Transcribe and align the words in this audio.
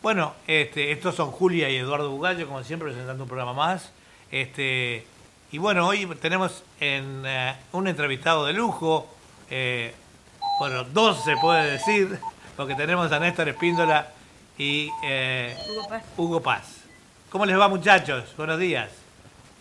Bueno, 0.00 0.32
este, 0.46 0.90
estos 0.90 1.14
son 1.14 1.30
Julia 1.30 1.68
y 1.68 1.76
Eduardo 1.76 2.10
Bugallo, 2.10 2.46
como 2.46 2.64
siempre, 2.64 2.88
presentando 2.88 3.24
un 3.24 3.28
programa 3.28 3.52
más. 3.52 3.92
Este, 4.30 5.04
y 5.50 5.58
bueno, 5.58 5.86
hoy 5.86 6.06
tenemos 6.18 6.64
en, 6.80 7.24
eh, 7.26 7.56
un 7.72 7.86
entrevistado 7.88 8.46
de 8.46 8.54
lujo, 8.54 9.06
eh, 9.50 9.94
bueno, 10.58 10.84
dos 10.84 11.22
se 11.22 11.36
puede 11.36 11.72
decir, 11.72 12.18
porque 12.56 12.74
tenemos 12.74 13.10
a 13.12 13.18
Néstor 13.18 13.48
Espíndola 13.48 14.08
y 14.58 14.90
eh, 15.04 15.54
Hugo, 16.16 16.40
Paz. 16.40 16.82
¿Cómo 17.30 17.46
les 17.46 17.58
va 17.58 17.68
muchachos? 17.68 18.24
Buenos 18.36 18.58
días 18.58 18.90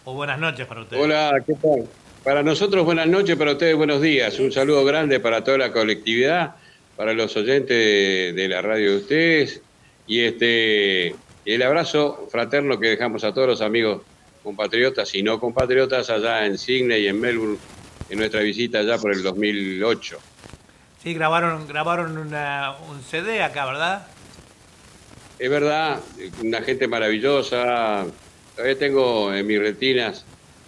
o 0.04 0.14
buenas 0.14 0.40
noches 0.40 0.68
para 0.68 0.82
ustedes. 0.82 1.02
Hola, 1.02 1.32
¿qué 1.46 1.54
tal? 1.56 1.88
Para 2.24 2.44
nosotros 2.44 2.86
buenas 2.86 3.08
noches, 3.08 3.36
para 3.36 3.54
ustedes 3.54 3.76
buenos 3.76 4.02
días. 4.02 4.38
Un 4.40 4.52
saludo 4.52 4.84
grande 4.84 5.20
para 5.20 5.44
toda 5.44 5.58
la 5.58 5.72
colectividad, 5.72 6.56
para 6.96 7.14
los 7.14 7.36
oyentes 7.36 8.36
de, 8.36 8.48
la 8.48 8.62
radio 8.62 8.92
de 8.92 8.98
ustedes 8.98 9.62
y 10.06 10.22
este 10.22 11.16
el 11.46 11.62
abrazo 11.64 12.28
fraterno 12.30 12.80
que 12.80 12.90
dejamos 12.90 13.24
a 13.24 13.34
todos 13.34 13.48
los 13.48 13.62
amigos 13.62 14.04
compatriotas 14.44 15.16
y 15.16 15.24
no 15.24 15.40
compatriotas 15.40 16.10
allá 16.10 16.46
en 16.46 16.58
Sydney 16.58 17.04
y 17.04 17.08
en 17.08 17.20
Melbourne 17.20 17.58
en 18.10 18.20
nuestra 18.20 18.42
visita 18.42 18.80
allá 18.80 18.98
por 18.98 19.14
el 19.14 19.24
2008. 19.24 20.20
Sí, 21.04 21.16
grabaron, 21.16 21.68
grabaron 21.68 22.16
un 22.16 23.04
CD 23.04 23.42
acá, 23.42 23.66
¿verdad? 23.66 24.08
Es 25.40 25.50
verdad, 25.50 26.00
una 26.44 26.62
gente 26.62 26.88
maravillosa. 26.88 28.06
Todavía 28.56 28.78
tengo 28.78 29.34
en 29.34 29.48
mis 29.48 29.60
retinas 29.60 30.24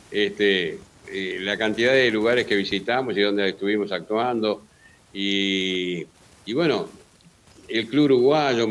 este, 0.09 0.80
eh, 1.08 1.38
la 1.42 1.56
cantidad 1.58 1.92
de 1.92 2.09
lugares 2.09 2.48
que 2.48 2.56
visitamos 2.56 3.16
y 3.16 3.22
donde 3.22 3.50
estuvimos 3.50 3.92
actuando. 3.92 4.64
Y, 5.14 6.06
bueno, 6.52 6.89
el 7.67 7.88
club 7.88 8.06
uruguayo, 8.06 8.67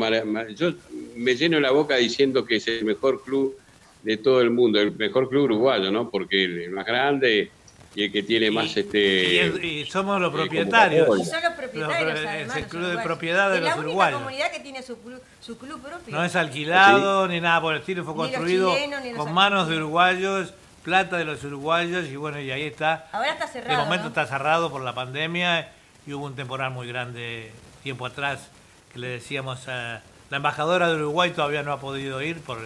yo 0.49 0.73
me 1.15 1.35
lleno 1.35 1.61
la 1.61 1.71
boca 1.71 1.95
diciendo 1.95 2.43
que 2.43 2.57
es 2.57 2.67
el 2.67 2.83
mejor 2.83 3.23
club 3.23 3.55
de 4.01 4.17
todo 4.17 4.41
el 4.41 4.49
mundo, 4.49 4.81
el 4.81 4.91
mejor 4.91 5.29
club 5.29 5.45
uruguayo, 5.45 5.89
¿no? 5.89 6.09
Porque 6.09 6.43
el 6.43 6.71
más 6.71 6.85
grande, 6.85 7.49
y 7.95 8.05
el 8.05 8.11
que 8.11 8.23
tiene 8.23 8.49
más 8.51 8.75
este 8.75 9.53
y, 9.63 9.85
somos 9.85 10.19
los 10.19 10.33
propietarios. 10.33 11.07
Y 11.19 11.25
son 11.25 11.43
los 11.43 11.53
propietarios 11.53 12.19
además, 12.25 12.57
es 12.57 12.63
el 12.63 12.69
club 12.69 12.85
de 12.87 12.97
propiedad 13.03 13.51
de 13.51 13.61
los 13.61 13.77
uruguayos. 13.77 14.19
es 14.19 14.21
la 14.21 14.25
comunidad 14.25 14.51
que 14.51 14.59
tiene 14.59 14.81
su 14.81 14.99
club, 15.01 15.21
su 15.39 15.57
club 15.57 15.81
propio. 15.81 16.15
No 16.15 16.23
es 16.23 16.35
alquilado 16.35 17.27
ni 17.27 17.39
nada 17.39 17.61
por 17.61 17.73
el 17.73 17.81
estilo 17.81 18.03
fue 18.03 18.15
construido 18.15 18.73
con 19.15 19.33
manos 19.33 19.67
de 19.67 19.77
uruguayos 19.77 20.53
plata 20.83 21.17
de 21.17 21.25
los 21.25 21.43
uruguayos 21.43 22.07
y 22.07 22.15
bueno 22.15 22.39
y 22.39 22.51
ahí 22.51 22.63
está. 22.63 23.07
Ahora 23.11 23.31
está 23.31 23.47
cerrado 23.47 23.77
de 23.77 23.83
momento 23.83 24.07
está 24.09 24.25
cerrado 24.25 24.69
por 24.69 24.81
la 24.81 24.93
pandemia 24.93 25.69
y 26.05 26.13
hubo 26.13 26.25
un 26.25 26.35
temporal 26.35 26.71
muy 26.71 26.87
grande 26.87 27.51
tiempo 27.83 28.05
atrás 28.05 28.49
que 28.91 28.99
le 28.99 29.07
decíamos 29.07 29.67
a 29.67 30.01
la 30.29 30.37
embajadora 30.37 30.89
de 30.89 30.95
Uruguay 30.95 31.31
todavía 31.31 31.63
no 31.63 31.71
ha 31.71 31.79
podido 31.79 32.21
ir 32.21 32.41
por 32.41 32.59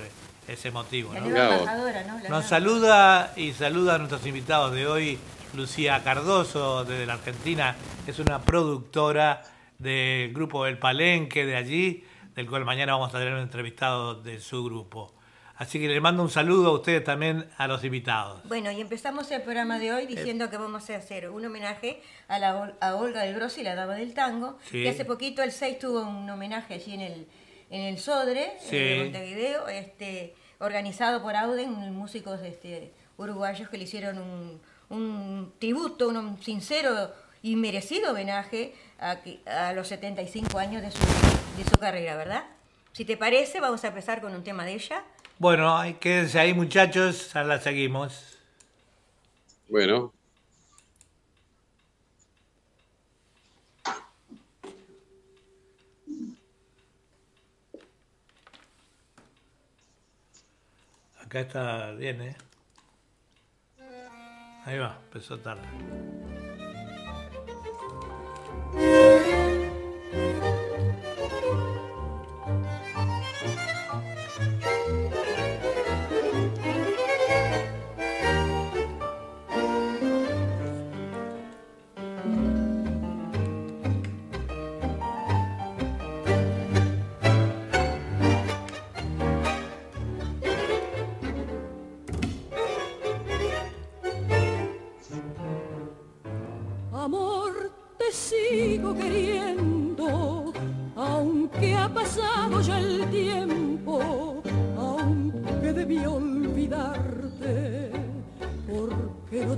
ese 0.47 0.71
motivo. 0.71 1.13
¿no? 1.13 1.29
¿no? 1.29 2.29
Nos 2.29 2.45
saluda 2.45 3.33
y 3.35 3.53
saluda 3.53 3.95
a 3.95 3.97
nuestros 3.97 4.25
invitados 4.25 4.73
de 4.73 4.87
hoy, 4.87 5.19
Lucía 5.53 6.01
Cardoso, 6.03 6.85
desde 6.85 7.05
la 7.05 7.13
Argentina, 7.13 7.75
es 8.05 8.19
una 8.19 8.41
productora 8.41 9.43
del 9.77 10.33
grupo 10.33 10.65
El 10.65 10.77
Palenque 10.77 11.45
de 11.45 11.55
allí, 11.55 12.03
del 12.35 12.47
cual 12.49 12.65
mañana 12.65 12.93
vamos 12.93 13.13
a 13.13 13.19
tener 13.19 13.33
un 13.33 13.41
entrevistado 13.41 14.15
de 14.15 14.39
su 14.39 14.63
grupo. 14.63 15.13
Así 15.57 15.79
que 15.79 15.87
le 15.87 15.99
mando 15.99 16.21
un 16.21 16.29
saludo 16.29 16.69
a 16.69 16.73
ustedes 16.73 17.03
también, 17.03 17.49
a 17.57 17.67
los 17.67 17.83
invitados. 17.83 18.41
Bueno, 18.47 18.71
y 18.71 18.79
empezamos 18.79 19.29
el 19.31 19.41
programa 19.41 19.79
de 19.79 19.91
hoy 19.91 20.05
diciendo 20.05 20.51
que 20.51 20.57
vamos 20.57 20.87
a 20.91 20.95
hacer 20.95 21.31
un 21.31 21.43
homenaje 21.43 21.99
a, 22.27 22.37
la, 22.37 22.75
a 22.79 22.95
Olga 22.95 23.23
del 23.23 23.33
Grossi, 23.33 23.63
la 23.63 23.73
dama 23.73 23.95
del 23.95 24.13
tango, 24.13 24.59
y 24.71 24.85
hace 24.85 25.03
poquito 25.03 25.41
el 25.41 25.51
6 25.51 25.79
tuvo 25.79 26.01
un 26.01 26.29
homenaje 26.29 26.75
allí 26.75 26.93
en 26.93 27.01
el 27.01 27.27
en 27.69 27.81
el 27.81 27.97
Sodre, 27.99 28.53
en 28.71 29.03
Montevideo, 29.03 29.67
este, 29.67 30.35
organizado 30.59 31.21
por 31.21 31.35
Auden, 31.35 31.71
músicos 31.93 32.41
este, 32.41 32.91
uruguayos 33.17 33.69
que 33.69 33.77
le 33.77 33.83
hicieron 33.83 34.17
un, 34.17 34.61
un 34.89 35.53
tributo, 35.59 36.09
un 36.09 36.41
sincero 36.41 37.11
y 37.41 37.55
merecido 37.55 38.11
homenaje 38.11 38.73
a, 38.99 39.17
a, 39.45 39.73
los 39.73 39.87
75 39.87 40.57
años 40.57 40.81
de 40.81 40.91
su, 40.91 40.99
de 41.57 41.63
su 41.63 41.77
carrera, 41.79 42.15
¿verdad? 42.15 42.45
Si 42.93 43.05
te 43.05 43.17
parece, 43.17 43.59
vamos 43.59 43.83
a 43.83 43.87
empezar 43.89 44.21
con 44.21 44.33
un 44.33 44.43
tema 44.43 44.65
de 44.65 44.73
ella. 44.73 45.03
Bueno, 45.37 45.77
quédense 45.99 46.39
ahí 46.39 46.53
muchachos, 46.53 47.31
la 47.35 47.59
seguimos. 47.59 48.39
Bueno, 49.69 50.13
Acá 61.27 61.41
está 61.41 61.91
bien, 61.91 62.21
¿eh? 62.21 62.37
Ahí 64.63 64.77
va, 64.77 64.97
empezó 65.07 65.37
tarde. 65.37 65.67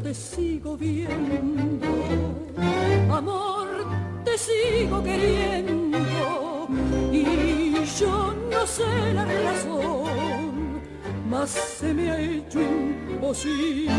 te 0.10 0.16
sigo 0.16 0.76
viendo, 0.76 1.86
amor, 3.12 3.68
te 4.26 4.36
sigo 4.40 5.04
queriendo, 5.04 6.68
y 7.12 7.86
yo 8.00 8.34
no 8.50 8.66
sé 8.66 9.14
la 9.14 9.26
razón, 9.26 10.82
mas 11.30 11.52
se 11.52 11.94
me 11.94 12.10
ha 12.10 12.20
hecho 12.20 12.60
imposible 12.60 13.92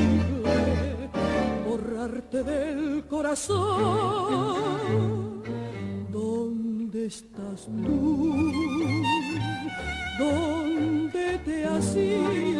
borrarte 1.64 2.42
del 2.42 3.04
corazón. 3.06 4.56
¿Dónde 6.10 7.06
estás 7.06 7.66
tú? 7.86 8.52
¿Dónde 10.18 11.38
te 11.44 11.64
has 11.66 11.94
ido? 11.94 12.59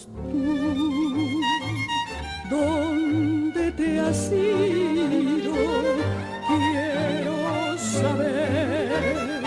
tú? 0.00 1.40
¿Dónde 2.50 3.72
te 3.72 4.00
has 4.00 4.32
ido? 4.32 5.54
Quiero 6.48 7.78
saber 7.78 9.42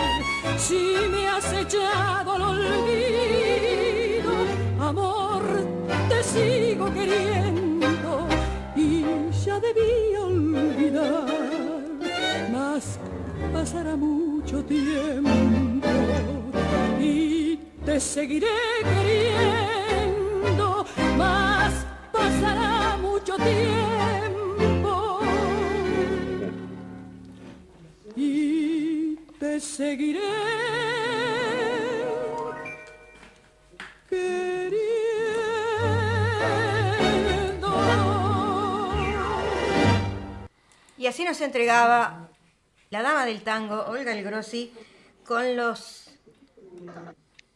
si 0.57 0.95
me 1.11 1.27
has 1.27 1.51
echado 1.53 2.33
al 2.33 2.41
olvido. 2.41 4.31
Amor, 4.79 5.43
te 6.09 6.23
sigo 6.23 6.93
queriendo 6.93 8.27
y 8.75 9.03
ya 9.45 9.59
debí 9.59 10.15
olvidar. 10.15 11.25
Mas 12.51 12.99
pasará 13.51 13.95
mucho 13.95 14.63
tiempo 14.63 15.29
y 16.99 17.59
te 17.85 17.99
seguiré 17.99 18.47
queriendo 18.83 19.84
mas 21.17 21.73
pasará 22.11 22.97
mucho 22.97 23.35
tiempo. 23.37 25.19
Y 28.15 29.15
te 29.39 29.59
seguiré 29.59 30.65
Y 41.05 41.07
así 41.07 41.23
nos 41.23 41.39
entregaba 41.41 42.31
la 42.89 43.03
dama 43.03 43.27
del 43.27 43.43
tango, 43.43 43.85
Olga 43.85 44.11
El 44.11 44.23
Grossi, 44.23 44.73
con 45.23 45.55
los 45.55 46.09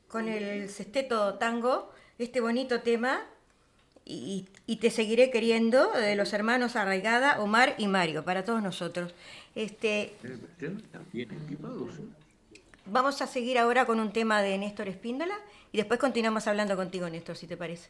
con 0.08 0.28
el 0.28 0.70
sesteto 0.70 1.34
tango, 1.40 1.92
este 2.20 2.42
bonito 2.42 2.82
tema, 2.82 3.22
y, 4.06 4.78
te 4.78 4.90
seguiré 4.90 5.30
queriendo, 5.30 5.92
de 5.92 6.16
los 6.16 6.34
hermanos 6.34 6.76
Arraigada, 6.76 7.40
Omar 7.42 7.76
y 7.78 7.88
Mario, 7.88 8.26
para 8.26 8.44
todos 8.44 8.62
nosotros. 8.64 9.14
Este, 9.54 10.14
vamos 12.86 13.22
a 13.22 13.28
seguir 13.28 13.60
ahora 13.60 13.86
con 13.86 14.00
un 14.00 14.12
tema 14.12 14.42
de 14.42 14.58
Néstor 14.58 14.88
Espíndola 14.88 15.36
y 15.72 15.78
después 15.78 16.00
continuamos 16.00 16.48
hablando 16.48 16.76
contigo, 16.76 17.08
Néstor, 17.08 17.38
si 17.38 17.46
te 17.46 17.56
parece. 17.56 17.90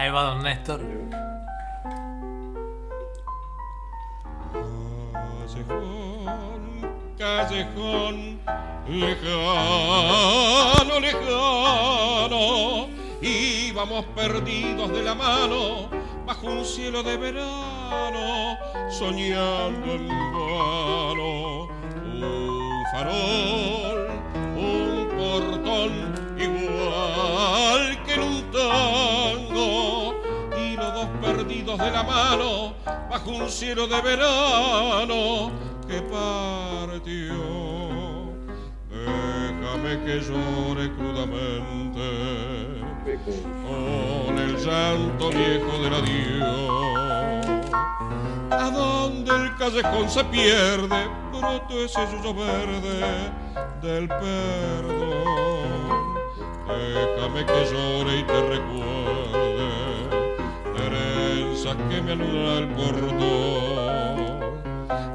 Ahí 0.00 0.08
va 0.08 0.22
don 0.22 0.42
Néstor. 0.42 0.80
Callejón, 5.44 6.88
callejón, 7.18 8.40
lejano, 8.88 11.00
lejano, 11.00 12.88
íbamos 13.20 14.06
perdidos 14.16 14.90
de 14.90 15.02
la 15.02 15.14
mano 15.14 15.90
bajo 16.24 16.46
un 16.46 16.64
cielo 16.64 17.02
de 17.02 17.18
verano, 17.18 18.56
soñando 18.88 19.96
en 19.96 20.08
vano 20.08 21.68
un 22.06 22.84
farol, 22.90 24.08
un 24.56 25.08
portón 25.18 25.92
igual 26.38 28.02
que 28.06 28.14
en 28.14 28.22
de 31.76 31.90
la 31.90 32.02
mano 32.02 32.74
bajo 33.08 33.30
un 33.30 33.48
cielo 33.48 33.86
de 33.86 34.00
verano 34.00 35.50
que 35.86 36.02
partió. 36.02 37.34
Déjame 38.90 40.04
que 40.04 40.20
llore 40.20 40.92
crudamente 40.94 42.08
con 43.66 44.38
el 44.38 44.56
llanto 44.56 45.30
viejo 45.30 45.78
del 45.82 45.94
adiós. 45.94 47.46
A 48.50 48.70
donde 48.70 49.30
el 49.30 49.56
callejón 49.56 50.10
se 50.10 50.24
pierde, 50.24 51.08
broto 51.32 51.84
ese 51.84 52.06
suyo 52.10 52.34
verde 52.34 53.30
del 53.80 54.08
perdón 54.08 55.20
Déjame 56.66 57.46
que 57.46 57.64
llore 57.72 58.18
y 58.18 58.22
te 58.24 58.40
recuerde 58.42 58.99
que 61.62 62.00
me 62.00 62.12
aluda 62.12 62.58
el 62.58 62.68
portón. 62.68 64.16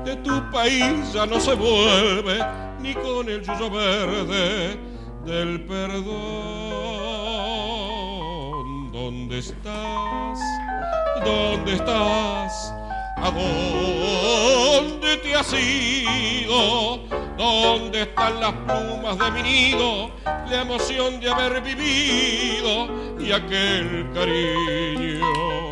De 0.05 0.15
tu 0.17 0.51
país 0.51 1.11
ya 1.11 1.25
no 1.25 1.39
se 1.39 1.55
vuelve 1.55 2.37
ni 2.79 2.93
con 2.93 3.27
el 3.27 3.41
yuyo 3.41 3.71
verde 3.71 4.77
del 5.25 5.65
perdón. 5.65 6.11
¿Dónde 8.91 9.39
estás? 9.39 10.39
¿Dónde 11.25 11.73
estás? 11.73 12.73
¿A 13.17 13.31
dónde 13.31 15.17
te 15.17 15.35
has 15.35 15.51
ido? 15.51 16.99
¿Dónde 17.39 18.03
están 18.03 18.39
las 18.39 18.53
plumas 18.53 19.17
de 19.17 19.31
mi 19.31 19.41
nido? 19.41 20.11
La 20.23 20.61
emoción 20.61 21.19
de 21.19 21.31
haber 21.31 21.59
vivido 21.61 22.87
y 23.19 23.31
aquel 23.31 24.11
cariño. 24.13 25.64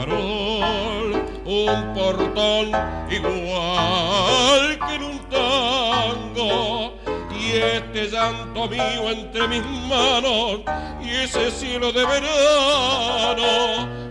Un 0.00 0.06
farol, 0.06 1.12
un 1.44 1.92
portón 1.92 2.68
igual 3.10 4.78
que 4.78 4.94
en 4.94 5.02
un 5.02 5.18
tango. 5.28 6.96
Y 7.30 7.52
este 7.56 8.08
llanto 8.08 8.66
mío 8.68 9.10
entre 9.10 9.46
mis 9.48 9.62
manos 9.62 10.60
y 11.02 11.10
ese 11.10 11.50
cielo 11.50 11.92
de 11.92 12.06
verano 12.06 13.38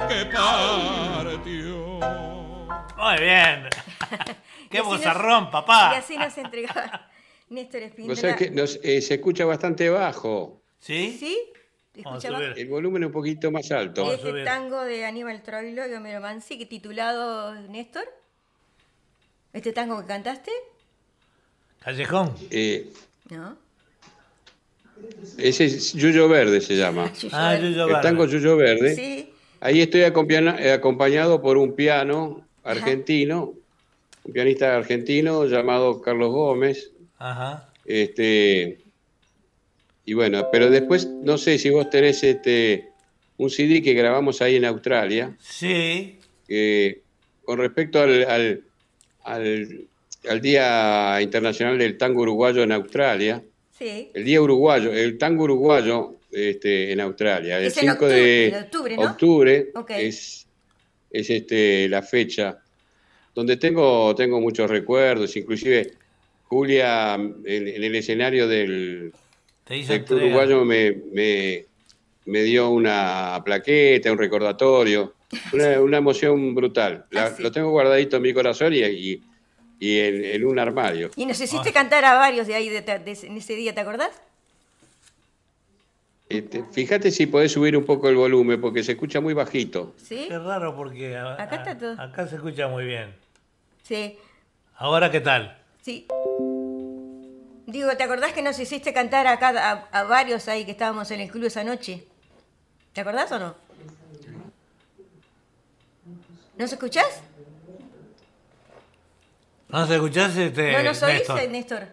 que 0.07 0.25
partió. 0.25 1.77
Muy 2.97 3.19
bien. 3.19 3.67
¡Qué 4.69 4.81
bozarrón, 4.81 5.49
papá! 5.49 5.93
Y 5.95 5.97
así 5.97 6.17
nos 6.17 6.37
entregaba 6.37 7.09
Néstor 7.49 7.81
Espíndola. 7.81 8.13
O 8.13 8.15
sea 8.15 8.35
que 8.35 8.53
eh, 8.83 9.01
se 9.01 9.15
escucha 9.15 9.43
bastante 9.45 9.89
bajo. 9.89 10.61
¿Sí? 10.77 11.17
¿Sí? 11.19 11.51
El 11.93 12.67
volumen 12.67 13.03
es 13.03 13.07
un 13.07 13.13
poquito 13.13 13.51
más 13.51 13.71
alto. 13.71 14.11
Este 14.13 14.43
tango 14.43 14.83
de 14.83 15.05
Aníbal 15.05 15.41
Troilo 15.41 15.87
y 15.87 15.93
Homero 15.93 16.21
Mansi, 16.21 16.57
que 16.57 16.65
titulado 16.65 17.53
Néstor. 17.67 18.03
¿Este 19.51 19.73
tango 19.73 19.99
que 20.01 20.07
cantaste? 20.07 20.51
Callejón. 21.79 22.33
Eh, 22.51 22.91
no. 23.29 23.57
Ese 25.37 25.65
es 25.65 25.93
Yuyo 25.93 26.27
Verde 26.29 26.61
se 26.61 26.75
llama. 26.75 27.11
ah, 27.31 27.55
Yuyo 27.55 27.87
Verde. 27.87 27.95
El 27.95 28.01
tango 28.01 28.25
Yuyo 28.25 28.57
Verde. 28.57 28.95
Sí. 28.95 29.33
Ahí 29.61 29.81
estoy 29.81 30.03
acompañado 30.03 31.41
por 31.41 31.57
un 31.57 31.75
piano 31.75 32.45
argentino, 32.63 33.53
un 34.23 34.33
pianista 34.33 34.75
argentino 34.75 35.45
llamado 35.45 36.01
Carlos 36.01 36.31
Gómez. 36.31 36.91
Ajá. 37.17 37.69
Este, 37.83 38.79
y 40.09 40.15
bueno, 40.15 40.47
pero 40.51 40.71
después 40.71 41.07
no 41.07 41.37
sé 41.37 41.59
si 41.59 41.69
vos 41.69 41.87
tenés 41.91 42.23
este 42.23 42.89
un 43.37 43.51
CD 43.51 43.83
que 43.83 43.93
grabamos 43.93 44.41
ahí 44.41 44.55
en 44.55 44.65
Australia. 44.65 45.37
Sí. 45.39 46.17
con 47.43 47.59
respecto 47.59 48.01
al, 48.01 48.63
al, 49.23 50.41
Día 50.41 51.21
Internacional 51.21 51.77
del 51.77 51.95
Tango 51.95 52.23
Uruguayo 52.23 52.63
en 52.63 52.71
Australia. 52.71 53.43
Sí. 53.77 54.09
El 54.11 54.25
Día 54.25 54.41
Uruguayo, 54.41 54.91
el 54.91 55.19
tango 55.19 55.43
uruguayo 55.43 56.15
este, 56.31 56.91
en 56.91 57.01
Australia. 57.01 57.59
El 57.59 57.71
5 57.71 58.07
de 58.07 58.61
octubre, 58.63 58.95
¿no? 58.95 59.03
octubre 59.03 59.71
es, 59.89 60.47
es 61.11 61.29
este, 61.29 61.87
la 61.87 62.01
fecha 62.01 62.57
donde 63.35 63.57
tengo, 63.57 64.15
tengo 64.15 64.41
muchos 64.41 64.71
recuerdos, 64.71 65.37
inclusive 65.37 65.91
Julia 66.45 67.13
en, 67.13 67.43
el 67.45 67.95
escenario 67.95 68.47
del, 68.47 69.13
uruguayo 69.69 70.65
me, 70.65 70.95
me, 72.25 72.41
dio 72.41 72.69
una 72.69 73.41
plaqueta, 73.43 74.11
un 74.11 74.17
recordatorio, 74.17 75.13
una, 75.53 75.97
emoción 75.97 76.55
brutal. 76.55 77.05
Ah, 77.15 77.31
lo 77.39 77.51
tengo 77.51 77.69
guardadito 77.69 78.17
en 78.17 78.23
mi 78.23 78.33
corazón 78.33 78.73
y, 78.73 78.79
y, 79.79 79.99
en, 79.99 80.45
un 80.45 80.59
armario. 80.59 81.11
Y 81.15 81.25
nos 81.25 81.39
hiciste 81.39 81.71
cantar 81.71 82.05
a 82.05 82.15
varios 82.15 82.47
de 82.47 82.55
ahí 82.55 82.69
en 82.69 83.37
ese 83.37 83.55
día, 83.55 83.73
¿te 83.73 83.81
acordás? 83.81 84.21
Este, 86.29 86.63
fíjate 86.71 87.09
si 87.09 87.25
podés 87.25 87.51
subir 87.51 87.75
un 87.75 87.85
poco 87.85 88.07
el 88.07 88.15
volumen 88.15 88.61
porque 88.61 88.83
se 88.83 88.91
escucha 88.91 89.19
muy 89.19 89.33
bajito. 89.33 89.95
¿Sí? 89.97 90.27
Es 90.29 90.43
raro 90.43 90.75
porque 90.75 91.17
acá 91.17 92.27
se 92.27 92.35
escucha 92.35 92.67
muy 92.67 92.85
bien. 92.85 93.15
Sí. 93.81 94.15
¿Ahora 94.75 95.09
qué 95.09 95.21
tal? 95.21 95.57
Sí. 95.81 96.05
Digo, 97.69 97.95
¿te 97.95 98.03
acordás 98.03 98.33
que 98.33 98.41
nos 98.41 98.57
hiciste 98.57 98.93
cantar 98.93 99.27
acá 99.27 99.87
a, 99.91 100.03
varios 100.03 100.47
ahí 100.47 100.65
que 100.65 100.71
estábamos 100.71 101.11
en 101.11 101.19
el 101.19 101.29
club 101.29 101.45
esa 101.45 101.63
noche? 101.63 102.03
¿Te 102.93 103.01
acordás 103.01 103.31
o 103.31 103.37
no? 103.37 103.55
¿Nos 106.57 106.73
escuchás? 106.73 107.21
¿No 109.67 109.85
se 109.85 109.95
escuchás 109.95 110.35
este, 110.35 110.71
¿No 110.71 110.83
nos 110.83 111.03
oís, 111.03 111.19
Néstor? 111.19 111.49
Néstor? 111.49 111.87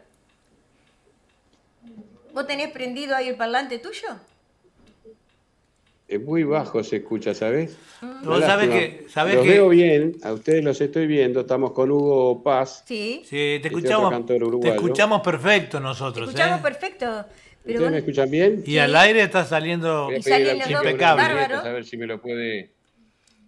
¿Vos 2.33 2.47
tenés 2.47 2.71
prendido 2.71 3.15
ahí 3.15 3.29
el 3.29 3.37
parlante 3.37 3.79
tuyo? 3.79 4.19
Es 6.09 6.23
muy 6.23 6.45
bajo 6.45 6.85
se 6.85 6.97
escucha, 6.97 7.35
¿sabes? 7.35 7.77
No, 8.23 8.41
sabes 8.41 8.69
que, 8.69 9.07
sabes 9.09 9.35
los 9.35 9.47
veo 9.47 9.69
bien, 9.69 10.17
a 10.23 10.33
ustedes 10.33 10.63
los 10.63 10.81
estoy 10.81 11.09
viendo, 11.09 11.41
estamos 11.41 11.73
con 11.73 11.91
Hugo 11.91 12.45
Paz. 12.45 12.85
Sí. 12.87 13.23
Sí, 13.25 13.31
te 13.31 13.57
este 13.57 13.69
escuchamos. 13.69 14.27
Te 14.27 14.69
escuchamos 14.69 15.21
perfecto 15.21 15.81
nosotros. 15.81 16.27
Te 16.27 16.31
escuchamos 16.31 16.61
¿eh? 16.61 16.63
perfecto. 16.63 17.25
Pero 17.65 17.79
¿Ustedes 17.79 17.91
me 17.91 17.99
escuchan 17.99 18.31
bien? 18.31 18.63
Y 18.65 18.79
al 18.79 18.95
aire 18.95 19.23
está 19.23 19.45
saliendo 19.45 20.09
impecable. 20.13 21.55
A 21.55 21.73
ver 21.73 21.85
si 21.85 21.97
me 21.97 22.07
lo 22.07 22.23
puede. 22.23 22.71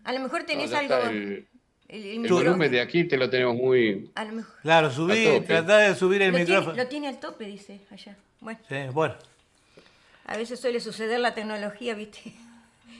A 0.03 0.13
lo 0.13 0.19
mejor 0.19 0.43
tenés 0.43 0.73
algo. 0.73 0.97
El, 0.97 1.47
el, 1.89 2.29
volumen 2.29 2.71
de 2.73 2.81
aquí 2.81 3.05
te 3.05 3.17
lo 3.17 3.31
tenemos 3.31 3.55
muy. 3.55 4.11
A 4.17 4.25
lo 4.25 4.33
mejor. 4.33 4.55
Claro, 4.63 4.91
subí, 4.91 5.41
tratá 5.47 5.79
de 5.79 5.95
subir 5.95 6.23
el 6.23 6.33
micrófono. 6.33 6.75
lo 6.75 6.89
tiene 6.89 7.07
al 7.07 7.21
tope, 7.21 7.45
dice 7.45 7.81
allá. 7.91 8.17
Bueno. 8.41 8.59
Sí, 8.69 8.77
bueno. 8.93 9.15
A 10.27 10.37
veces 10.37 10.61
suele 10.61 10.81
suceder 10.81 11.21
la 11.21 11.35
tecnología, 11.35 11.95
¿viste? 11.95 12.35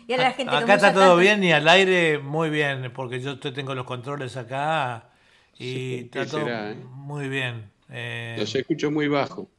Y 0.09 0.13
ahora 0.13 0.25
la 0.25 0.33
gente 0.33 0.57
acá 0.57 0.75
está 0.75 0.95
todo 0.95 1.19
bien 1.19 1.45
y 1.45 1.53
al 1.53 1.69
aire 1.69 2.19
muy 2.19 2.49
bien, 2.49 2.91
porque 2.95 3.21
yo 3.21 3.39
tengo 3.39 3.75
los 3.75 3.85
controles 3.85 4.39
acá 4.39 5.11
y 5.59 6.05
está 6.05 6.25
todo 6.25 6.49
eh? 6.49 6.77
muy 6.93 7.29
bien. 7.29 7.71
Eh... 7.91 8.37
Los 8.39 8.55
escucho 8.55 8.91
muy 8.91 9.07
bajo. 9.07 9.51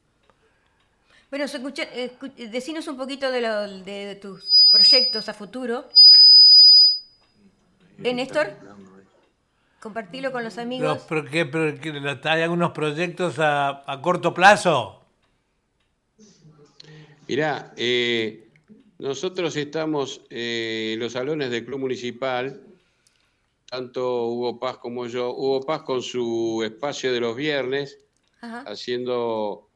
Bueno, 1.29 1.45
escucha, 1.45 1.83
decinos 2.35 2.87
un 2.87 2.97
poquito 2.97 3.31
de, 3.31 3.41
lo, 3.41 3.67
de, 3.83 4.15
tus 4.15 4.65
proyectos 4.71 5.29
a 5.29 5.35
futuro. 5.35 5.87
¿Eh, 8.03 8.11
Néstor? 8.11 8.55
Compartilo 9.79 10.31
con 10.31 10.43
los 10.43 10.57
amigos. 10.57 11.05
¿Pero, 11.07 11.25
qué, 11.25 11.45
pero, 11.45 12.19
¿Hay 12.23 12.41
algunos 12.41 12.71
proyectos 12.71 13.37
a, 13.37 13.83
a 13.85 14.01
corto 14.01 14.33
plazo? 14.33 15.05
Mirá, 17.27 17.71
eh, 17.77 18.48
nosotros 18.99 19.55
estamos 19.55 20.21
eh, 20.29 20.91
en 20.93 20.99
los 20.99 21.13
salones 21.13 21.49
del 21.49 21.65
Club 21.65 21.79
Municipal, 21.79 22.61
tanto 23.69 24.27
Hugo 24.27 24.59
Paz 24.59 24.77
como 24.77 25.07
yo. 25.07 25.33
Hugo 25.33 25.61
Paz 25.61 25.83
con 25.83 26.01
su 26.01 26.61
espacio 26.65 27.13
de 27.13 27.21
los 27.21 27.35
viernes, 27.35 27.97
haciendo 28.41 29.69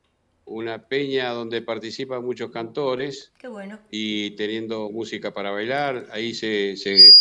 una 0.46 0.90
peña 0.90 1.30
donde 1.30 1.62
participan 1.62 2.26
muchos 2.26 2.52
cantores. 2.52 3.32
Qué 3.38 3.48
bueno. 3.48 3.80
Y 3.92 4.32
teniendo 4.32 4.90
música 4.90 5.34
para 5.34 5.52
bailar, 5.52 6.08
ahí 6.12 6.34
se, 6.34 6.76
se, 6.76 7.16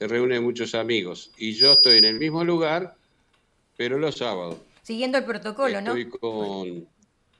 reúnen 0.00 0.42
muchos 0.42 0.74
amigos. 0.74 1.32
Y 1.36 1.52
yo 1.52 1.74
estoy 1.74 1.98
en 1.98 2.06
el 2.06 2.18
mismo 2.18 2.44
lugar, 2.44 2.96
pero 3.76 3.98
los 3.98 4.16
sábados. 4.16 4.56
Siguiendo 4.82 5.18
el 5.18 5.24
protocolo, 5.24 5.82
¿no? 5.82 5.94
Estoy 5.94 6.08
con, 6.08 6.88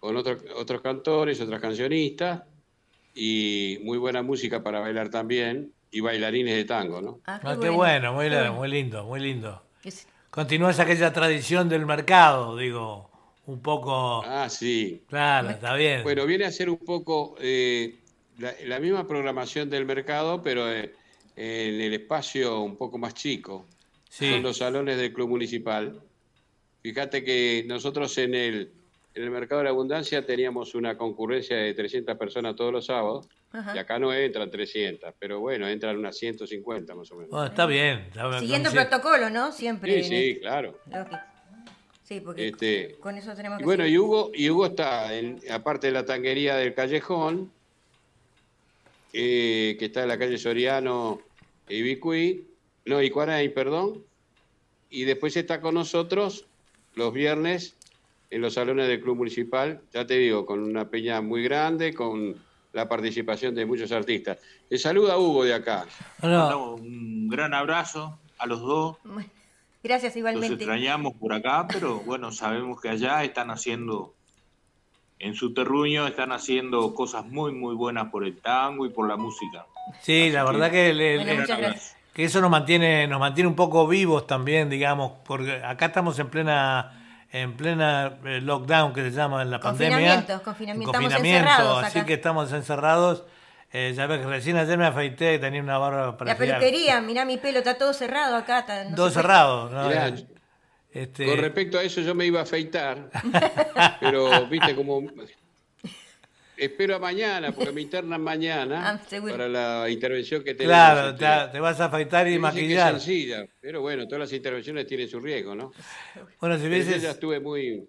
con 0.00 0.16
otros 0.16 0.82
cantores, 0.82 1.40
otras 1.40 1.62
cancionistas 1.62 2.42
y 3.14 3.78
muy 3.82 3.98
buena 3.98 4.22
música 4.22 4.62
para 4.62 4.80
bailar 4.80 5.10
también 5.10 5.72
y 5.90 6.00
bailarines 6.00 6.56
de 6.56 6.64
tango, 6.64 7.00
¿no? 7.02 7.20
Ah, 7.26 7.38
qué, 7.60 7.68
ah, 7.68 7.70
bueno, 7.70 8.12
muy, 8.14 8.30
muy 8.30 8.68
lindo, 8.68 9.04
muy 9.04 9.20
lindo. 9.20 9.62
Continúas 10.30 10.80
aquella 10.80 11.12
tradición 11.12 11.68
del 11.68 11.84
mercado, 11.84 12.56
digo, 12.56 13.10
un 13.46 13.60
poco... 13.60 14.22
Ah, 14.24 14.48
sí. 14.48 15.02
Claro, 15.08 15.50
está 15.50 15.74
bien. 15.74 16.02
Bueno, 16.02 16.24
viene 16.24 16.46
a 16.46 16.50
ser 16.50 16.70
un 16.70 16.78
poco 16.78 17.36
eh, 17.38 17.96
la, 18.38 18.80
misma 18.80 19.06
programación 19.06 19.68
del 19.68 19.84
mercado, 19.84 20.42
pero 20.42 20.72
eh, 20.72 20.94
en 21.36 21.80
el 21.80 21.92
espacio 21.92 22.60
un 22.60 22.76
poco 22.76 22.96
más 22.96 23.12
chico. 23.12 23.66
Sí. 24.08 24.30
Son 24.30 24.42
los 24.42 24.58
salones 24.58 24.96
del 24.96 25.12
Club 25.12 25.28
Municipal. 25.28 26.00
Fíjate 26.82 27.22
que 27.22 27.64
nosotros 27.66 28.16
en 28.16 28.34
el 28.34 28.72
en 29.14 29.22
el 29.22 29.30
mercado 29.30 29.60
de 29.60 29.64
la 29.64 29.70
abundancia 29.70 30.24
teníamos 30.24 30.74
una 30.74 30.96
concurrencia 30.96 31.56
de 31.56 31.74
300 31.74 32.16
personas 32.16 32.56
todos 32.56 32.72
los 32.72 32.86
sábados. 32.86 33.28
Y 33.74 33.78
acá 33.78 33.98
no 33.98 34.14
entran 34.14 34.50
300, 34.50 35.12
pero 35.18 35.40
bueno, 35.40 35.68
entran 35.68 35.98
unas 35.98 36.16
150 36.16 36.94
más 36.94 37.12
o 37.12 37.16
menos. 37.16 37.50
está 37.50 37.66
bien. 37.66 38.08
Siguiendo 38.38 38.70
el 38.70 38.74
protocolo, 38.74 39.28
¿no? 39.28 39.52
Siempre. 39.52 40.02
Sí, 40.02 40.08
sí, 40.08 40.40
claro. 40.40 40.78
Sí, 42.02 42.20
porque 42.20 42.48
este, 42.48 42.96
con 42.98 43.16
eso 43.16 43.34
tenemos 43.34 43.58
que. 43.58 43.64
Y 43.64 43.66
bueno, 43.66 43.86
y 43.86 43.98
Hugo, 43.98 44.30
y 44.34 44.48
Hugo 44.48 44.66
está, 44.66 45.14
en, 45.14 45.38
aparte 45.50 45.88
de 45.88 45.92
la 45.92 46.06
tanguería 46.06 46.56
del 46.56 46.72
Callejón, 46.72 47.52
eh, 49.12 49.76
que 49.78 49.84
está 49.84 50.02
en 50.02 50.08
la 50.08 50.18
calle 50.18 50.38
Soriano 50.38 51.20
y 51.68 51.82
Bicuí, 51.82 52.46
no, 52.86 53.02
Icuaray, 53.02 53.50
perdón. 53.50 54.02
Y 54.88 55.04
después 55.04 55.36
está 55.36 55.60
con 55.60 55.74
nosotros 55.74 56.46
los 56.94 57.12
viernes 57.12 57.74
en 58.32 58.40
los 58.40 58.54
salones 58.54 58.88
del 58.88 58.98
Club 58.98 59.18
Municipal, 59.18 59.82
ya 59.92 60.06
te 60.06 60.14
digo, 60.14 60.46
con 60.46 60.62
una 60.62 60.88
peña 60.88 61.20
muy 61.20 61.42
grande, 61.42 61.92
con 61.92 62.34
la 62.72 62.88
participación 62.88 63.54
de 63.54 63.66
muchos 63.66 63.92
artistas. 63.92 64.38
Le 64.70 64.78
saluda 64.78 65.18
Hugo 65.18 65.44
de 65.44 65.52
acá. 65.52 65.84
Un 66.22 67.28
gran 67.28 67.52
abrazo 67.52 68.18
a 68.38 68.46
los 68.46 68.60
dos. 68.62 68.96
Gracias 69.82 70.16
igualmente. 70.16 70.48
Nos 70.48 70.60
extrañamos 70.60 71.12
por 71.12 71.34
acá, 71.34 71.66
pero 71.70 72.00
bueno, 72.00 72.32
sabemos 72.32 72.80
que 72.80 72.88
allá 72.88 73.22
están 73.22 73.50
haciendo, 73.50 74.14
en 75.18 75.34
su 75.34 75.52
terruño, 75.52 76.06
están 76.06 76.32
haciendo 76.32 76.94
cosas 76.94 77.26
muy, 77.26 77.52
muy 77.52 77.74
buenas 77.74 78.08
por 78.08 78.24
el 78.24 78.38
tango 78.38 78.86
y 78.86 78.88
por 78.88 79.06
la 79.06 79.18
música. 79.18 79.66
Sí, 80.00 80.30
la 80.30 80.44
verdad 80.44 80.70
que, 80.70 81.76
que 82.14 82.24
eso 82.24 82.40
nos 82.40 82.50
mantiene, 82.50 83.06
nos 83.06 83.20
mantiene 83.20 83.48
un 83.48 83.56
poco 83.56 83.86
vivos 83.86 84.26
también, 84.26 84.70
digamos, 84.70 85.12
porque 85.26 85.62
acá 85.62 85.86
estamos 85.86 86.18
en 86.18 86.30
plena 86.30 86.98
en 87.32 87.56
plena 87.56 88.18
eh, 88.24 88.40
lockdown 88.42 88.92
que 88.92 89.02
se 89.02 89.10
llama 89.10 89.42
en 89.42 89.50
la 89.50 89.58
pandemia. 89.58 90.26
Confinamiento, 90.42 90.90
confinamiento. 90.90 91.78
así 91.78 92.02
que 92.02 92.14
estamos 92.14 92.52
encerrados. 92.52 93.24
Eh, 93.72 93.94
ya 93.96 94.06
ves 94.06 94.20
que 94.20 94.26
recién 94.26 94.58
ayer 94.58 94.76
me 94.76 94.84
afeité 94.84 95.34
y 95.34 95.38
tenía 95.38 95.62
una 95.62 95.78
barba 95.78 96.18
para 96.18 96.32
La 96.32 96.38
peluquería, 96.38 97.00
mirá 97.00 97.24
mi 97.24 97.38
pelo, 97.38 97.58
está 97.58 97.78
todo 97.78 97.94
cerrado 97.94 98.36
acá. 98.36 98.66
todo 98.94 99.08
cerrado. 99.08 99.70
¿no? 99.70 99.90
este... 100.92 101.24
Con 101.24 101.38
respecto 101.38 101.78
a 101.78 101.82
eso 101.82 102.02
yo 102.02 102.14
me 102.14 102.26
iba 102.26 102.40
a 102.40 102.42
afeitar, 102.42 103.08
pero 104.00 104.46
viste 104.46 104.76
como 104.76 105.00
Espero 106.62 106.94
a 106.94 107.00
mañana, 107.00 107.50
porque 107.50 107.72
me 107.72 107.80
internan 107.80 108.22
mañana 108.22 109.00
ah, 109.10 109.20
para 109.28 109.48
la 109.48 109.90
intervención 109.90 110.44
que 110.44 110.54
tenemos. 110.54 111.18
Claro, 111.18 111.50
te, 111.50 111.58
vas 111.58 111.80
a 111.80 111.86
afeitar 111.86 112.28
y 112.28 112.38
maquillar. 112.38 112.94
Es 112.94 113.02
sencilla, 113.02 113.44
pero 113.60 113.80
bueno, 113.80 114.06
todas 114.06 114.20
las 114.20 114.32
intervenciones 114.32 114.86
tienen 114.86 115.08
su 115.08 115.18
riesgo, 115.18 115.56
¿no? 115.56 115.72
Bueno, 116.40 116.56
si 116.58 116.68
ves... 116.68 117.02
ya 117.02 117.10
estuve 117.10 117.40
muy, 117.40 117.88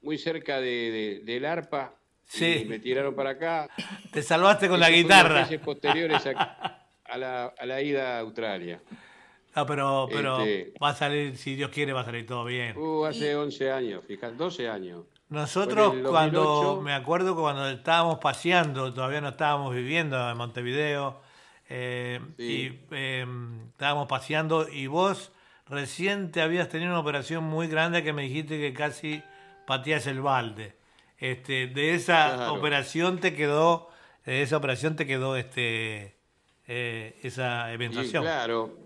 muy 0.00 0.16
cerca 0.16 0.62
de, 0.62 1.20
del 1.24 1.44
arpa 1.44 1.94
sí. 2.24 2.60
y 2.62 2.64
me 2.64 2.78
tiraron 2.78 3.14
para 3.14 3.30
acá. 3.30 3.68
Te 4.10 4.22
salvaste 4.22 4.66
con 4.66 4.80
la 4.80 4.88
guitarra. 4.88 5.46
posteriores 5.62 6.22
a, 7.04 7.18
la, 7.18 7.46
a 7.46 7.66
la 7.66 7.82
ida 7.82 8.16
a 8.16 8.20
Australia. 8.20 8.80
No, 9.54 9.66
pero, 9.66 10.08
pero 10.10 10.40
este 10.40 10.72
va 10.82 10.88
a 10.88 10.94
salir, 10.94 11.36
si 11.36 11.54
Dios 11.54 11.70
quiere, 11.70 11.92
va 11.92 12.00
a 12.00 12.04
salir 12.06 12.26
todo 12.26 12.46
bien. 12.46 12.78
Uh, 12.78 13.04
hace 13.04 13.36
11 13.36 13.70
años, 13.70 14.04
fíjate, 14.06 14.36
12 14.36 14.68
años. 14.70 15.04
Nosotros 15.28 15.94
cuando, 16.08 16.80
me 16.82 16.92
acuerdo 16.92 17.34
cuando 17.34 17.68
estábamos 17.68 18.18
paseando, 18.18 18.94
todavía 18.94 19.20
no 19.20 19.30
estábamos 19.30 19.74
viviendo 19.74 20.30
en 20.30 20.36
Montevideo, 20.36 21.20
eh, 21.68 22.20
y 22.38 22.78
em, 22.92 23.68
estábamos 23.70 24.06
paseando 24.06 24.68
y 24.68 24.86
vos 24.86 25.32
recién 25.68 26.30
te 26.30 26.40
habías 26.40 26.68
tenido 26.68 26.92
una 26.92 27.00
operación 27.00 27.42
muy 27.42 27.66
grande 27.66 28.04
que 28.04 28.12
me 28.12 28.22
dijiste 28.22 28.58
que 28.60 28.72
casi 28.72 29.22
patías 29.66 30.06
el 30.06 30.20
balde. 30.20 30.76
Este, 31.18 31.66
de 31.66 31.94
esa 31.94 32.52
operación 32.52 33.18
te 33.18 33.34
quedó, 33.34 33.90
de 34.24 34.42
esa 34.42 34.58
operación 34.58 34.94
te 34.94 35.06
quedó 35.06 35.34
este, 35.34 36.14
eh, 36.68 37.18
esa 37.22 37.72
eventuación. 37.72 38.22
claro, 38.22 38.76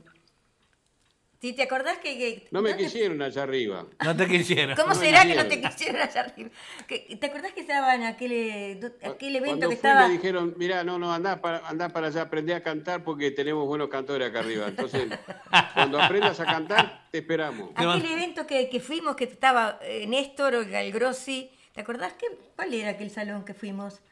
si 1.41 1.55
te 1.55 1.63
acordás 1.63 1.97
que... 1.99 2.47
no 2.51 2.61
me 2.61 2.77
quisieron 2.77 3.23
allá 3.23 3.45
arriba. 3.45 3.87
No 4.05 4.15
te 4.15 4.27
quisieron. 4.27 4.77
¿Cómo 4.77 4.95
será 4.95 5.25
que 5.25 5.35
no 5.35 5.47
te 5.47 5.59
quisieron 5.59 6.03
allá 6.03 6.21
arriba? 6.21 6.51
¿Te 6.87 7.27
acordás 7.27 7.53
que 7.53 7.61
estaba 7.61 7.95
en 7.95 8.03
aquel, 8.03 8.33
eh, 8.33 8.81
aquel 9.03 9.37
evento 9.37 9.67
que 9.67 9.75
estaba... 9.75 10.07
me 10.07 10.13
dijeron, 10.13 10.53
mira, 10.59 10.85
no, 10.85 10.99
no, 10.99 11.11
andá 11.11 11.41
para, 11.41 11.67
andá 11.67 11.89
para 11.89 12.09
allá, 12.09 12.23
aprendí 12.23 12.53
a 12.53 12.63
cantar 12.63 13.03
porque 13.05 13.31
tenemos 13.31 13.67
buenos 13.67 13.89
cantores 13.89 14.29
acá 14.29 14.41
arriba. 14.41 14.69
Entonces, 14.69 15.09
cuando 15.75 15.99
aprendas 15.99 16.39
a 16.41 16.45
cantar, 16.45 17.07
te 17.11 17.19
esperamos. 17.19 17.71
Aquel 17.75 18.05
evento 18.05 18.47
que, 18.47 18.69
que 18.69 18.81
fuimos, 18.81 19.17
que 19.17 19.25
estaba 19.25 19.79
eh, 19.81 20.07
Néstor, 20.07 20.57
o 20.57 20.65
Grossi, 20.93 21.51
¿te 21.73 21.81
acordás 21.81 22.13
que, 22.13 22.27
cuál 22.55 22.75
era 22.75 22.91
aquel 22.91 23.11
salón 23.11 23.47
que 23.47 23.55
fuimos? 23.55 24.03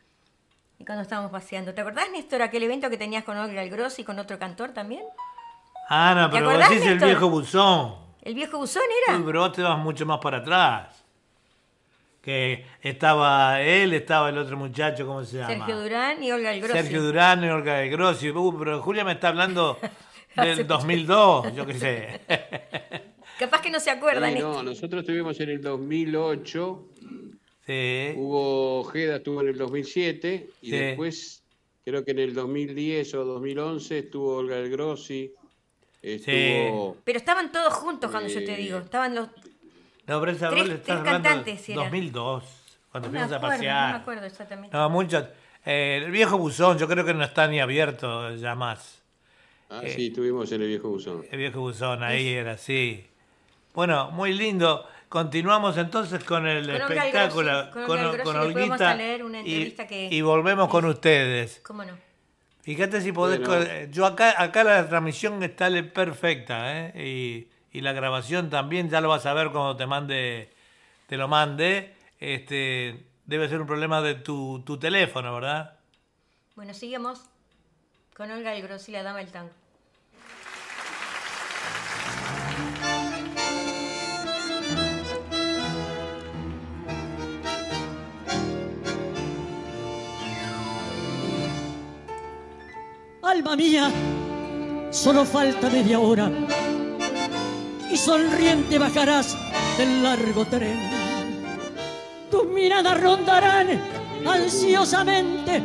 Y 0.78 0.85
cuando 0.87 1.02
estábamos 1.02 1.30
paseando. 1.30 1.75
¿Te 1.75 1.82
acordás, 1.82 2.11
Néstor, 2.11 2.40
aquel 2.40 2.62
evento 2.62 2.88
que 2.88 2.97
tenías 2.97 3.25
con 3.25 3.37
Olga 3.37 3.62
Grossi 3.66 4.00
y 4.00 4.04
con 4.06 4.18
otro 4.18 4.38
cantor 4.38 4.73
también? 4.73 5.02
Ah, 5.88 6.14
no, 6.14 6.30
pero 6.30 6.50
vos 6.50 6.68
decís 6.68 6.87
el 6.87 6.99
viejo 6.99 7.30
buzón. 7.30 7.95
¿El 8.23 8.35
viejo 8.35 8.59
buzón 8.59 8.83
era? 9.07 9.16
Uy, 9.16 9.23
pero 9.25 9.40
vos 9.40 9.52
te 9.52 9.62
vas 9.62 9.78
mucho 9.78 10.04
más 10.04 10.18
para 10.18 10.38
atrás. 10.38 11.04
Que 12.21 12.66
estaba 12.83 13.62
él, 13.62 13.95
estaba 13.95 14.28
el 14.28 14.37
otro 14.37 14.59
muchacho, 14.59 15.07
¿cómo 15.07 15.25
se 15.25 15.38
llama? 15.38 15.49
Sergio 15.49 15.80
Durán 15.80 16.23
y 16.23 16.30
Olga 16.30 16.50
del 16.50 16.61
Grossi. 16.61 16.78
Sergio 16.78 17.02
Durán 17.02 17.42
y 17.42 17.49
Olga 17.49 17.76
del 17.76 17.90
Grossi. 17.90 18.30
Uh, 18.30 18.59
pero 18.59 18.83
Julia 18.83 19.02
me 19.02 19.12
está 19.12 19.28
hablando 19.28 19.78
del 20.37 20.66
2002, 20.66 21.54
yo 21.54 21.64
qué 21.64 21.75
sé. 21.75 22.21
Capaz 23.38 23.62
que 23.62 23.71
no 23.71 23.80
se 23.80 23.90
acuerdan. 23.90 24.38
no, 24.38 24.62
nosotros 24.62 25.00
estuvimos 25.00 25.40
en 25.40 25.49
el 25.49 25.62
2008. 25.62 26.88
Sí. 27.64 28.12
Hugo 28.14 28.80
Ojeda 28.80 29.16
estuvo 29.16 29.40
en 29.40 29.49
el 29.49 29.57
2007 29.57 30.50
y 30.61 30.71
después 30.71 31.45
creo 31.85 32.04
que 32.04 32.11
en 32.11 32.18
el 32.18 32.35
2010 32.35 33.14
o 33.14 33.25
2011 33.25 33.99
estuvo 33.99 34.37
Olga 34.37 34.57
del 34.57 34.71
Grossi. 34.71 35.33
Estuvo, 36.00 36.96
Pero 37.04 37.18
estaban 37.18 37.50
todos 37.50 37.74
juntos 37.74 38.10
cuando 38.10 38.28
yo 38.28 38.44
te 38.44 38.56
digo. 38.56 38.78
Estaban 38.78 39.14
los 39.14 39.28
no, 40.08 40.20
pero 40.20 40.32
esa 40.32 40.48
tres, 40.48 40.82
tres 40.82 41.00
cantantes. 41.00 41.66
2002, 41.66 42.44
cuando 42.90 43.10
fuimos 43.10 43.30
a 43.30 43.40
pasear. 43.40 43.86
No 43.88 43.98
me 43.98 44.02
acuerdo 44.02 44.26
exactamente. 44.26 44.74
No, 44.74 44.88
mucho. 44.88 45.28
Eh, 45.66 46.00
el 46.02 46.10
viejo 46.10 46.38
buzón, 46.38 46.78
yo 46.78 46.88
creo 46.88 47.04
que 47.04 47.12
no 47.12 47.24
está 47.24 47.46
ni 47.46 47.60
abierto 47.60 48.34
ya 48.34 48.54
más. 48.54 49.02
Ah, 49.68 49.82
sí, 49.86 50.06
estuvimos 50.06 50.50
en 50.52 50.62
el 50.62 50.68
viejo 50.68 50.88
buzón. 50.88 51.26
El 51.30 51.38
viejo 51.38 51.60
buzón, 51.60 52.02
ahí 52.02 52.28
era 52.28 52.52
así. 52.52 53.06
Bueno, 53.74 54.10
muy 54.10 54.32
lindo. 54.32 54.86
Continuamos 55.10 55.76
entonces 55.76 56.24
con 56.24 56.46
el 56.46 56.70
espectáculo, 56.70 57.70
con, 57.70 57.84
con, 57.84 58.36
Olguita. 58.36 58.96
y, 59.44 59.70
que... 59.72 60.08
y, 60.10 60.20
volvemos 60.22 60.70
con 60.70 60.86
ustedes. 60.86 61.60
¿Cómo 61.62 61.84
no? 61.84 61.92
Fíjate 62.75 63.00
si 63.00 63.12
podés. 63.12 63.40
Yo 63.90 64.04
acá, 64.04 64.34
acá 64.40 64.64
la 64.64 64.88
transmisión 64.88 65.42
está 65.42 65.70
perfecta, 65.92 66.78
¿eh? 66.78 66.92
Y 67.06 67.58
y 67.70 67.80
la 67.80 67.92
grabación 67.92 68.50
también, 68.50 68.88
ya 68.88 69.00
lo 69.00 69.08
vas 69.08 69.26
a 69.26 69.34
ver 69.34 69.50
cuando 69.50 69.76
te 69.76 69.87
mande, 69.87 70.50
te 71.06 71.16
lo 71.16 71.28
mande. 71.28 71.94
Este, 72.18 73.06
debe 73.26 73.48
ser 73.48 73.60
un 73.60 73.66
problema 73.66 74.00
de 74.00 74.14
tu, 74.14 74.62
tu 74.64 74.78
teléfono, 74.78 75.34
¿verdad? 75.34 75.78
Bueno, 76.56 76.75
seguimos 76.75 77.26
con 78.16 78.30
Olga 78.30 78.54
el 78.54 78.62
Grossi, 78.62 78.92
la 78.92 79.02
dama 79.02 79.18
del 79.18 79.30
tango. 79.30 79.52
Alma 93.28 93.56
mía, 93.56 93.90
solo 94.90 95.23
falta 95.23 95.68
media 95.68 96.00
hora 96.00 96.30
y 97.90 97.94
sonriente 97.94 98.78
bajarás 98.78 99.37
del 99.76 100.02
largo 100.02 100.47
tren. 100.47 100.78
Tus 102.30 102.47
miradas 102.47 102.99
rondarán 102.99 103.82
ansiosamente 104.26 105.62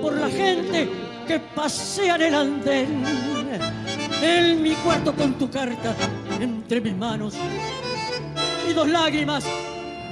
por 0.00 0.14
la 0.14 0.30
gente 0.30 0.88
que 1.26 1.38
pasea 1.38 2.14
en 2.14 2.22
el 2.22 2.34
andén. 2.34 3.04
En 4.22 4.62
mi 4.62 4.72
cuarto 4.76 5.14
con 5.14 5.34
tu 5.34 5.50
carta 5.50 5.94
entre 6.40 6.80
mis 6.80 6.96
manos 6.96 7.34
y 8.66 8.72
dos 8.72 8.88
lágrimas 8.88 9.44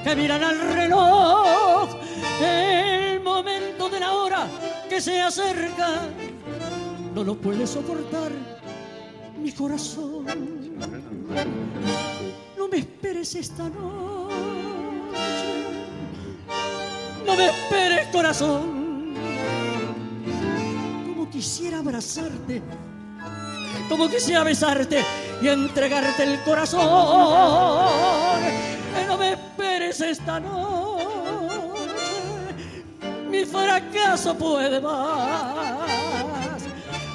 que 0.04 0.14
miran 0.14 0.44
al 0.44 0.60
reloj. 0.74 1.88
El 2.38 3.22
momento 3.22 3.88
de 3.88 3.98
la 3.98 4.12
hora 4.12 4.46
que 4.90 5.00
se 5.00 5.22
acerca 5.22 6.02
no 7.16 7.24
lo 7.24 7.34
puede 7.34 7.66
soportar 7.66 8.30
mi 9.42 9.50
corazón. 9.50 10.26
No 12.58 12.68
me 12.68 12.76
esperes 12.76 13.34
esta 13.36 13.70
noche. 13.70 14.34
No 17.24 17.34
me 17.34 17.46
esperes, 17.46 18.08
corazón. 18.08 19.14
Como 21.06 21.30
quisiera 21.30 21.78
abrazarte. 21.78 22.60
Como 23.88 24.10
quisiera 24.10 24.44
besarte 24.44 25.02
y 25.40 25.48
entregarte 25.48 26.22
el 26.22 26.38
corazón. 26.42 26.82
No 29.08 29.16
me 29.16 29.32
esperes 29.32 30.02
esta 30.02 30.38
noche. 30.38 31.06
Mi 33.30 33.46
fracaso 33.46 34.36
puede 34.36 34.82
más. 34.82 35.95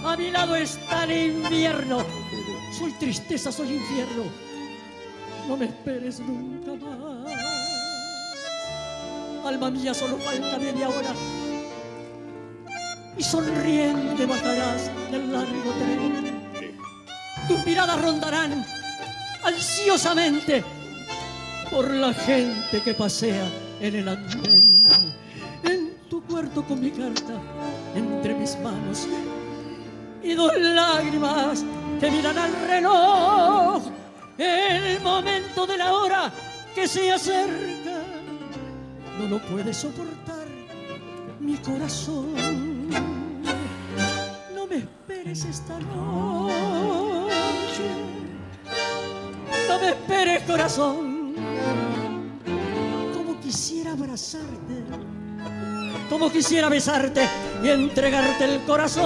A 0.04 0.18
mi 0.18 0.32
lado 0.32 0.56
está 0.56 1.04
el 1.04 1.12
invierno 1.12 2.06
soy 2.82 2.92
tristeza, 2.94 3.52
soy 3.52 3.74
infierno. 3.74 4.24
No 5.48 5.56
me 5.56 5.66
esperes 5.66 6.20
nunca 6.20 6.74
más. 6.74 7.32
Alma 9.46 9.70
mía, 9.70 9.94
solo 9.94 10.18
falta 10.18 10.58
media 10.58 10.90
hora. 10.90 11.14
Y 13.18 13.24
sonriente 13.24 14.26
bajarás 14.26 14.90
del 15.12 15.32
largo 15.32 15.72
tren. 15.80 16.42
Tus 17.48 17.66
miradas 17.66 18.02
rondarán 18.02 18.66
ansiosamente 19.44 20.64
por 21.70 21.88
la 21.92 22.14
gente 22.14 22.82
que 22.82 22.96
pasea 22.96 23.48
en 23.80 23.96
el 23.96 24.08
andén. 24.08 24.88
En 25.64 25.94
tu 26.10 26.24
cuarto 26.24 26.64
con 26.64 26.80
mi 26.80 26.90
carta 26.90 27.40
entre 27.96 28.34
mis 28.34 28.58
manos 28.60 29.08
y 30.24 30.34
dos 30.34 30.52
lágrimas 30.58 31.64
te 32.00 32.12
miran 32.12 32.38
al 32.38 32.54
reloj, 32.68 33.84
el 34.38 35.00
momento 35.02 35.66
de 35.68 35.78
la 35.78 35.94
hora 35.94 36.32
que 36.74 36.88
se 36.88 37.12
acerca, 37.12 38.04
no 39.20 39.28
lo 39.28 39.40
puede 39.40 39.74
soportar 39.74 40.48
mi 41.40 41.58
corazón. 41.58 42.90
No 44.56 44.68
me 44.68 44.78
esperes 44.78 45.46
esta 45.46 45.78
noche, 45.80 46.56
no 49.68 49.80
me 49.80 49.90
esperes 49.90 50.44
corazón, 50.44 51.36
como 53.14 53.40
quisiera 53.40 53.92
abrazarte 53.92 54.84
como 56.12 56.30
quisiera 56.30 56.68
besarte 56.68 57.28
y 57.64 57.70
entregarte 57.70 58.44
el 58.44 58.60
corazón. 58.66 59.04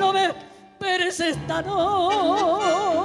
No 0.00 0.12
me 0.12 0.26
esperes 0.26 1.20
esta 1.20 1.62
noche, 1.62 2.98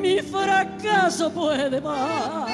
mi 0.00 0.18
fracaso 0.18 1.30
puede 1.30 1.80
más. 1.80 2.50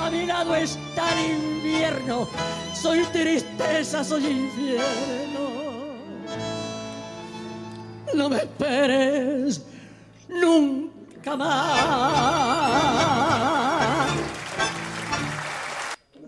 A 0.00 0.08
mi 0.12 0.26
lado 0.26 0.54
está 0.54 1.08
el 1.18 1.32
invierno, 1.32 2.28
soy 2.72 3.02
tristeza, 3.06 4.04
soy 4.04 4.26
infierno. 4.28 5.48
No 8.14 8.28
me 8.28 8.36
esperes 8.36 9.60
nunca 10.28 11.36
más. 11.36 12.78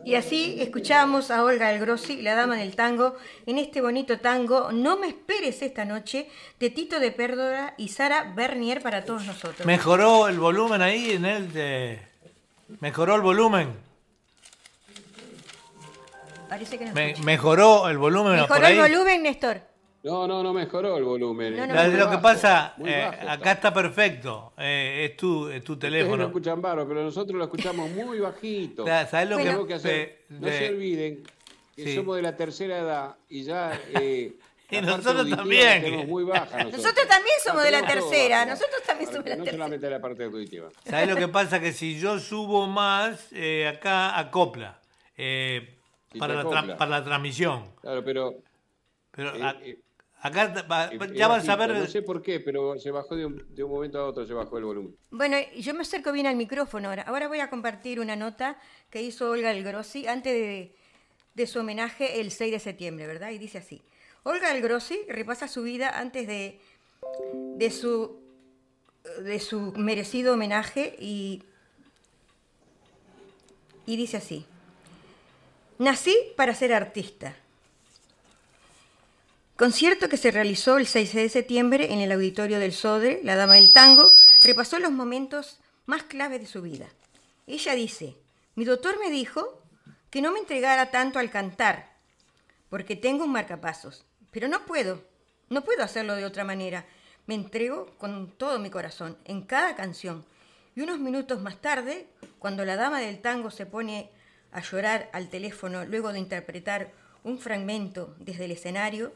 Y 0.04 0.14
así 0.14 0.56
escuchamos 0.60 1.30
a 1.30 1.44
Olga 1.44 1.72
El 1.72 1.80
Grossi, 1.80 2.22
la 2.22 2.34
dama 2.34 2.56
del 2.56 2.74
tango, 2.74 3.16
en 3.46 3.58
este 3.58 3.80
bonito 3.80 4.18
tango 4.18 4.72
No 4.72 4.96
me 4.96 5.08
esperes 5.08 5.62
esta 5.62 5.84
noche, 5.84 6.28
de 6.58 6.70
Tito 6.70 6.98
de 7.00 7.10
Pérdora 7.12 7.74
y 7.76 7.88
Sara 7.88 8.32
Bernier 8.34 8.82
para 8.82 9.04
todos 9.04 9.26
nosotros. 9.26 9.66
Mejoró 9.66 10.28
el 10.28 10.38
volumen 10.38 10.82
ahí 10.82 11.12
en 11.12 11.24
el 11.24 11.52
de... 11.52 12.00
Mejoró 12.80 13.16
el 13.16 13.20
volumen. 13.20 13.74
Parece 16.48 16.78
que 16.78 16.86
no 16.86 16.92
Mejoró 17.24 17.88
el 17.88 17.98
volumen. 17.98 18.36
Mejoró 18.36 18.66
el 18.66 18.78
volumen, 18.78 19.22
Néstor. 19.22 19.69
No, 20.02 20.26
no, 20.26 20.42
no 20.42 20.54
mejoró 20.54 20.96
el 20.96 21.04
volumen. 21.04 21.56
lo 21.98 22.10
que 22.10 22.18
pasa, 22.18 22.74
eh, 22.84 23.10
acá 23.28 23.52
está 23.52 23.72
perfecto. 23.72 24.54
Eh, 24.56 25.08
es, 25.10 25.16
tu, 25.16 25.48
es 25.48 25.62
tu 25.62 25.78
teléfono. 25.78 26.16
no 26.16 26.26
escuchan 26.26 26.62
baro, 26.62 26.88
pero 26.88 27.02
nosotros 27.02 27.36
lo 27.36 27.44
escuchamos 27.44 27.90
muy 27.90 28.18
bajito. 28.18 28.86
¿Sabes 28.86 29.28
lo 29.28 29.66
que, 29.66 29.74
hacer? 29.74 30.24
no 30.30 30.48
se 30.48 30.70
olviden 30.70 31.22
que 31.76 31.94
somos 31.94 32.16
de 32.16 32.22
la 32.22 32.34
tercera 32.34 32.78
edad 32.78 33.16
y 33.28 33.42
ya. 33.42 33.78
Eh, 33.92 34.32
y 34.70 34.80
nosotros 34.80 35.28
también. 35.28 36.08
Muy 36.08 36.24
baja 36.24 36.64
nosotros. 36.64 37.06
también 37.06 37.36
somos 37.44 37.62
de 37.62 37.70
la 37.70 37.86
tercera. 37.86 38.46
Nosotros 38.46 38.82
también 38.86 39.10
somos 39.10 39.24
de 39.24 39.30
la 39.30 39.36
tercera. 39.36 39.52
No 39.52 39.64
solamente 39.64 39.90
la 39.90 40.00
parte 40.00 40.24
auditiva. 40.24 40.70
¿Sabes 40.88 41.08
lo 41.10 41.16
que 41.16 41.28
pasa? 41.28 41.60
Que 41.60 41.74
si 41.74 42.00
yo 42.00 42.18
subo 42.18 42.66
más, 42.66 43.28
acá 43.68 44.18
acopla. 44.18 44.80
para, 46.18 46.42
La 46.42 46.76
para 46.78 46.90
la 46.90 47.04
transmisión. 47.04 47.66
Claro, 47.82 48.02
pero. 48.02 48.36
Pero 49.10 49.32
Acá 50.22 50.52
ya 51.14 51.28
vas 51.28 51.48
a 51.48 51.56
ver. 51.56 51.70
No 51.70 51.86
sé 51.86 52.02
por 52.02 52.20
qué, 52.20 52.40
pero 52.40 52.78
se 52.78 52.90
bajó 52.90 53.16
de 53.16 53.24
un, 53.24 53.42
momento 53.68 53.98
a 53.98 54.06
otro, 54.06 54.26
se 54.26 54.34
bajó 54.34 54.58
el 54.58 54.64
volumen. 54.64 54.94
Bueno, 55.10 55.38
yo 55.56 55.72
me 55.72 55.80
acerco 55.80 56.12
bien 56.12 56.26
al 56.26 56.36
micrófono 56.36 56.90
ahora. 56.90 57.02
Ahora 57.02 57.26
voy 57.26 57.40
a 57.40 57.48
compartir 57.48 58.00
una 58.00 58.16
nota 58.16 58.58
que 58.90 59.00
hizo 59.00 59.30
Olga 59.30 59.50
El 59.50 59.64
Grossi 59.64 60.06
antes 60.06 60.34
de, 60.34 60.76
de 61.34 61.46
su 61.46 61.60
homenaje 61.60 62.20
el 62.20 62.32
6 62.32 62.52
de 62.52 62.58
septiembre, 62.58 63.06
¿verdad? 63.06 63.30
Y 63.30 63.38
dice 63.38 63.58
así: 63.58 63.80
Olga 64.22 64.54
El 64.54 64.60
Grossi 64.60 65.00
repasa 65.08 65.48
su 65.48 65.62
vida 65.62 65.98
antes 65.98 66.26
de, 66.26 66.60
de, 67.56 67.70
su, 67.70 68.20
de 69.22 69.40
su 69.40 69.72
merecido 69.72 70.34
homenaje 70.34 70.96
y, 70.98 71.44
y 73.86 73.96
dice 73.96 74.18
así: 74.18 74.44
Nací 75.78 76.14
para 76.36 76.54
ser 76.54 76.74
artista 76.74 77.34
Concierto 79.60 80.08
que 80.08 80.16
se 80.16 80.30
realizó 80.30 80.78
el 80.78 80.86
6 80.86 81.12
de 81.12 81.28
septiembre 81.28 81.92
en 81.92 82.00
el 82.00 82.12
auditorio 82.12 82.58
del 82.58 82.72
Sodre, 82.72 83.20
la 83.24 83.36
Dama 83.36 83.56
del 83.56 83.72
Tango, 83.72 84.10
repasó 84.40 84.78
los 84.78 84.90
momentos 84.90 85.60
más 85.84 86.02
claves 86.04 86.40
de 86.40 86.46
su 86.46 86.62
vida. 86.62 86.86
Ella 87.46 87.74
dice, 87.74 88.16
mi 88.54 88.64
doctor 88.64 88.98
me 88.98 89.10
dijo 89.10 89.60
que 90.08 90.22
no 90.22 90.32
me 90.32 90.38
entregara 90.38 90.90
tanto 90.90 91.18
al 91.18 91.30
cantar, 91.30 91.92
porque 92.70 92.96
tengo 92.96 93.24
un 93.24 93.32
marcapasos. 93.32 94.06
Pero 94.30 94.48
no 94.48 94.64
puedo, 94.64 95.04
no 95.50 95.60
puedo 95.60 95.82
hacerlo 95.82 96.16
de 96.16 96.24
otra 96.24 96.42
manera. 96.42 96.86
Me 97.26 97.34
entrego 97.34 97.94
con 97.98 98.30
todo 98.30 98.58
mi 98.60 98.70
corazón, 98.70 99.18
en 99.26 99.42
cada 99.42 99.76
canción. 99.76 100.24
Y 100.74 100.80
unos 100.80 101.00
minutos 101.00 101.42
más 101.42 101.60
tarde, 101.60 102.06
cuando 102.38 102.64
la 102.64 102.76
dama 102.76 103.00
del 103.00 103.20
tango 103.20 103.50
se 103.50 103.66
pone 103.66 104.08
a 104.52 104.62
llorar 104.62 105.10
al 105.12 105.28
teléfono 105.28 105.84
luego 105.84 106.14
de 106.14 106.18
interpretar 106.18 106.92
un 107.24 107.38
fragmento 107.38 108.16
desde 108.20 108.46
el 108.46 108.52
escenario, 108.52 109.12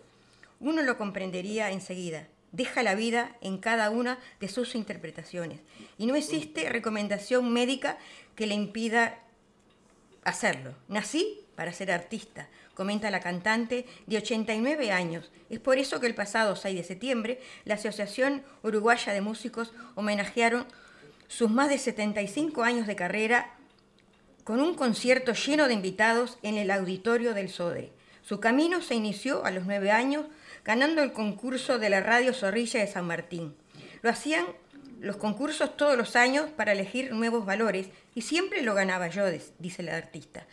uno 0.60 0.82
lo 0.82 0.96
comprendería 0.96 1.70
enseguida. 1.70 2.28
Deja 2.52 2.82
la 2.82 2.94
vida 2.94 3.36
en 3.40 3.58
cada 3.58 3.90
una 3.90 4.18
de 4.40 4.48
sus 4.48 4.74
interpretaciones. 4.74 5.60
Y 5.98 6.06
no 6.06 6.14
existe 6.14 6.68
recomendación 6.68 7.52
médica 7.52 7.98
que 8.36 8.46
le 8.46 8.54
impida 8.54 9.18
hacerlo. 10.24 10.74
Nací 10.88 11.40
para 11.56 11.72
ser 11.72 11.90
artista, 11.90 12.48
comenta 12.74 13.10
la 13.10 13.20
cantante 13.20 13.86
de 14.06 14.16
89 14.18 14.90
años. 14.90 15.30
Es 15.50 15.60
por 15.60 15.78
eso 15.78 16.00
que 16.00 16.06
el 16.06 16.14
pasado 16.14 16.56
6 16.56 16.76
de 16.76 16.84
septiembre 16.84 17.40
la 17.64 17.74
Asociación 17.74 18.42
Uruguaya 18.62 19.12
de 19.12 19.20
Músicos 19.20 19.72
homenajearon 19.94 20.66
sus 21.28 21.50
más 21.50 21.68
de 21.68 21.78
75 21.78 22.62
años 22.62 22.86
de 22.86 22.96
carrera 22.96 23.54
con 24.44 24.60
un 24.60 24.74
concierto 24.74 25.32
lleno 25.32 25.68
de 25.68 25.74
invitados 25.74 26.38
en 26.42 26.56
el 26.56 26.70
auditorio 26.70 27.34
del 27.34 27.48
SODE. 27.48 27.92
Su 28.22 28.40
camino 28.40 28.82
se 28.82 28.94
inició 28.94 29.44
a 29.44 29.50
los 29.50 29.64
nueve 29.64 29.90
años 29.90 30.26
ganando 30.64 31.02
el 31.02 31.12
concurso 31.12 31.78
de 31.78 31.90
la 31.90 32.00
radio 32.00 32.32
Zorrilla 32.32 32.80
de 32.80 32.86
San 32.86 33.06
Martín. 33.06 33.54
Lo 34.02 34.10
hacían 34.10 34.46
los 35.00 35.16
concursos 35.16 35.76
todos 35.76 35.96
los 35.96 36.16
años 36.16 36.50
para 36.50 36.72
elegir 36.72 37.12
nuevos 37.12 37.44
valores 37.44 37.88
y 38.14 38.22
siempre 38.22 38.62
lo 38.62 38.74
ganaba 38.74 39.08
yo, 39.08 39.24
dice 39.58 39.82
la 39.82 39.96
artista. 39.96 40.46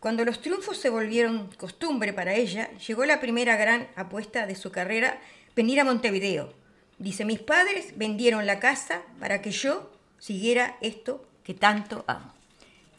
Cuando 0.00 0.24
los 0.24 0.40
triunfos 0.42 0.76
se 0.76 0.90
volvieron 0.90 1.50
costumbre 1.56 2.12
para 2.12 2.34
ella, 2.34 2.70
llegó 2.78 3.04
la 3.04 3.20
primera 3.20 3.56
gran 3.56 3.88
apuesta 3.96 4.46
de 4.46 4.54
su 4.54 4.70
carrera, 4.70 5.18
venir 5.56 5.80
a 5.80 5.84
Montevideo. 5.84 6.52
Dice, 6.98 7.24
mis 7.24 7.40
padres 7.40 7.96
vendieron 7.96 8.46
la 8.46 8.60
casa 8.60 9.02
para 9.18 9.40
que 9.40 9.50
yo 9.50 9.90
siguiera 10.18 10.76
esto 10.80 11.26
que 11.42 11.54
tanto 11.54 12.04
amo. 12.06 12.33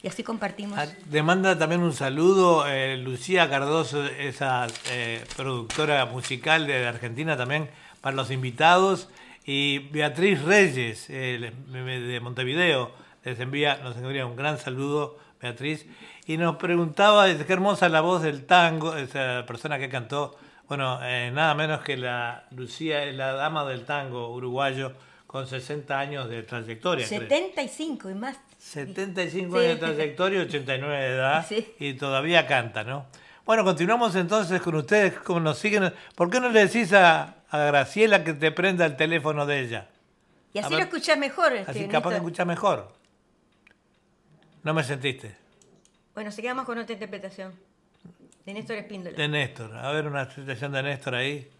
Y 0.06 0.08
así 0.08 0.22
compartimos. 0.22 0.78
Demanda 1.10 1.50
ah, 1.50 1.58
también 1.58 1.82
un 1.82 1.92
saludo 1.92 2.68
eh, 2.68 2.96
Lucía 2.96 3.50
Cardoso, 3.50 4.06
esa 4.06 4.68
eh, 4.92 5.24
productora 5.36 6.06
musical 6.06 6.68
de 6.68 6.86
Argentina 6.86 7.36
también, 7.36 7.72
para 8.02 8.16
los 8.16 8.30
invitados. 8.30 9.10
Y 9.48 9.80
Beatriz 9.90 10.44
Reyes, 10.44 11.08
eh, 11.10 11.52
de 11.70 12.20
Montevideo, 12.20 12.92
les 13.24 13.40
envía, 13.40 13.78
nos 13.78 13.98
envía 13.98 14.28
un 14.28 14.36
gran 14.36 14.60
saludo, 14.60 15.18
Beatriz 15.42 15.88
y 16.28 16.38
nos 16.38 16.58
preguntaba, 16.58 17.26
qué 17.26 17.52
hermosa 17.52 17.90
la 17.90 18.02
voz 18.02 18.22
del 18.22 18.46
tango, 18.46 18.96
esa 18.96 19.44
persona 19.48 19.80
que 19.80 19.90
cantó, 19.90 20.38
bueno, 20.68 21.00
nada 21.32 21.56
menos 21.56 21.82
que 21.82 21.98
la 21.98 22.46
Lucía, 22.52 23.06
la 23.12 23.34
dama 23.34 23.66
del 23.66 23.86
tango 23.86 24.32
uruguayo, 24.36 24.94
con 25.26 25.48
60 25.48 26.00
años 26.00 26.30
de 26.30 26.44
trayectoria. 26.44 27.08
75 27.08 28.12
y 28.12 28.14
más. 28.14 28.38
75 28.66 29.58
años 29.60 29.68
de 29.68 29.76
trayectoria, 29.76 30.42
89 30.42 30.98
de 30.98 31.16
edad, 31.16 31.46
y 31.80 31.94
todavía 31.94 32.48
canta, 32.48 32.84
¿no? 32.84 33.06
Bueno, 33.46 33.64
continuamos 33.64 34.16
entonces 34.16 34.60
con 34.60 34.74
ustedes, 34.74 35.14
como 35.20 35.40
nos 35.40 35.60
siguen. 35.60 35.94
¿Por 36.16 36.32
qué 36.32 36.40
no 36.40 36.50
le 36.50 36.66
decís 36.66 36.92
a, 36.94 37.36
Graciela 37.52 38.24
que 38.24 38.34
te 38.34 38.52
prenda 38.52 38.86
el 38.86 38.98
teléfono 38.98 39.46
de 39.46 39.60
ella? 39.60 39.88
Y 40.52 40.60
así 40.60 40.74
lo 40.74 40.80
escuchas 40.80 41.18
mejor. 41.18 41.54
Este, 41.54 41.72
así 41.72 41.88
capaz 41.88 42.10
que 42.10 42.16
escuchas 42.16 42.48
mejor. 42.48 42.92
¿No 44.64 44.74
me 44.74 44.84
sentiste? 44.84 45.36
Bueno, 46.16 46.32
seguimos 46.32 46.66
con 46.66 46.80
otra 46.80 46.94
interpretación. 46.94 47.54
De 48.46 48.54
Néstor 48.54 48.78
Espíndola. 48.78 49.16
De 49.16 49.28
Néstor. 49.28 49.78
A 49.78 49.92
ver 49.92 50.08
una 50.08 50.24
interpretación 50.24 50.72
de 50.72 50.84
Néstor 50.84 51.16
ahí. 51.16 51.52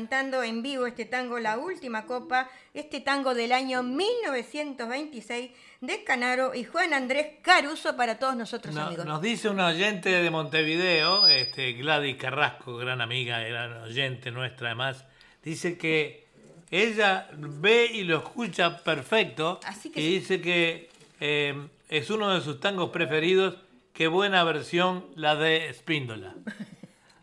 Cantando 0.00 0.42
en 0.42 0.62
vivo 0.62 0.86
este 0.86 1.04
tango 1.04 1.38
La 1.40 1.58
Última 1.58 2.06
Copa, 2.06 2.48
este 2.72 3.00
tango 3.00 3.34
del 3.34 3.52
año 3.52 3.82
1926 3.82 5.50
de 5.82 6.04
Canaro 6.04 6.54
y 6.54 6.64
Juan 6.64 6.94
Andrés 6.94 7.26
Caruso 7.42 7.98
para 7.98 8.18
todos 8.18 8.34
nosotros 8.34 8.74
amigos. 8.76 9.04
Nos 9.04 9.20
dice 9.20 9.50
una 9.50 9.66
oyente 9.66 10.08
de 10.08 10.30
Montevideo, 10.30 11.26
este, 11.26 11.74
Gladys 11.74 12.16
Carrasco, 12.16 12.78
gran 12.78 13.02
amiga, 13.02 13.40
gran 13.40 13.82
oyente 13.82 14.30
nuestra 14.30 14.68
además, 14.68 15.04
dice 15.44 15.76
que 15.76 16.24
ella 16.70 17.28
ve 17.36 17.90
y 17.92 18.04
lo 18.04 18.16
escucha 18.16 18.78
perfecto 18.78 19.60
y 19.94 20.14
dice 20.14 20.40
que 20.40 20.88
eh, 21.20 21.68
es 21.90 22.08
uno 22.08 22.32
de 22.32 22.40
sus 22.40 22.58
tangos 22.58 22.88
preferidos. 22.88 23.56
Qué 23.92 24.08
buena 24.08 24.44
versión 24.44 25.04
la 25.14 25.36
de 25.36 25.68
Espíndola. 25.68 26.36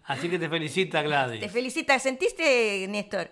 Así 0.08 0.30
que 0.30 0.40
te 0.40 0.50
felicita 0.50 1.02
Gladys. 1.02 1.42
Te 1.42 1.50
felicita. 1.50 2.00
¿Sentiste, 2.00 2.88
Néstor? 2.88 3.30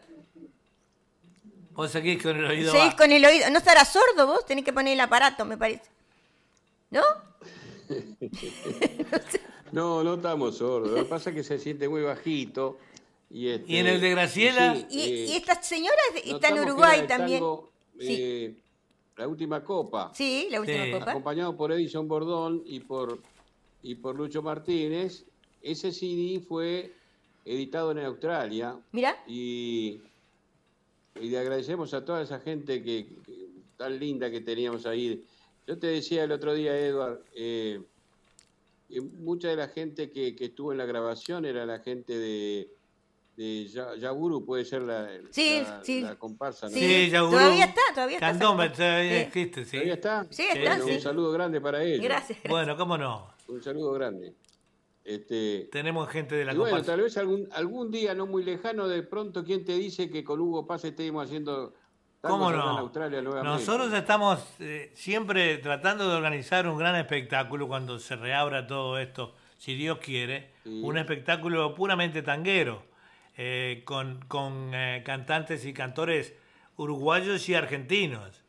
Vos 1.71 1.91
seguís 1.91 2.21
con 2.21 2.37
el 2.37 2.45
oído. 2.45 2.71
Seguís 2.71 2.95
con 2.95 3.11
el 3.11 3.23
oído. 3.25 3.49
¿No 3.49 3.59
estarás 3.59 3.91
sordo 3.91 4.27
vos? 4.27 4.45
Tenés 4.45 4.63
que 4.65 4.73
poner 4.73 4.93
el 4.93 4.99
aparato, 4.99 5.45
me 5.45 5.57
parece. 5.57 5.89
¿No? 6.91 7.01
no, 9.71 10.03
no 10.03 10.15
estamos 10.15 10.57
sordos. 10.57 10.91
Lo 10.91 10.97
que 10.97 11.09
pasa 11.09 11.29
es 11.29 11.35
que 11.35 11.43
se 11.43 11.59
siente 11.59 11.87
muy 11.87 12.01
bajito. 12.01 12.77
Y, 13.29 13.49
este, 13.49 13.71
¿Y 13.71 13.77
en 13.77 13.87
el 13.87 14.01
de 14.01 14.09
Graciela. 14.11 14.77
y, 14.89 14.99
eh, 14.99 15.37
esta 15.37 15.61
señora 15.61 15.97
está 16.23 16.49
en 16.49 16.59
Uruguay 16.59 17.07
también. 17.07 17.41
sí. 17.99 18.17
Eh, 18.19 18.55
la 19.17 19.29
última 19.29 19.63
copa. 19.63 20.11
Sí, 20.13 20.49
la 20.51 20.59
última 20.59 20.91
copa. 20.91 21.11
Acompañado 21.11 21.55
por 21.55 21.71
Edison 21.71 22.05
Bordón 22.05 22.63
y 22.65 22.81
por, 22.81 23.19
y 23.81 23.95
por 23.95 24.15
Lucho 24.15 24.41
Martínez. 24.41 25.25
Ese 25.65 25.91
CD 25.91 26.39
fue 26.39 26.93
editado 27.43 27.91
en 27.91 27.99
Australia. 27.99 28.77
Mira. 28.91 29.17
Y, 29.27 29.99
y 31.19 31.29
le 31.29 31.39
agradecemos 31.39 31.91
a 31.95 32.05
toda 32.05 32.21
esa 32.21 32.39
gente 32.39 32.83
que, 32.83 33.07
tan 33.75 33.99
linda 33.99 34.29
que 34.29 34.41
teníamos 34.41 34.85
ahí. 34.85 35.25
Yo 35.65 35.79
te 35.79 35.87
decía 35.87 36.23
el 36.23 36.31
otro 36.31 36.53
día, 36.53 36.77
Edward, 36.77 37.23
eh, 37.33 37.81
mucha 39.23 39.47
de 39.47 39.55
la 39.55 39.67
gente 39.67 40.11
que, 40.11 40.35
que 40.35 40.45
estuvo 40.45 40.71
en 40.71 40.77
la 40.77 40.85
grabación 40.85 41.45
era 41.45 41.65
la 41.65 41.79
gente 41.79 42.15
de, 42.15 42.69
de 43.35 43.65
Yaguru 43.99 44.45
puede 44.45 44.65
ser 44.65 44.83
la, 44.83 45.09
sí, 45.31 45.63
la, 46.01 46.15
comparsa. 46.15 46.67
¿no? 46.67 46.73
Sí, 46.73 47.09
Yaguru. 47.09 47.37
Todavía 47.37 47.65
está, 47.65 47.81
todavía 47.95 48.17
está. 48.17 48.27
Candoma, 48.27 48.71
todavía 48.71 49.21
existe, 49.21 49.65
sí. 49.65 49.71
¿Todavía 49.71 49.93
está? 49.95 50.27
Sí, 50.29 50.45
está, 50.53 50.85
Un 50.85 51.01
saludo 51.01 51.31
grande 51.31 51.59
para 51.59 51.83
ellos. 51.83 52.03
Gracias, 52.03 52.37
Bueno, 52.47 52.77
cómo 52.77 52.99
no. 52.99 53.33
Un 53.47 53.63
saludo 53.63 53.91
grande. 53.93 54.35
Este, 55.05 55.69
Tenemos 55.71 56.09
gente 56.09 56.35
de 56.35 56.45
la 56.45 56.53
y 56.53 56.57
Bueno, 56.57 56.81
tal 56.81 57.01
vez 57.01 57.15
algún, 57.17 57.47
algún 57.51 57.91
día 57.91 58.15
no 58.15 58.25
muy 58.25 58.43
lejano, 58.43 58.87
de 58.87 59.03
pronto, 59.03 59.45
¿quién 59.45 59.63
te 59.63 59.73
dice 59.73 60.09
que 60.09 60.23
con 60.23 60.41
Hugo 60.41 60.65
Paz 60.65 60.83
estemos 60.83 61.23
haciendo 61.23 61.75
¿Cómo 62.27 62.51
no? 62.51 62.71
En 62.71 62.79
Australia 62.79 63.21
Nosotros 63.21 63.93
estamos 63.93 64.39
eh, 64.59 64.91
siempre 64.95 65.57
tratando 65.57 66.09
de 66.09 66.15
organizar 66.15 66.67
un 66.67 66.77
gran 66.77 66.95
espectáculo 66.95 67.67
cuando 67.67 67.99
se 67.99 68.15
reabra 68.15 68.67
todo 68.67 68.97
esto, 68.97 69.35
si 69.57 69.75
Dios 69.75 69.99
quiere, 69.99 70.51
un 70.65 70.97
espectáculo 70.97 71.75
puramente 71.75 72.21
tanguero 72.21 72.83
eh, 73.37 73.83
con, 73.85 74.25
con 74.27 74.71
eh, 74.73 75.03
cantantes 75.05 75.65
y 75.65 75.73
cantores 75.73 76.33
uruguayos 76.77 77.47
y 77.47 77.53
argentinos. 77.53 78.43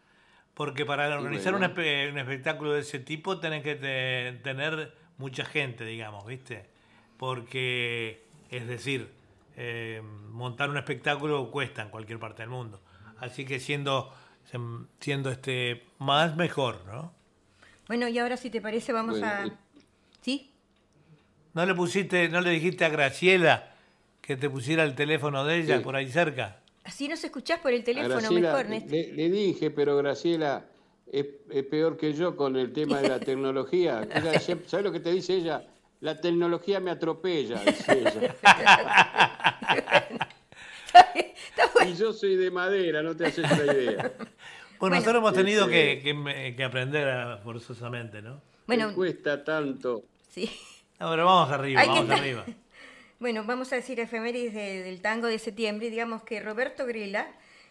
Porque 0.54 0.86
para 0.86 1.14
organizar 1.14 1.54
un, 1.54 1.64
espectáculo 1.64 2.72
de 2.72 2.80
ese 2.80 2.98
tipo 2.98 3.40
tenés 3.40 3.62
que 3.62 3.74
tener 4.42 4.94
mucha 5.18 5.44
gente, 5.44 5.84
digamos, 5.84 6.26
¿viste? 6.26 6.66
Porque, 7.16 8.24
es 8.50 8.66
decir, 8.66 9.10
eh, 9.56 10.02
montar 10.30 10.70
un 10.70 10.76
espectáculo 10.76 11.50
cuesta 11.50 11.82
en 11.82 11.88
cualquier 11.88 12.18
parte 12.18 12.42
del 12.42 12.50
mundo. 12.50 12.80
Así 13.18 13.44
que 13.44 13.60
siendo, 13.60 14.12
siendo 15.00 15.30
este 15.30 15.84
más 15.98 16.36
mejor, 16.36 16.84
¿no? 16.86 17.14
Bueno, 17.88 18.08
y 18.08 18.18
ahora 18.18 18.36
si 18.36 18.50
te 18.50 18.60
parece 18.60 18.92
vamos 18.92 19.22
a... 19.22 19.46
¿Sí? 20.20 20.50
¿No 21.54 21.64
le 21.64 21.74
pusiste, 21.74 22.28
no 22.28 22.40
le 22.40 22.50
dijiste 22.50 22.84
a 22.84 22.88
Graciela 22.88 23.72
que 24.20 24.36
te 24.36 24.50
pusiera 24.50 24.82
el 24.82 24.94
teléfono 24.94 25.44
de 25.44 25.58
ella 25.58 25.82
por 25.82 25.94
ahí 25.94 26.10
cerca. 26.10 26.60
Así 26.84 27.08
nos 27.08 27.22
escuchás 27.24 27.60
por 27.60 27.72
el 27.72 27.82
teléfono 27.84 28.30
mejor, 28.30 28.68
Néstor. 28.68 28.92
Le, 28.92 29.30
dije, 29.30 29.70
pero 29.70 29.96
Graciela 29.96 30.66
es, 31.12 31.26
peor 31.70 31.96
que 31.96 32.12
yo 32.12 32.36
con 32.36 32.56
el 32.56 32.72
tema 32.72 33.00
de 33.00 33.08
la 33.08 33.20
tecnología. 33.20 34.06
¿Sabes 34.66 34.84
lo 34.84 34.92
que 34.92 35.00
te 35.00 35.12
dice 35.12 35.34
ella? 35.34 35.64
La 36.00 36.20
tecnología 36.20 36.80
me 36.80 36.90
atropella, 36.90 37.62
dice 37.64 38.00
ella. 38.00 38.34
y 41.86 41.94
yo 41.94 42.12
soy 42.12 42.36
de 42.36 42.50
madera, 42.50 43.02
no 43.02 43.16
te 43.16 43.26
haces 43.26 43.50
la 43.50 43.72
idea. 43.72 44.12
Bueno, 44.78 44.96
nosotros 44.96 45.22
hemos 45.22 45.32
tenido 45.32 45.64
este, 45.70 46.54
que, 46.54 46.62
aprender 46.62 47.38
forzosamente, 47.42 48.20
¿no? 48.20 48.42
Bueno, 48.66 48.94
cuesta 48.94 49.42
tanto. 49.42 50.04
Sí. 50.28 50.50
Ahora 50.98 51.24
vamos 51.24 51.50
arriba, 51.50 51.82
vamos 51.86 52.10
arriba. 52.10 52.44
Bueno, 53.18 53.44
vamos 53.46 53.72
a 53.72 53.76
decir 53.76 53.98
efemérides 54.00 54.52
del 54.52 55.00
tango 55.00 55.28
de 55.28 55.38
septiembre. 55.38 55.88
Digamos 55.88 56.24
que 56.24 56.40
Roberto 56.40 56.84
Grela 56.84 57.26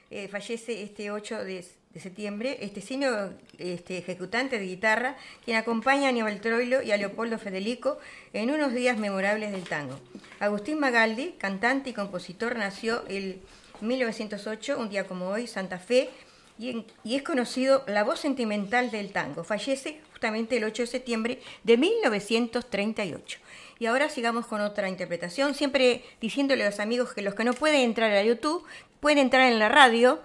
eh, 0.09 0.27
fallece 0.27 0.81
este 0.81 1.11
8 1.11 1.45
de, 1.45 1.63
septiembre, 1.99 2.57
este 2.61 2.81
sino 2.81 3.31
este, 3.57 3.97
ejecutante 3.97 4.59
de 4.59 4.65
guitarra, 4.65 5.15
quien 5.43 5.57
acompaña 5.57 6.07
a 6.07 6.09
Aníbal 6.09 6.41
Troilo 6.41 6.81
y 6.81 6.91
a 6.91 6.97
Leopoldo 6.97 7.37
Federico 7.37 7.97
en 8.33 8.51
unos 8.51 8.73
días 8.73 8.97
memorables 8.97 9.51
del 9.51 9.63
tango. 9.63 9.99
Agustín 10.39 10.79
Magaldi, 10.79 11.35
cantante 11.37 11.91
y 11.91 11.93
compositor, 11.93 12.55
nació 12.55 13.03
el 13.07 13.39
1908, 13.81 14.77
un 14.79 14.89
día 14.89 15.05
como 15.07 15.29
hoy, 15.29 15.47
Santa 15.47 15.79
Fe, 15.79 16.09
y, 16.57 16.85
y, 17.03 17.15
es 17.15 17.23
conocido 17.23 17.83
la 17.85 18.05
voz 18.05 18.21
sentimental 18.21 18.89
del 18.89 19.11
tango. 19.11 19.43
Fallece 19.43 19.99
justamente 20.13 20.55
el 20.55 20.63
8 20.63 20.83
de 20.83 20.87
septiembre 20.87 21.41
de 21.65 21.75
1938. 21.75 23.39
Y 23.77 23.87
ahora 23.87 24.09
sigamos 24.09 24.45
con 24.45 24.61
otra 24.61 24.87
interpretación, 24.87 25.53
siempre 25.53 26.01
diciéndole 26.21 26.63
a 26.63 26.69
los 26.69 26.79
amigos 26.79 27.13
que 27.13 27.21
los 27.21 27.35
que 27.35 27.43
no 27.43 27.53
pueden 27.53 27.81
entrar 27.81 28.11
a 28.11 28.23
YouTube, 28.23 28.63
pueden 29.01 29.17
entrar 29.17 29.51
en 29.51 29.59
la 29.59 29.67
radio 29.67 30.21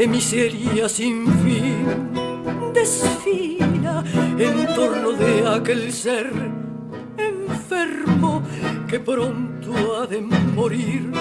De 0.00 0.06
miseria 0.06 0.88
sin 0.88 1.26
fin 1.42 1.84
desfila 2.72 4.02
en 4.38 4.66
torno 4.74 5.12
de 5.12 5.46
aquel 5.46 5.92
ser 5.92 6.32
enfermo 7.18 8.42
que 8.88 8.98
pronto 8.98 9.70
ha 9.98 10.06
de 10.06 10.22
morir 10.22 11.12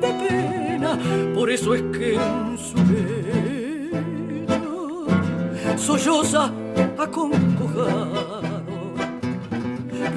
de 0.00 0.08
pena. 0.24 0.98
Por 1.36 1.50
eso 1.52 1.72
es 1.76 1.82
que 1.96 2.16
en 2.16 2.58
su 2.58 2.78
lecho 4.38 5.06
solloza 5.76 6.50
acongojado, 6.98 8.18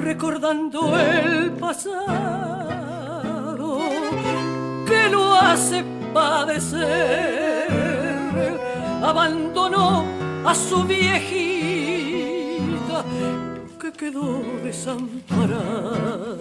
recordando 0.02 0.98
el 0.98 1.52
pasado 1.52 2.58
que 4.84 5.08
lo 5.10 5.32
hace 5.36 5.84
padecer 6.12 7.73
abandonó 9.04 10.04
a 10.44 10.54
su 10.54 10.82
viejita 10.84 11.44
que 13.80 13.92
quedó 13.92 14.42
desamparada. 14.62 16.38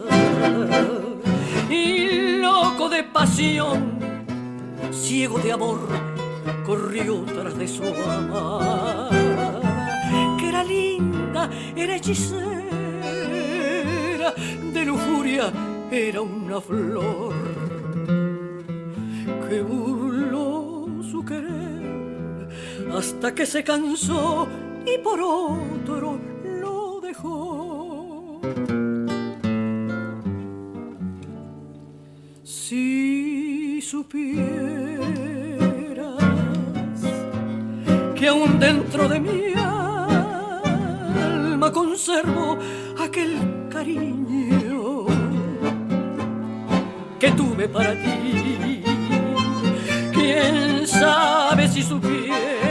Y 1.70 2.38
loco 2.38 2.90
de 2.90 3.04
pasión 3.04 4.00
ciego 4.92 5.40
de 5.40 5.52
amor, 5.52 5.80
corrió 6.66 7.24
tras 7.26 7.58
de 7.58 7.68
su 7.68 7.84
amada, 7.84 9.10
que 10.38 10.50
era 10.50 10.64
linda, 10.64 11.50
era 11.76 11.96
hechicera, 11.96 12.44
de 14.74 14.86
lujuria 14.86 15.52
era 15.92 16.22
una 16.22 16.62
flor 16.62 17.34
que 19.50 19.62
burló 19.62 20.88
su 21.12 21.26
querer 21.26 21.83
hasta 22.92 23.34
que 23.34 23.46
se 23.46 23.64
cansó 23.64 24.48
y 24.86 24.98
por 25.00 25.22
otro 25.22 26.20
lo 26.44 27.00
dejó. 27.02 28.42
Si 32.44 33.82
supieras 33.82 34.44
que 38.16 38.28
aún 38.28 38.60
dentro 38.60 39.08
de 39.08 39.20
mi 39.20 39.54
alma 39.56 41.72
conservo 41.72 42.58
aquel 43.00 43.68
cariño 43.70 45.06
que 47.20 47.32
tuve 47.32 47.70
para 47.70 47.94
ti. 47.94 48.84
¿Quién 50.14 50.86
sabe 50.86 51.68
si 51.68 51.82
supieras 51.82 52.63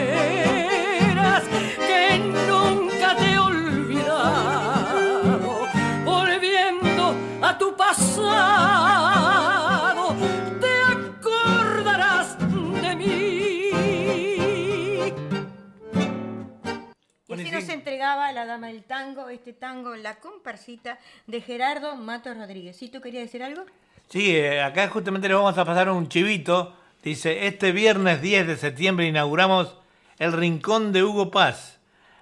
la 18.02 18.46
dama 18.46 18.66
del 18.66 18.82
tango, 18.82 19.28
este 19.28 19.52
tango, 19.52 19.94
la 19.94 20.16
comparsita 20.16 20.98
de 21.28 21.40
Gerardo 21.40 21.94
Mato 21.94 22.34
Rodríguez. 22.34 22.76
¿Sí 22.76 22.88
tú 22.88 23.00
querías 23.00 23.24
decir 23.24 23.44
algo? 23.44 23.64
Sí, 24.08 24.36
eh, 24.36 24.60
acá 24.60 24.88
justamente 24.88 25.28
le 25.28 25.34
vamos 25.34 25.56
a 25.56 25.64
pasar 25.64 25.88
un 25.88 26.08
chivito. 26.08 26.74
Dice, 27.04 27.46
este 27.46 27.70
viernes 27.70 28.20
10 28.20 28.48
de 28.48 28.56
septiembre 28.56 29.06
inauguramos 29.06 29.76
el 30.18 30.32
Rincón 30.32 30.92
de 30.92 31.04
Hugo 31.04 31.30
Paz. 31.30 31.78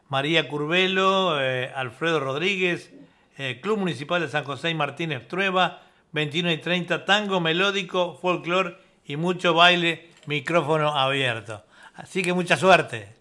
María 0.08 0.48
Curvelo, 0.48 1.40
eh, 1.40 1.72
Alfredo 1.74 2.20
Rodríguez, 2.20 2.92
eh, 3.38 3.60
Club 3.62 3.78
Municipal 3.78 4.20
de 4.20 4.28
San 4.28 4.44
José 4.44 4.68
y 4.68 4.74
Martínez 4.74 5.28
Trueba, 5.28 5.82
21 6.12 6.52
y 6.52 6.58
30, 6.58 7.06
tango 7.06 7.40
melódico, 7.40 8.18
folclore 8.20 8.76
y 9.06 9.16
mucho 9.16 9.54
baile, 9.54 10.10
micrófono 10.26 10.94
abierto. 10.98 11.64
Así 11.94 12.22
que 12.22 12.34
mucha 12.34 12.56
suerte. 12.58 13.19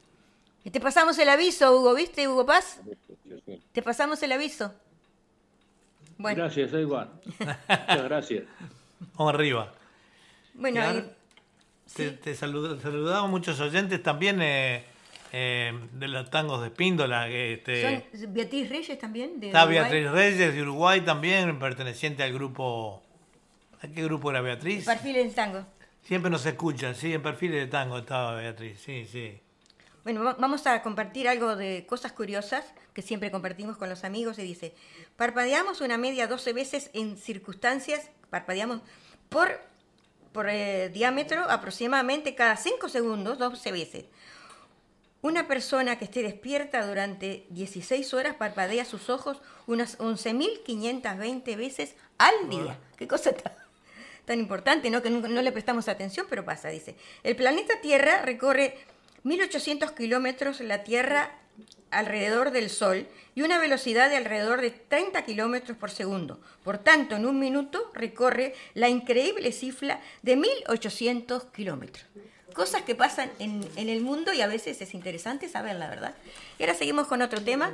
Te 0.63 0.80
pasamos 0.80 1.17
el 1.17 1.30
aviso, 1.30 1.76
Hugo, 1.76 1.95
¿viste, 1.95 2.28
Hugo 2.28 2.45
Paz? 2.45 2.82
Te 3.72 3.82
pasamos 3.82 4.22
el 4.24 4.32
aviso. 4.32 4.74
Gracias, 6.17 6.74
igual. 6.74 7.10
Muchas 7.39 8.04
gracias. 8.04 8.43
Vamos 9.15 9.34
arriba. 9.34 9.74
Bueno, 10.54 10.82
te, 11.95 12.36
saludamos 12.36 13.30
muchos 13.30 13.60
oyentes 13.62 14.04
también 14.04 14.41
eh, 14.41 14.84
eh, 15.32 15.74
de 15.93 16.08
los 16.08 16.30
tangos 16.30 16.62
de 16.62 16.67
Espíndola. 16.67 17.30
Este, 17.30 18.04
¿Son 18.12 18.34
Beatriz 18.34 18.69
Reyes 18.69 19.00
también? 19.00 19.39
De 19.39 19.48
está 19.48 19.65
Beatriz 19.65 20.12
Reyes 20.12 20.54
de 20.54 20.62
Uruguay 20.62 21.02
también, 21.02 21.58
perteneciente 21.58 22.24
al 22.24 22.34
grupo. 22.34 23.02
¿A 23.82 23.88
qué 23.88 24.04
grupo 24.04 24.30
era 24.30 24.41
Beatriz? 24.41 24.86
Perfiles 24.86 25.24
del 25.24 25.34
Tango. 25.34 25.65
Siempre 26.04 26.30
nos 26.30 26.45
escucha, 26.45 26.93
sí, 26.93 27.13
en 27.13 27.22
Perfiles 27.22 27.62
de 27.62 27.67
Tango 27.67 28.00
estaba 28.00 28.36
Beatriz, 28.36 28.80
sí, 28.80 29.06
sí. 29.06 29.39
Bueno, 30.12 30.36
vamos 30.39 30.65
a 30.65 30.82
compartir 30.82 31.30
algo 31.30 31.56
de 31.56 31.86
cosas 31.86 32.13
curiosas 32.13 32.65
que 32.95 33.04
siempre 33.04 33.30
compartimos 33.30 33.78
con 33.78 33.89
los 33.89 34.04
amigos 34.04 34.39
y 34.39 34.41
dice, 34.41 34.74
parpadeamos 35.17 35.82
una 35.82 36.00
media 36.00 36.26
12 36.26 36.52
veces 36.52 36.89
en 36.93 37.15
circunstancias, 37.15 38.10
parpadeamos 38.32 38.82
por, 39.30 39.62
por 40.32 40.50
eh, 40.50 40.89
diámetro 40.89 41.43
aproximadamente 41.48 42.34
cada 42.34 42.58
5 42.58 42.89
segundos, 42.89 43.38
12 43.38 43.72
veces. 43.72 44.06
Una 45.22 45.48
persona 45.48 46.00
que 46.00 46.06
esté 46.06 46.24
despierta 46.24 46.88
durante 46.88 47.45
16 47.52 48.12
horas 48.15 48.34
parpadea 48.34 48.86
sus 48.86 49.12
ojos 49.12 49.43
unas 49.67 50.00
11.520 50.00 51.56
veces 51.56 51.93
al 52.17 52.50
día. 52.50 52.80
Qué 52.98 53.08
cosa 53.08 53.32
tan, 54.26 54.39
importante, 54.39 54.89
¿no? 54.89 55.04
Que 55.04 55.12
no, 55.12 55.28
no 55.28 55.41
le 55.43 55.52
prestamos 55.52 55.88
atención, 55.88 56.26
pero 56.28 56.43
pasa, 56.43 56.69
dice. 56.69 56.95
El 57.22 57.36
planeta 57.36 57.80
Tierra 57.80 58.24
recorre 58.24 58.76
1.800 59.23 59.93
kilómetros 59.95 60.60
la 60.62 60.84
Tierra 60.84 61.32
alrededor 61.91 62.51
del 62.51 62.69
Sol 62.69 63.08
y 63.36 63.41
una 63.41 63.60
velocidad 63.60 64.10
de 64.10 64.17
alrededor 64.17 64.62
de 64.62 64.71
30 64.71 65.23
kilómetros 65.25 65.77
por 65.77 65.91
segundo. 65.91 66.39
Por 66.63 66.77
tanto, 66.77 67.15
en 67.15 67.25
un 67.25 67.39
minuto 67.39 67.91
recorre 67.93 68.53
la 68.73 68.89
increíble 68.89 69.51
cifra 69.51 70.01
de 70.21 70.38
1.800 70.38 71.51
kilómetros. 71.51 72.05
Cosas 72.53 72.82
que 72.82 72.95
pasan 72.95 73.32
en, 73.39 73.63
el 73.77 74.01
mundo 74.01 74.34
y 74.34 74.41
a 74.41 74.47
veces 74.47 74.82
es 74.82 74.93
interesante 74.93 75.47
saber 75.47 75.75
la 75.75 75.89
verdad. 75.89 76.15
Y 76.58 76.63
ahora 76.63 76.75
seguimos 76.75 77.08
con 77.08 77.21
otro 77.21 77.41
tema. 77.41 77.71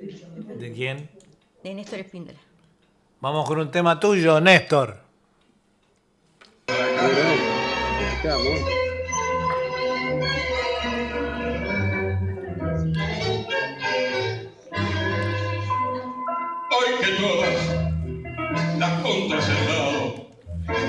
¿De 0.00 0.72
quién? 0.72 1.08
De 1.62 1.74
Néstor 1.74 2.00
Espíndola. 2.00 2.38
Vamos 3.20 3.46
con 3.46 3.58
un 3.58 3.70
tema 3.70 4.00
tuyo, 4.00 4.40
Néstor. 4.40 5.00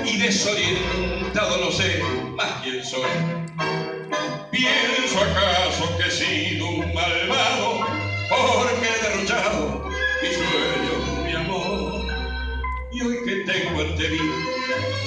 Y 0.04 0.16
desorientado 0.18 1.58
no 1.58 1.70
sé 1.70 2.02
más 2.34 2.62
quién 2.62 2.84
soy. 2.84 3.10
Pienso 4.50 5.18
acaso 5.20 5.96
que 5.96 6.08
he 6.08 6.10
sido 6.10 6.66
un 6.66 6.94
malvado 6.94 7.86
porque 8.28 8.86
he 8.86 9.02
derrochado 9.02 9.88
mi 10.22 10.28
sueño, 10.28 11.24
mi 11.24 11.32
amor. 11.32 12.06
Y 12.92 13.02
hoy 13.02 13.16
que 13.24 13.52
tengo 13.52 13.80
ante 13.80 14.08
mí 14.08 14.18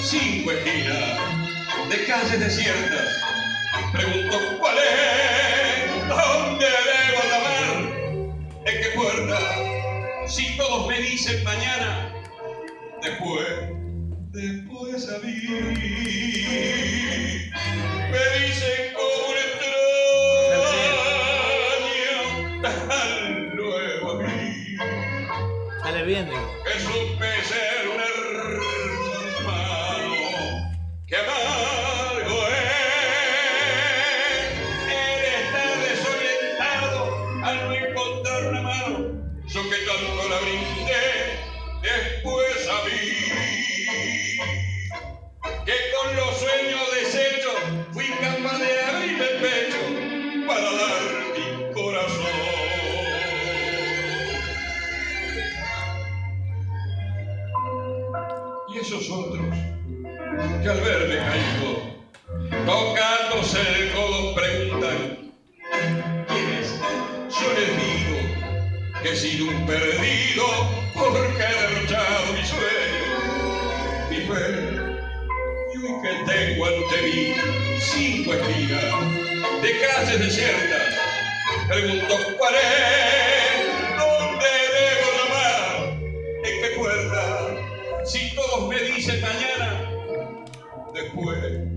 cinco 0.02 0.52
esquinas 0.52 1.20
de 1.90 2.06
calles 2.06 2.40
desiertas, 2.40 3.22
pregunto 3.92 4.38
cuál 4.60 4.78
es, 4.78 6.08
dónde 6.08 6.66
debo 6.66 7.22
llamar, 7.30 7.88
en 8.66 8.82
qué 8.82 8.90
puerta 8.96 9.64
si 10.28 10.56
todos 10.58 10.88
me 10.88 11.00
dicen 11.00 11.44
mañana, 11.44 12.14
después, 13.02 13.83
después 14.34 15.10
a 15.10 15.20
mí, 15.20 15.32
pregunto 81.68 82.16
cuál 82.38 82.56
es, 82.56 83.98
dónde 83.98 84.46
debo 84.76 85.08
llamar, 85.18 85.98
en 86.44 86.62
qué 86.62 86.70
puerta, 86.78 88.06
si 88.06 88.36
todos 88.36 88.68
me 88.70 88.80
dicen 88.82 89.22
mañana, 89.22 89.90
después 90.94 91.73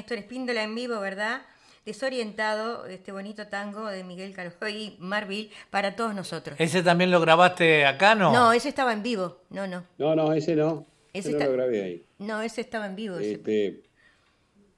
Néstor 0.00 0.16
Espíndola 0.16 0.62
en 0.62 0.74
vivo, 0.74 0.98
¿verdad? 0.98 1.42
desorientado, 1.84 2.86
este 2.86 3.12
bonito 3.12 3.48
tango 3.48 3.86
de 3.86 4.02
Miguel 4.04 4.34
y 4.70 4.96
Marvil 4.98 5.50
para 5.70 5.94
todos 5.96 6.14
nosotros. 6.14 6.56
¿Ese 6.58 6.82
también 6.82 7.10
lo 7.10 7.20
grabaste 7.20 7.84
acá, 7.84 8.14
no? 8.14 8.32
No, 8.32 8.52
ese 8.52 8.68
estaba 8.68 8.92
en 8.92 9.02
vivo, 9.02 9.42
no, 9.50 9.66
no. 9.66 9.84
No, 9.98 10.14
no, 10.14 10.32
ese 10.32 10.56
no. 10.56 10.86
Ese 11.12 11.32
no 11.32 11.38
lo 11.38 11.52
grabé 11.52 11.82
ahí. 11.82 12.06
No, 12.18 12.40
ese 12.40 12.62
estaba 12.62 12.86
en 12.86 12.96
vivo. 12.96 13.18
Este... 13.18 13.82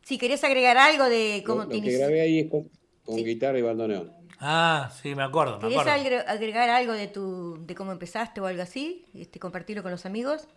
Si 0.02 0.18
querés 0.18 0.42
agregar 0.42 0.76
algo 0.76 1.04
de 1.04 1.44
cómo 1.46 1.64
Lo, 1.64 1.70
lo 1.72 1.82
que 1.82 1.98
grabé 1.98 2.20
ahí 2.20 2.40
es 2.40 2.50
con, 2.50 2.68
guitarra 3.16 3.58
y 3.58 3.62
bandoneón. 3.62 4.12
Ah, 4.40 4.90
sí, 5.00 5.14
me 5.14 5.22
acuerdo. 5.22 5.60
¿Querés 5.60 6.24
agregar 6.26 6.68
algo 6.68 6.94
de 6.94 7.06
tu 7.06 7.64
de 7.64 7.74
cómo 7.76 7.92
empezaste 7.92 8.40
o 8.40 8.46
algo 8.46 8.62
así? 8.62 9.06
Este, 9.14 9.38
compartirlo 9.38 9.82
con 9.82 9.92
los 9.92 10.04
amigos. 10.04 10.48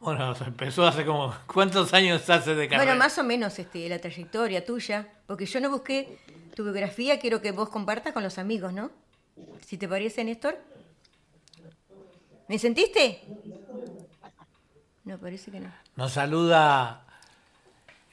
Bueno, 0.00 0.34
empezó 0.46 0.86
hace 0.86 1.04
como... 1.04 1.34
¿Cuántos 1.46 1.92
años 1.92 2.28
hace 2.30 2.54
de 2.54 2.68
carrera? 2.68 2.84
Bueno, 2.84 2.98
más 2.98 3.18
o 3.18 3.24
menos 3.24 3.58
este, 3.58 3.88
la 3.88 3.98
trayectoria 3.98 4.64
tuya, 4.64 5.08
porque 5.26 5.46
yo 5.46 5.60
no 5.60 5.70
busqué 5.70 6.18
tu 6.54 6.64
biografía, 6.64 7.18
quiero 7.18 7.40
que 7.40 7.52
vos 7.52 7.68
compartas 7.68 8.12
con 8.12 8.22
los 8.22 8.38
amigos, 8.38 8.72
¿no? 8.72 8.90
Si 9.64 9.78
te 9.78 9.88
parece, 9.88 10.24
Néstor. 10.24 10.58
¿Me 12.48 12.58
sentiste? 12.58 13.20
No, 15.04 15.18
parece 15.18 15.50
que 15.50 15.60
no. 15.60 15.70
Nos 15.96 16.12
saluda, 16.12 17.04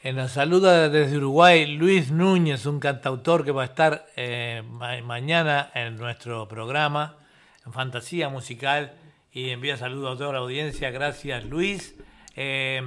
eh, 0.03 0.13
nos 0.13 0.31
saluda 0.31 0.89
desde 0.89 1.17
Uruguay 1.17 1.65
Luis 1.65 2.11
Núñez, 2.11 2.65
un 2.65 2.79
cantautor 2.79 3.45
que 3.45 3.51
va 3.51 3.63
a 3.63 3.65
estar 3.65 4.05
eh, 4.15 4.63
mañana 5.03 5.71
en 5.73 5.97
nuestro 5.97 6.47
programa, 6.47 7.17
en 7.65 7.73
Fantasía 7.73 8.29
Musical 8.29 8.93
y 9.35 9.49
envía 9.49 9.75
saludos 9.75 10.15
a 10.15 10.17
toda 10.17 10.31
la 10.31 10.39
audiencia. 10.39 10.89
Gracias, 10.91 11.43
Luis. 11.43 11.93
Eh, 12.37 12.81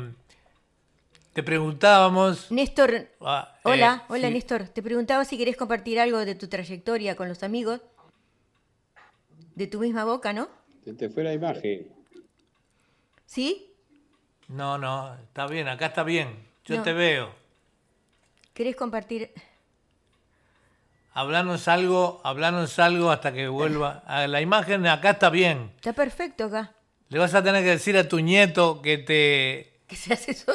te 1.35 1.43
preguntábamos. 1.43 2.51
Néstor. 2.51 3.07
Ah, 3.21 3.53
eh, 3.57 3.61
hola, 3.65 4.07
hola, 4.09 4.31
Néstor. 4.31 4.67
Te 4.69 4.83
preguntaba 4.83 5.27
si 5.27 5.37
querés 5.37 5.59
compartir 5.59 6.01
algo 6.01 6.25
de 6.25 6.35
tu 6.35 6.49
trayectoria 6.49 7.17
con 7.17 7.29
los 7.29 7.43
amigos. 7.43 7.83
De 9.55 9.67
tu 9.67 9.79
misma 9.79 10.07
boca, 10.07 10.33
¿no? 10.33 10.49
Se 10.85 10.95
te 10.95 11.11
fue 11.11 11.23
la 11.23 11.35
imagen. 11.35 11.87
¿Sí? 13.27 13.71
No, 14.49 14.79
no, 14.79 15.15
está 15.17 15.47
bien, 15.47 15.69
acá 15.69 15.87
está 15.87 16.03
bien. 16.03 16.31
Yo 16.65 16.83
te 16.83 16.95
veo. 16.95 17.31
¿Querés 18.55 18.75
compartir? 18.75 19.33
Hablanos 21.19 21.67
algo, 21.67 22.21
hablanos 22.23 22.79
algo 22.79 23.11
hasta 23.11 23.33
que 23.33 23.49
vuelva. 23.49 24.05
Ah, 24.07 24.29
la 24.29 24.41
imagen 24.41 24.87
acá 24.87 25.11
está 25.11 25.31
bien. 25.31 25.73
Está 25.75 25.93
perfecto 25.93 26.45
acá. 26.45 26.77
Le 27.09 27.19
vas 27.19 27.35
a 27.35 27.43
tener 27.43 27.65
que 27.65 27.71
decir 27.71 27.97
a 27.97 28.09
tu 28.09 28.21
nieto 28.21 28.81
que 28.81 28.99
te 28.99 29.81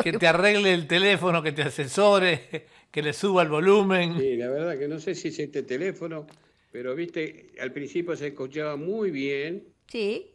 que, 0.01 0.13
te 0.13 0.25
arregle 0.25 0.73
el 0.73 0.87
teléfono, 0.87 1.43
que 1.43 1.51
te 1.51 1.63
asesore, 1.63 2.65
que 2.91 3.01
le 3.01 3.11
suba 3.11 3.43
el 3.43 3.49
volumen. 3.49 4.17
Sí, 4.17 4.37
la 4.37 4.49
verdad 4.49 4.79
que 4.79 4.87
no 4.87 5.01
sé 5.01 5.15
si 5.15 5.27
es 5.27 5.39
este 5.39 5.63
teléfono, 5.63 6.27
pero 6.71 6.95
viste, 6.95 7.51
al 7.59 7.73
principio 7.73 8.15
se 8.15 8.27
escuchaba 8.27 8.77
muy 8.77 9.11
bien. 9.11 9.65
Sí. 9.89 10.31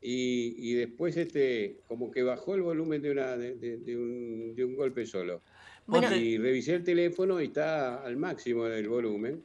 Y, 0.00 0.74
después 0.74 1.16
este 1.16 1.82
como 1.86 2.10
que 2.10 2.24
bajó 2.24 2.56
el 2.56 2.62
volumen 2.62 3.00
de 3.00 3.12
una 3.12 3.36
de 3.36 4.64
un 4.64 4.74
golpe 4.74 5.06
solo 5.06 5.40
y 5.88 6.38
revisé 6.38 6.74
el 6.74 6.84
teléfono 6.84 7.40
y 7.40 7.46
está 7.46 8.02
al 8.02 8.16
máximo 8.16 8.66
el 8.66 8.88
volumen. 8.88 9.42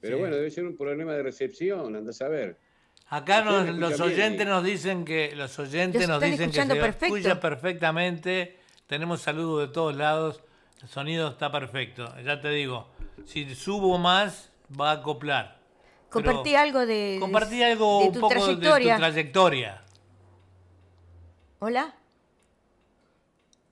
Pero 0.00 0.18
bueno, 0.18 0.36
debe 0.36 0.50
ser 0.50 0.64
un 0.64 0.76
problema 0.76 1.14
de 1.14 1.22
recepción, 1.22 1.96
anda 1.96 2.10
a 2.10 2.14
saber. 2.14 2.58
Acá 3.08 3.42
los 3.42 4.00
oyentes 4.00 4.46
nos 4.46 4.64
dicen 4.64 5.04
que 5.04 5.34
los 5.34 5.58
oyentes 5.58 6.08
nos 6.08 6.20
dicen 6.20 6.50
que 6.50 6.62
se 6.62 7.06
escucha 7.06 7.40
perfectamente. 7.40 8.58
Tenemos 8.86 9.22
saludos 9.22 9.68
de 9.68 9.72
todos 9.72 9.96
lados. 9.96 10.42
El 10.82 10.88
sonido 10.88 11.28
está 11.28 11.50
perfecto. 11.50 12.14
Ya 12.22 12.40
te 12.40 12.50
digo, 12.50 12.88
si 13.24 13.54
subo 13.54 13.96
más 13.98 14.50
va 14.78 14.90
a 14.90 14.94
acoplar. 14.94 15.58
Compartí 16.10 16.54
algo 16.54 16.86
de 16.86 17.16
compartí 17.20 17.62
algo 17.62 18.00
un 18.00 18.20
poco 18.20 18.46
de 18.46 18.54
tu 18.54 18.60
trayectoria. 18.60 19.84
Hola. 21.58 21.94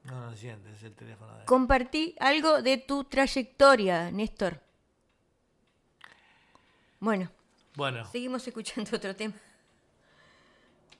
No, 0.04 0.30
no 0.30 0.36
sientes 0.82 0.84
el 0.84 0.94
teléfono. 0.94 1.36
De... 1.38 1.44
Compartí 1.44 2.14
algo 2.20 2.62
de 2.62 2.78
tu 2.78 3.04
trayectoria, 3.04 4.10
Néstor. 4.10 4.60
Bueno. 7.00 7.30
Bueno. 7.74 8.04
Seguimos 8.10 8.46
escuchando 8.46 8.90
otro 8.96 9.14
tema. 9.16 9.34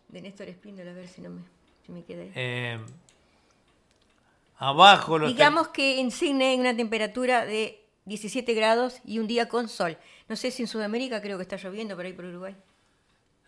De 0.08 0.20
Néstor 0.20 0.48
Espíndola, 0.48 0.90
a 0.90 0.94
ver 0.94 1.08
si 1.08 1.20
no 1.22 1.30
me, 1.30 1.42
si 1.86 1.92
me 1.92 2.04
quedé. 2.04 2.32
Eh, 2.34 2.78
abajo 4.58 5.18
los 5.18 5.28
Digamos 5.28 5.68
que 5.68 6.00
en 6.00 6.10
Cine 6.10 6.50
hay 6.50 6.60
una 6.60 6.76
temperatura 6.76 7.46
de 7.46 7.82
17 8.04 8.52
grados 8.52 9.00
y 9.04 9.18
un 9.20 9.26
día 9.26 9.48
con 9.48 9.68
sol. 9.68 9.96
No 10.28 10.36
sé 10.36 10.50
si 10.50 10.62
en 10.62 10.68
Sudamérica 10.68 11.22
creo 11.22 11.38
que 11.38 11.42
está 11.42 11.56
lloviendo 11.56 11.96
por 11.96 12.04
ahí 12.04 12.12
por 12.12 12.26
Uruguay. 12.26 12.54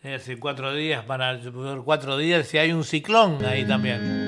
hace 0.03 0.39
cuatro 0.39 0.72
días, 0.74 1.05
para 1.05 1.39
cuatro 1.85 2.16
días, 2.16 2.47
si 2.47 2.57
hay 2.57 2.72
un 2.72 2.85
ciclón 2.85 3.45
ahí 3.45 3.66
también. 3.66 4.24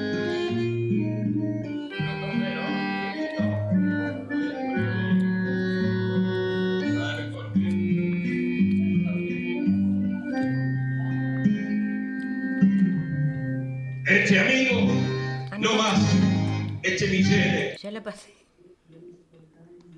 La 17.96 18.02
pasé. 18.02 18.30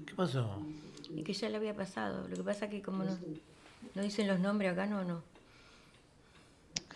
¿Qué 0.06 0.14
pasó? 0.14 0.62
Es 1.16 1.24
que 1.24 1.32
ya 1.32 1.48
le 1.48 1.56
había 1.56 1.74
pasado. 1.74 2.28
Lo 2.28 2.36
que 2.36 2.44
pasa 2.44 2.66
es 2.66 2.70
que 2.70 2.80
como 2.80 3.02
no, 3.02 3.18
no 3.94 4.02
dicen 4.02 4.28
los 4.28 4.38
nombres 4.38 4.70
acá, 4.72 4.86
no, 4.86 5.02
no. 5.02 5.20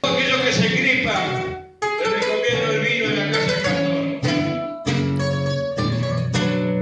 Aquellos 0.03 0.40
que 0.42 0.53
se 0.53 0.68
gripan, 0.68 1.72
te 1.80 2.05
recomiendo 2.05 2.70
el 2.70 2.80
vino 2.86 3.09
de 3.09 3.16
la 3.16 3.32
casa 3.32 3.53
de 3.53 3.62
Castor. 3.62 4.12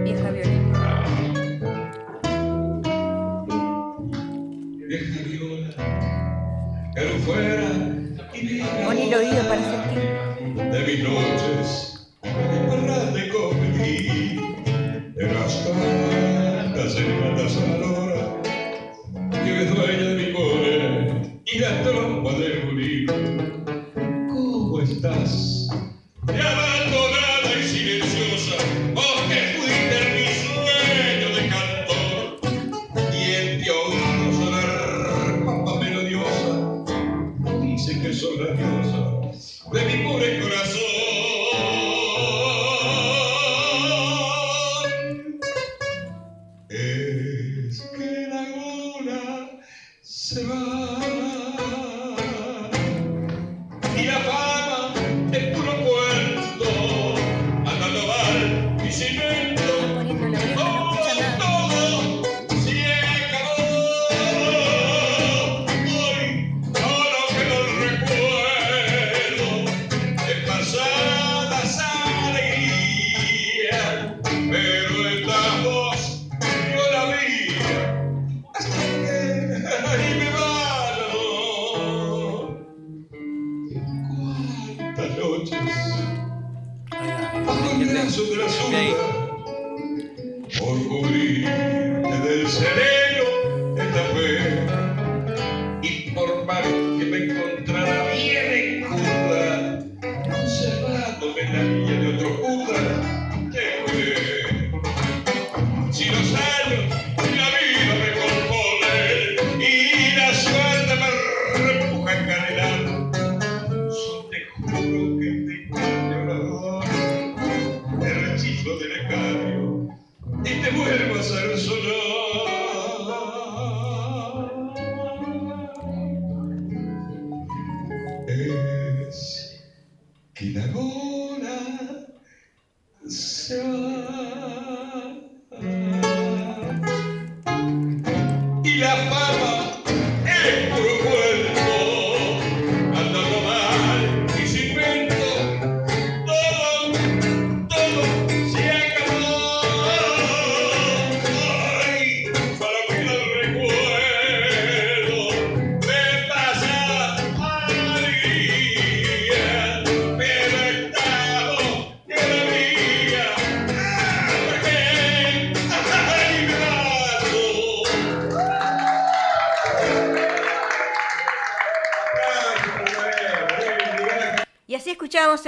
Vieja 0.05 0.31
Viola. 0.33 1.05
Vieja 4.87 5.23
Viola, 5.29 5.71
pero 6.95 7.19
fuera 7.21 7.71
y 8.35 8.61
Poní 8.85 9.03
el 9.09 9.15
oído 9.15 9.43
para 9.49 9.63
sentir 9.63 10.03
de 10.73 10.81
mis 10.87 11.01
noches 11.05 11.91
de 12.23 12.29
parranda 12.69 13.30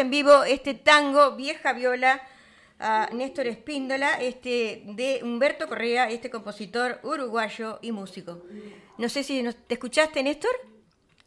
en 0.02 0.10
vivo 0.10 0.44
este 0.44 0.74
tango 0.74 1.34
Vieja 1.36 1.72
Viola 1.72 2.20
a 2.78 3.08
Néstor 3.12 3.46
Espíndola, 3.46 4.20
este 4.20 4.82
de 4.86 5.20
Humberto 5.22 5.68
Correa, 5.68 6.10
este 6.10 6.28
compositor 6.30 6.98
uruguayo 7.04 7.78
y 7.80 7.92
músico. 7.92 8.42
No 8.98 9.08
sé 9.08 9.22
si 9.22 9.42
nos- 9.42 9.56
te 9.56 9.74
escuchaste, 9.74 10.22
Néstor, 10.22 10.50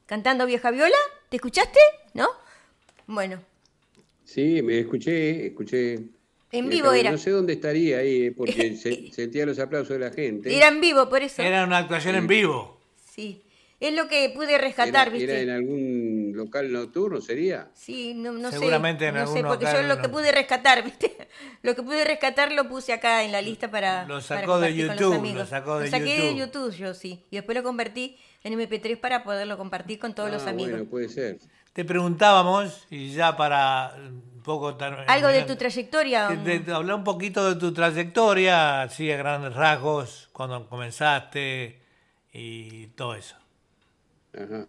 cantando 0.06 0.46
Vieja 0.46 0.70
Viola. 0.72 0.96
¿Te 1.30 1.38
escuchaste? 1.38 1.80
¿No? 2.14 2.28
Bueno, 3.08 3.42
Sí, 4.24 4.62
me 4.64 4.80
escuché, 4.80 5.48
escuché. 5.48 5.94
en 5.94 6.66
Eh, 6.66 6.70
vivo 6.70 6.92
era. 6.92 7.12
No 7.12 7.18
sé 7.18 7.30
dónde 7.30 7.54
estaría 7.54 8.00
ahí, 8.00 8.26
eh, 8.28 8.32
porque 8.36 8.76
se- 8.76 9.12
sentía 9.14 9.46
los 9.46 9.60
aplausos 9.60 9.90
de 9.98 10.00
la 10.00 10.12
gente. 10.12 10.56
Era 10.56 10.68
en 10.70 10.82
vivo, 10.82 11.08
por 11.10 11.22
eso. 11.22 11.42
Era 11.44 11.64
una 11.64 11.78
actuación 11.78 12.16
en 12.16 12.26
vivo. 12.28 12.80
Sí. 13.14 13.44
Es 13.80 13.94
lo 13.94 14.08
que 14.08 14.30
pude 14.30 14.58
rescatar, 14.58 15.08
Era- 15.08 15.18
¿viste? 15.18 15.32
era 15.34 15.42
en 15.42 15.50
algún 15.50 16.32
local 16.34 16.72
nocturno, 16.72 17.20
¿sería? 17.20 17.68
Sí, 17.74 18.14
no, 18.16 18.32
no 18.32 18.50
Seguramente 18.52 19.04
sé. 19.04 19.10
en 19.10 19.16
no 19.16 19.22
algún 19.22 19.36
sé, 19.38 19.44
porque 19.44 19.66
yo 19.66 19.82
lo 19.82 19.96
no. 19.98 20.02
que 20.02 20.08
pude 20.10 20.32
rescatar, 20.32 20.82
¿viste? 20.86 21.28
Lo 21.62 21.76
que 21.76 21.84
pude 21.84 22.06
rescatar 22.06 22.52
lo 22.54 22.70
puse 22.70 22.94
acá 22.94 23.24
en 23.24 23.32
la 23.34 23.42
lista 23.42 23.70
para. 23.70 24.04
Lo 24.04 24.16
para 24.16 24.22
sacó 24.22 24.60
de 24.60 24.74
YouTube, 24.76 25.34
lo 25.36 25.46
sacó 25.46 25.80
de 25.80 25.90
saqué 25.90 26.22
de 26.22 26.36
YouTube. 26.36 26.74
Yo 26.74 26.94
sí. 26.94 27.26
Y 27.30 27.36
después 27.36 27.56
lo 27.58 27.64
convertí 27.64 28.18
en 28.44 28.54
MP3 28.58 28.98
para 28.98 29.24
poderlo 29.24 29.58
compartir 29.58 30.00
con 30.00 30.16
todos 30.16 30.32
los 30.32 30.44
Ah, 30.44 30.52
amigos. 30.52 30.72
Bueno, 30.72 30.86
puede 30.90 31.10
ser. 31.10 31.38
Te 31.74 31.84
preguntábamos, 31.84 32.86
y 32.90 33.10
ya 33.12 33.36
para 33.36 33.94
un 33.98 34.42
poco... 34.42 34.78
Algo 35.08 35.28
de 35.28 35.42
tu 35.42 35.58
trayectoria. 35.58 36.30
que 36.30 36.38
de- 36.38 36.60
de 36.60 36.74
hablar 36.74 36.96
un 36.96 37.04
poquito 37.04 37.54
de 37.54 37.60
tu 37.60 37.74
trayectoria, 37.74 38.84
así 38.84 39.12
a 39.12 39.18
grandes 39.18 39.54
rasgos, 39.54 40.30
cuando 40.32 40.66
comenzaste 40.70 41.82
y 42.32 42.88
todo 42.96 43.16
eso. 43.16 43.36
Ajá. 44.38 44.68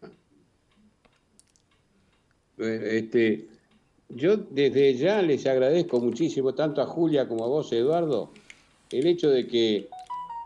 Este, 2.59 3.47
yo 4.09 4.37
desde 4.37 4.95
ya 4.95 5.21
les 5.21 5.47
agradezco 5.47 6.01
muchísimo, 6.01 6.55
tanto 6.55 6.81
a 6.81 6.87
Julia 6.87 7.29
como 7.29 7.45
a 7.45 7.49
vos, 7.49 7.73
Eduardo, 7.73 8.31
el 8.91 9.07
hecho 9.07 9.29
de 9.31 9.47
que 9.47 9.89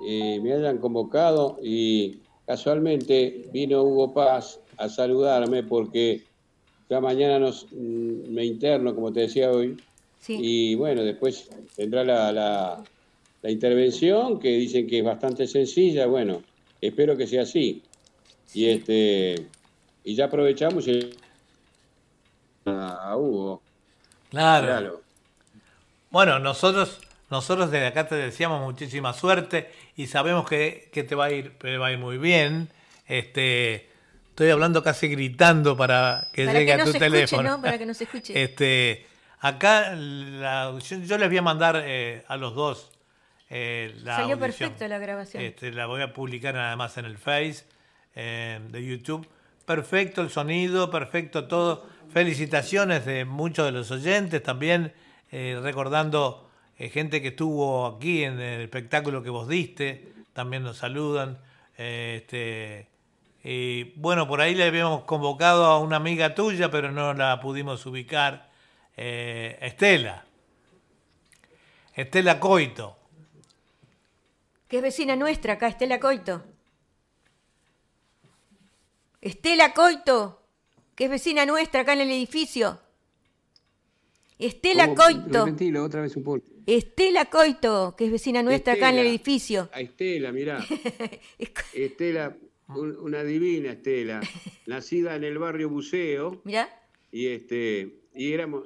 eh, 0.07 0.41
me 0.43 0.53
hayan 0.55 0.79
convocado 0.79 1.59
y 1.63 2.19
casualmente 2.47 3.45
vino 3.53 3.83
Hugo 3.85 4.13
Paz 4.13 4.59
a 4.79 4.89
saludarme 4.89 5.63
porque 5.63 6.23
ya 6.89 7.01
mañana 7.01 7.39
nos, 7.39 7.67
mm, 7.71 8.33
me 8.33 8.45
interno, 8.45 8.95
como 8.95 9.13
te 9.13 9.21
decía 9.21 9.51
hoy, 9.53 9.77
Sí. 10.21 10.39
y 10.41 10.75
bueno, 10.75 11.03
después 11.03 11.49
tendrá 11.77 12.05
la, 12.05 12.31
la, 12.33 12.85
la 13.43 13.51
intervención 13.51 14.39
que 14.39 14.49
dicen 14.51 14.87
que 14.87 14.99
es 14.99 15.05
bastante 15.05 15.47
sencilla. 15.47 16.07
Bueno, 16.07 16.43
espero 16.81 17.17
que 17.17 17.27
sea 17.27 17.43
así. 17.43 17.83
Y 18.55 18.71
este 18.71 19.47
y 20.05 20.15
ya 20.15 20.27
aprovechamos 20.27 20.87
y 20.89 21.15
a, 22.65 23.11
a 23.11 23.17
Hugo. 23.17 23.63
Claro. 24.31 24.67
Claro. 24.67 25.01
Bueno, 26.11 26.39
nosotros, 26.39 27.01
nosotros 27.31 27.71
desde 27.71 27.87
acá 27.87 28.09
te 28.09 28.15
deseamos 28.17 28.61
muchísima 28.63 29.13
suerte 29.13 29.71
y 29.97 30.07
sabemos 30.07 30.49
que, 30.49 30.89
que 30.93 31.05
te 31.05 31.15
va 31.15 31.27
a 31.27 31.31
ir, 31.31 31.57
te 31.59 31.77
va 31.79 31.89
a 31.89 31.93
ir 31.93 31.99
muy 31.99 32.19
bien. 32.19 32.69
Este, 33.07 33.89
estoy 34.31 34.51
hablando 34.51 34.83
casi 34.83 35.09
gritando 35.09 35.77
para 35.77 36.29
que 36.33 36.47
Para 36.47 36.59
llegue 36.59 36.73
que 36.73 36.77
no 36.79 36.83
a 36.83 36.87
tu 36.87 36.93
se 36.93 36.99
escuche, 36.99 37.11
teléfono. 37.13 37.43
¿no? 37.57 37.63
Para 37.63 37.79
que 37.79 37.87
no 37.87 37.95
se 37.95 38.05
escuche. 38.05 38.33
Este, 38.43 39.07
acá 39.41 39.95
la- 39.95 40.77
yo, 40.79 40.99
yo 40.99 41.19
les 41.19 41.29
voy 41.29 41.39
a 41.39 41.43
mandar 41.43 41.81
eh, 41.85 42.25
a 42.27 42.37
los 42.37 42.55
dos 42.55 42.91
eh, 43.51 43.95
la 44.03 44.17
Salió 44.17 44.35
audición. 44.35 44.39
perfecto 44.41 44.89
la 44.89 44.99
grabación. 44.99 45.43
Este, 45.45 45.73
la 45.73 45.87
voy 45.87 46.03
a 46.03 46.13
publicar 46.13 46.57
además 46.57 46.97
en 46.99 47.05
el 47.05 47.19
Face 47.19 47.65
eh, 48.15 48.61
de 48.71 48.85
YouTube. 48.85 49.27
Perfecto 49.71 50.23
el 50.23 50.31
sonido, 50.31 50.91
perfecto 50.91 51.47
todo. 51.47 51.87
Felicitaciones 52.13 53.05
de 53.07 53.25
muchos 53.25 53.65
de 53.65 53.71
los 53.71 53.89
oyentes 53.93 54.43
también, 54.43 54.93
eh, 55.31 55.61
recordando 55.63 56.51
eh, 56.77 56.89
gente 56.89 57.23
que 57.23 57.29
estuvo 57.29 57.87
aquí 57.87 58.25
en 58.25 58.41
el 58.41 58.63
espectáculo 58.63 59.23
que 59.23 59.31
vos 59.31 59.47
diste, 59.47 60.13
también 60.33 60.65
nos 60.65 60.79
saludan. 60.79 61.39
Eh, 61.79 62.17
este, 62.21 62.89
y 63.45 63.93
bueno, 63.95 64.27
por 64.27 64.41
ahí 64.41 64.57
le 64.57 64.65
habíamos 64.65 65.05
convocado 65.05 65.67
a 65.67 65.79
una 65.79 65.99
amiga 65.99 66.35
tuya, 66.35 66.69
pero 66.69 66.91
no 66.91 67.15
la 67.15 67.39
pudimos 67.39 67.87
ubicar, 67.87 68.51
Estela. 68.97 70.25
Estela 71.95 72.41
Coito. 72.41 72.97
Que 74.67 74.79
es 74.79 74.83
vecina 74.83 75.15
nuestra 75.15 75.53
acá, 75.53 75.69
Estela 75.69 76.01
Coito. 76.01 76.50
Estela 79.21 79.75
Coito, 79.75 80.43
que 80.95 81.05
es 81.05 81.11
vecina 81.11 81.45
nuestra 81.47 81.83
acá 81.83 81.93
en 81.93 82.01
el 82.01 82.11
edificio. 82.11 82.81
Estela 84.39 84.87
¿Cómo? 84.87 84.97
Coito. 84.97 85.45
Repetilo 85.45 85.85
otra 85.85 86.01
vez 86.03 86.17
un 86.17 86.23
poco. 86.25 86.43
Estela 86.67 87.27
Coito, 87.27 87.95
que 87.97 88.07
es 88.07 88.13
vecina 88.13 88.43
nuestra 88.43 88.75
acá 88.75 88.91
en 88.91 88.99
el 88.99 89.07
edificio. 89.07 89.69
A 89.73 89.81
Estela, 89.81 90.33
mirá. 90.33 90.65
Estela, 91.75 92.37
un- 92.69 92.97
una 92.99 93.23
divina 93.23 93.73
Estela, 93.73 94.21
nacida 94.67 95.17
en 95.17 95.25
el 95.25 95.39
barrio 95.39 95.69
Buceo. 95.69 96.41
Mirá. 96.45 96.69
y 97.13 97.27
este 97.27 98.01
y 98.15 98.33
éramos 98.33 98.65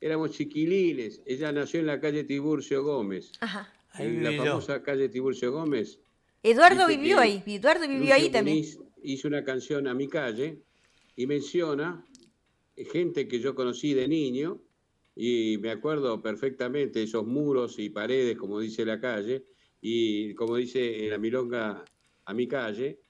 éramos 0.00 0.30
chiquilines. 0.30 1.20
Ella 1.26 1.52
nació 1.52 1.80
en 1.80 1.86
la 1.86 2.00
calle 2.00 2.24
Tiburcio 2.24 2.82
Gómez, 2.82 3.32
Ajá. 3.40 3.70
Ahí 3.92 4.06
en 4.06 4.24
la 4.24 4.32
famosa 4.44 4.82
calle 4.82 5.08
Tiburcio 5.10 5.52
Gómez. 5.52 5.98
Eduardo 6.42 6.86
vivió 6.86 7.18
ahí. 7.18 7.42
Eduardo 7.46 7.82
vivió 7.82 7.98
Lucio 7.98 8.14
ahí 8.14 8.30
también. 8.30 8.56
Muniz 8.58 8.78
hizo 9.02 9.28
una 9.28 9.44
canción 9.44 9.86
a 9.86 9.94
mi 9.94 10.08
calle 10.08 10.62
y 11.16 11.26
menciona 11.26 12.06
gente 12.92 13.28
que 13.28 13.40
yo 13.40 13.54
conocí 13.54 13.94
de 13.94 14.08
niño 14.08 14.62
y 15.14 15.58
me 15.60 15.70
acuerdo 15.70 16.22
perfectamente 16.22 17.02
esos 17.02 17.26
muros 17.26 17.78
y 17.78 17.90
paredes, 17.90 18.36
como 18.38 18.58
dice 18.60 18.84
la 18.86 19.00
calle, 19.00 19.44
y 19.80 20.34
como 20.34 20.56
dice 20.56 21.04
en 21.04 21.10
la 21.10 21.18
milonga 21.18 21.84
a 22.24 22.34
mi 22.34 22.46
calle, 22.46 23.00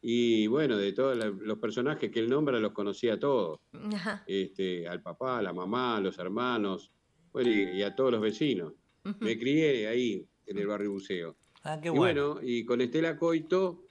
y 0.00 0.46
bueno, 0.48 0.76
de 0.76 0.92
todos 0.92 1.16
los 1.16 1.58
personajes 1.58 2.10
que 2.10 2.18
él 2.18 2.28
nombra 2.28 2.58
los 2.58 2.72
conocía 2.72 3.18
todos, 3.18 3.60
Ajá. 3.72 4.24
este, 4.26 4.88
al 4.88 5.02
papá, 5.02 5.38
a 5.38 5.42
la 5.42 5.52
mamá, 5.52 5.98
a 5.98 6.00
los 6.00 6.18
hermanos, 6.18 6.90
bueno, 7.32 7.50
y, 7.50 7.78
y 7.78 7.82
a 7.82 7.94
todos 7.94 8.10
los 8.10 8.20
vecinos. 8.20 8.72
Me 9.20 9.38
crié 9.38 9.86
ahí, 9.86 10.26
en 10.46 10.58
el 10.58 10.66
barrio 10.66 10.92
Buceo. 10.92 11.36
Ah, 11.62 11.78
qué 11.80 11.88
Y 11.88 11.90
bueno. 11.92 12.34
bueno, 12.34 12.40
y 12.48 12.64
con 12.64 12.80
Estela 12.80 13.16
Coito 13.16 13.84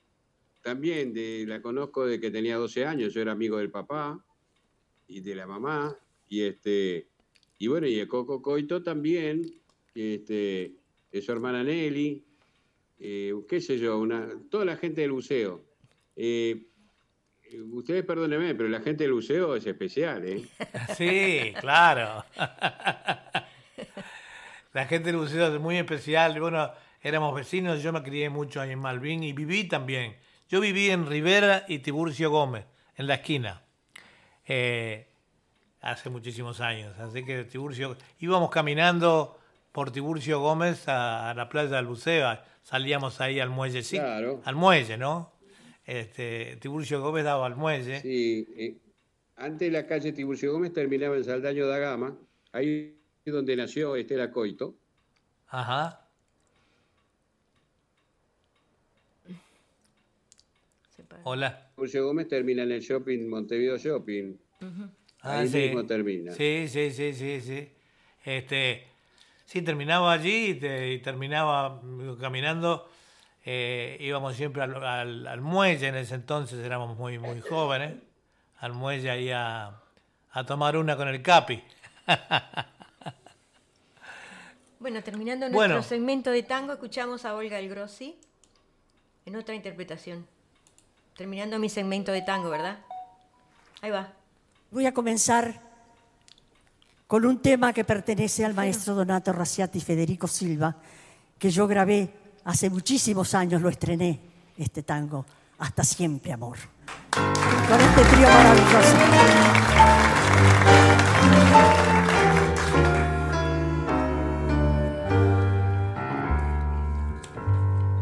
también 0.62 1.14
de, 1.14 1.46
la 1.48 1.62
conozco 1.62 2.06
de 2.06 2.20
que 2.20 2.32
tenía 2.32 2.58
12 2.58 2.86
años, 2.86 3.14
yo 3.14 3.22
era 3.22 3.32
amigo 3.32 3.58
del 3.58 3.72
papá 3.72 4.24
y 5.08 5.22
de 5.22 5.36
la 5.36 5.48
mamá, 5.48 5.98
y 6.30 6.42
este 6.42 7.12
y 7.62 7.68
bueno, 7.68 7.86
y 7.86 8.00
el 8.00 8.08
Coco 8.08 8.42
Coito 8.42 8.82
también, 8.82 9.46
este, 9.94 10.72
es 11.12 11.24
su 11.24 11.32
hermana 11.32 11.64
Nelly, 11.64 12.26
eh, 13.00 13.36
qué 13.48 13.62
sé 13.62 13.78
yo, 13.78 14.00
una, 14.00 14.30
toda 14.50 14.66
la 14.66 14.78
gente 14.78 15.02
del 15.02 15.12
buceo. 15.12 15.64
Eh, 16.16 16.66
ustedes 17.72 18.04
perdónenme, 18.04 18.56
pero 18.56 18.68
la 18.68 18.82
gente 18.82 19.04
del 19.04 19.14
buceo 19.14 19.56
es 19.56 19.68
especial, 19.68 20.28
¿eh? 20.28 20.44
Sí, 20.98 21.54
claro. 21.60 22.26
La 24.74 24.86
gente 24.86 25.12
del 25.12 25.18
buceo 25.18 25.54
es 25.54 25.62
muy 25.62 25.78
especial. 25.78 26.40
Bueno, 26.40 26.72
éramos 27.04 27.36
vecinos, 27.36 27.84
yo 27.84 27.94
me 27.94 28.02
crié 28.02 28.32
mucho 28.32 28.64
en 28.64 28.80
Malvin 28.80 29.22
y 29.22 29.34
viví 29.34 29.68
también. 29.68 30.16
Yo 30.52 30.60
viví 30.60 30.90
en 30.90 31.08
Rivera 31.08 31.64
y 31.70 31.80
Tiburcio 31.80 32.30
Gómez, 32.30 32.66
en 32.98 33.08
la 33.08 33.14
esquina. 33.14 33.64
Eh, 34.46 35.08
hace 35.80 36.10
muchísimos 36.10 36.60
años. 36.60 36.94
Así 37.00 37.24
que 37.24 37.46
Tiburcio, 37.46 37.96
íbamos 38.20 38.50
caminando 38.52 39.40
por 39.72 39.94
Tiburcio 39.94 40.42
Gómez 40.42 40.90
a, 40.90 41.34
la 41.38 41.48
playa 41.48 41.78
del 41.78 41.86
Buceo, 41.86 42.38
salíamos 42.64 43.22
ahí 43.22 43.40
al 43.40 43.50
muelle, 43.50 43.82
sí, 43.82 43.98
al 43.98 44.56
muelle, 44.56 44.98
¿no? 44.98 45.32
Este, 45.86 46.58
Tiburcio 46.58 47.02
Gómez 47.02 47.24
daba 47.24 47.46
al 47.46 47.56
muelle. 47.56 48.02
Sí, 48.02 48.46
eh, 48.58 48.78
antes 49.38 49.72
la 49.72 49.88
calle 49.88 50.12
Tiburcio 50.12 50.52
Gómez 50.52 50.74
terminaba 50.74 51.16
en 51.16 51.24
Saldaño 51.24 51.66
da 51.66 51.78
Gama, 51.78 52.18
ahí 52.52 53.00
es 53.24 53.34
donde 53.34 53.56
nació 53.56 53.96
Estela 53.96 54.30
Coito. 54.32 54.76
Ajá. 55.48 56.01
Hola. 61.24 61.70
Tiburcio 61.76 62.06
Gómez 62.06 62.28
termina 62.28 62.64
en 62.64 62.72
el 62.72 62.82
shopping 62.82 63.28
Montevideo 63.30 63.78
Shopping. 63.78 64.36
Ah, 65.22 65.40
Ahí 65.40 65.48
sí. 65.48 65.58
mismo 65.58 65.86
termina. 65.86 66.32
Sí, 66.34 66.66
sí, 66.68 66.92
sí, 66.92 67.14
sí, 67.14 67.42
sí. 67.42 67.70
Este, 68.24 68.88
sí, 69.46 69.62
terminaba 69.62 70.14
allí 70.14 70.60
y, 70.62 71.00
terminaba 71.00 71.82
caminando. 72.20 72.90
Eh, 73.44 73.98
íbamos 74.00 74.36
siempre 74.36 74.62
al, 74.62 75.42
muelle, 75.42 75.88
en 75.88 75.96
ese 75.96 76.16
entonces 76.16 76.64
éramos 76.64 76.98
muy, 76.98 77.18
muy 77.18 77.42
jóvenes, 77.42 77.96
al 78.60 78.74
muelle 78.74 79.10
ahí 79.10 79.32
a, 79.32 79.82
tomar 80.46 80.78
una 80.78 80.96
con 80.96 81.08
el 81.08 81.22
Capi. 81.22 81.62
Bueno, 84.80 85.04
terminando 85.04 85.48
nuestro 85.48 85.84
segmento 85.84 86.32
de 86.32 86.42
tango, 86.42 86.74
escuchamos 86.74 87.24
a 87.26 87.36
Olga 87.36 87.60
El 87.60 87.70
Grossi 87.70 88.18
en 89.28 89.36
otra 89.36 89.54
interpretación. 89.54 90.26
Terminando 91.16 91.60
mi 91.60 91.70
segmento 91.70 92.12
de 92.12 92.22
tango, 92.22 92.50
¿verdad? 92.50 92.80
Ahí 93.82 93.92
va. 93.92 94.12
Voy 94.72 94.86
a 94.86 94.94
comenzar 94.94 95.60
con 97.08 97.26
un 97.26 97.40
tema 97.40 97.74
que 97.74 97.84
pertenece 97.84 98.46
al 98.46 98.54
maestro 98.54 98.96
Donato 98.96 99.34
Raciati 99.34 99.80
y 99.80 99.82
Federico 99.82 100.28
Silva, 100.28 100.76
que 101.38 101.50
yo 101.50 101.68
grabé 101.68 102.10
hace 102.46 102.70
muchísimos 102.70 103.34
años, 103.34 103.62
lo 103.62 103.70
estrené, 103.70 104.20
este 104.58 104.84
tango, 104.84 105.26
Hasta 105.60 105.84
siempre, 105.84 106.32
amor. 106.32 106.58
Con 107.12 107.82
este 107.82 108.04
trío 108.04 108.28
maravilloso. 108.28 108.98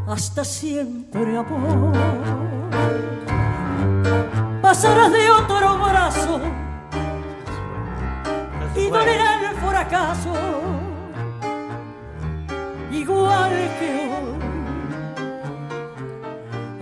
Hasta 0.08 0.46
siempre, 0.46 1.38
amor 1.38 2.59
pasarás 4.62 5.12
de 5.12 5.32
otro 5.32 5.78
brazo 5.78 6.40
y 8.76 8.90
dolerá 8.90 9.50
el 9.50 9.56
fracaso 9.58 10.34
igual 12.92 13.52
que 13.80 13.90
hoy 13.90 14.30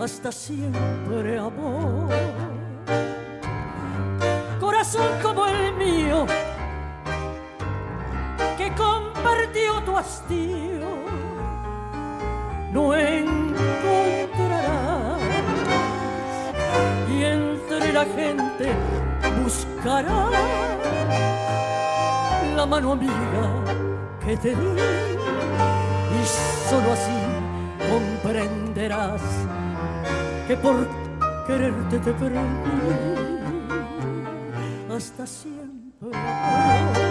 hasta 0.04 0.32
siempre 0.32 1.38
amor. 1.38 2.10
Corazón 4.60 5.12
como 5.22 5.48
el 5.48 5.74
mío 5.74 6.26
que 8.58 8.72
compartió 8.74 9.82
tu 9.84 9.98
hastío 9.98 10.88
no 12.72 12.96
encontrarás 12.96 14.17
la 17.80 18.06
gente 18.06 18.74
buscará 19.44 20.30
la 22.56 22.66
mano 22.66 22.94
amiga 22.94 23.44
que 24.26 24.36
te 24.38 24.50
di 24.50 24.72
y 26.18 26.26
solo 26.70 26.94
así 26.94 27.20
comprenderás 27.92 29.22
que 30.48 30.58
por 30.58 30.88
quererte 31.46 32.00
te 32.00 32.14
perdí 32.14 32.38
hasta 34.90 35.28
siempre. 35.28 37.07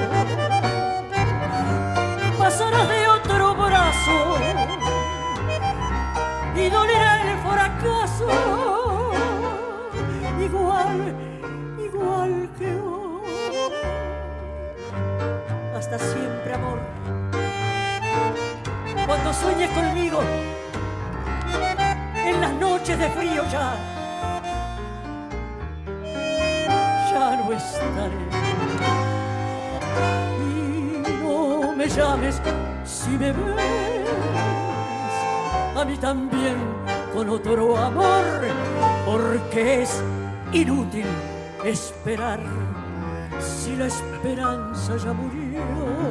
Hasta 15.88 16.00
siempre, 16.00 16.52
amor. 16.52 16.80
Cuando 19.06 19.32
sueñes 19.32 19.70
conmigo, 19.70 20.20
en 22.24 22.40
las 22.40 22.52
noches 22.54 22.98
de 22.98 23.08
frío 23.10 23.44
ya, 23.52 23.76
ya 27.08 27.36
no 27.36 27.52
estaré. 27.52 28.18
Y 30.40 31.22
no 31.22 31.72
me 31.76 31.88
llames 31.88 32.42
si 32.84 33.10
me 33.10 33.30
ves, 33.30 34.08
a 35.76 35.84
mí 35.84 35.96
también 35.98 36.56
con 37.14 37.28
otro 37.28 37.76
amor, 37.76 38.24
porque 39.04 39.82
es 39.82 40.02
inútil 40.50 41.06
esperar 41.64 42.40
si 43.38 43.76
la 43.76 43.86
esperanza 43.86 44.96
ya 44.96 45.12
murió. 45.12 45.45
Hasta 45.56 46.05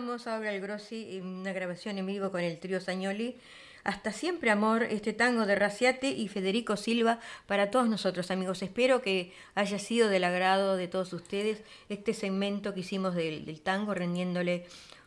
Escuchábamos 0.00 0.26
a 0.26 0.50
El 0.54 0.62
Grossi 0.62 1.20
una 1.22 1.52
grabación 1.52 1.98
en 1.98 2.06
vivo 2.06 2.30
con 2.30 2.40
el 2.40 2.58
trío 2.58 2.80
Sañoli. 2.80 3.36
Hasta 3.84 4.12
siempre, 4.12 4.50
amor, 4.50 4.82
este 4.84 5.12
tango 5.12 5.44
de 5.44 5.54
Raciate 5.56 6.08
y 6.08 6.28
Federico 6.28 6.78
Silva 6.78 7.20
para 7.46 7.70
todos 7.70 7.86
nosotros, 7.86 8.30
amigos. 8.30 8.62
Espero 8.62 9.02
que 9.02 9.34
haya 9.54 9.78
sido 9.78 10.08
del 10.08 10.24
agrado 10.24 10.76
de 10.76 10.88
todos 10.88 11.12
ustedes 11.12 11.62
este 11.90 12.14
segmento 12.14 12.72
que 12.72 12.80
hicimos 12.80 13.14
del, 13.14 13.60
tango, 13.60 13.92
rendiéndole 13.92 14.64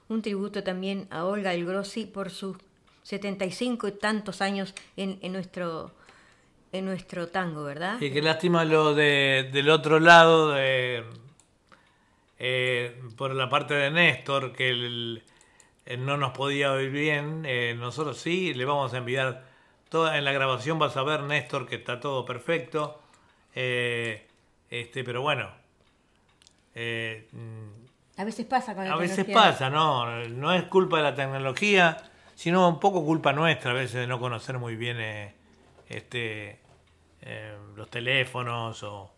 un 0.10 0.22
tributo 0.22 0.62
también 0.62 1.08
a 1.10 1.26
Olga 1.26 1.56
El 1.56 1.66
Grossi 1.66 2.06
por 2.06 2.30
sus 2.30 2.58
75 3.02 3.88
y 3.88 3.92
tantos 3.94 4.42
años 4.42 4.76
en, 4.96 5.20
nuestro 5.32 5.92
en 6.72 6.86
nuestro 6.86 7.30
tango, 7.30 7.64
¿verdad? 7.64 8.00
Y 8.00 8.12
qué 8.12 8.22
lástima 8.22 8.64
lo 8.64 8.94
de, 8.94 9.50
del 9.52 9.72
otro 9.72 10.00
lado, 10.00 10.52
de, 10.52 11.04
eh, 12.46 13.00
por 13.18 13.34
la 13.34 13.48
parte 13.48 13.74
de 13.74 13.90
Néstor, 13.90 14.52
que 14.54 14.70
el- 14.70 15.24
él 15.86 16.06
no 16.06 16.18
nos 16.18 16.32
podía 16.34 16.74
oír 16.74 16.90
bien. 16.92 17.44
eh, 17.46 17.74
nosotros 17.78 18.18
sí, 18.18 18.54
le 18.54 18.66
vamos 18.66 18.94
a 18.94 18.98
enviar 18.98 19.46
toda 19.90 20.18
en 20.18 20.26
la 20.26 20.32
grabación 20.34 20.78
vas 20.80 20.98
a 20.98 21.04
ver 21.04 21.22
Néstor 21.24 21.68
que 21.68 21.76
está 21.76 22.00
todo 22.00 22.26
perfecto. 22.26 23.00
eh, 23.56 24.28
este, 24.70 25.04
pero 25.04 25.22
bueno, 25.22 25.50
eh, 26.76 27.28
A 28.18 28.24
veces 28.24 28.46
pasa 28.46 28.74
con 28.76 28.86
la 28.86 28.94
a 28.94 28.96
veces 28.98 29.26
pasa, 29.26 29.70
¿no? 29.70 30.06
No 30.30 30.54
es 30.54 30.64
culpa 30.64 30.98
de 30.98 31.04
la 31.04 31.16
tecnología, 31.16 31.98
sino 32.36 32.68
un 32.68 32.80
poco 32.80 33.04
culpa 33.06 33.34
nuestra 33.34 33.72
a 33.72 33.74
veces 33.74 33.94
de 34.02 34.08
no 34.08 34.20
conocer 34.20 34.58
muy 34.60 34.76
bien 34.76 34.98
eh, 35.00 35.34
este, 35.90 36.60
eh, 37.22 37.56
los 37.76 37.90
teléfonos 37.90 38.82
o, 38.84 39.12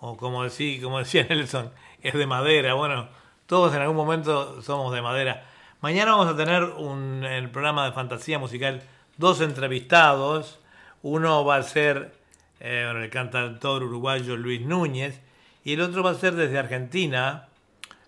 o 0.00 0.16
como, 0.16 0.44
decía, 0.44 0.80
como 0.82 0.98
decía 0.98 1.24
Nelson, 1.28 1.70
es 2.02 2.14
de 2.14 2.26
madera. 2.26 2.74
Bueno, 2.74 3.08
todos 3.46 3.74
en 3.74 3.82
algún 3.82 3.96
momento 3.96 4.62
somos 4.62 4.94
de 4.94 5.02
madera. 5.02 5.46
Mañana 5.80 6.12
vamos 6.12 6.28
a 6.28 6.36
tener 6.36 6.62
un, 6.62 7.24
el 7.24 7.50
programa 7.50 7.86
de 7.86 7.92
fantasía 7.92 8.38
musical 8.38 8.82
dos 9.16 9.40
entrevistados. 9.40 10.58
Uno 11.02 11.44
va 11.44 11.56
a 11.56 11.62
ser 11.62 12.12
eh, 12.60 12.90
el 12.94 13.10
cantautor 13.10 13.82
uruguayo 13.82 14.36
Luis 14.36 14.60
Núñez 14.60 15.20
y 15.64 15.74
el 15.74 15.80
otro 15.80 16.02
va 16.02 16.10
a 16.10 16.14
ser 16.14 16.34
desde 16.34 16.58
Argentina. 16.58 17.48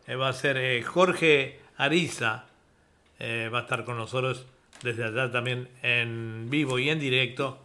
Eh, 0.06 0.16
va 0.16 0.28
a 0.28 0.32
ser 0.32 0.56
eh, 0.56 0.82
Jorge 0.82 1.60
Ariza. 1.76 2.44
va 3.20 3.58
a 3.58 3.62
estar 3.62 3.84
con 3.84 3.96
nosotros 3.96 4.46
desde 4.82 5.04
allá 5.04 5.30
también 5.30 5.68
en 5.82 6.48
vivo 6.50 6.78
y 6.78 6.90
en 6.90 6.98
directo 6.98 7.58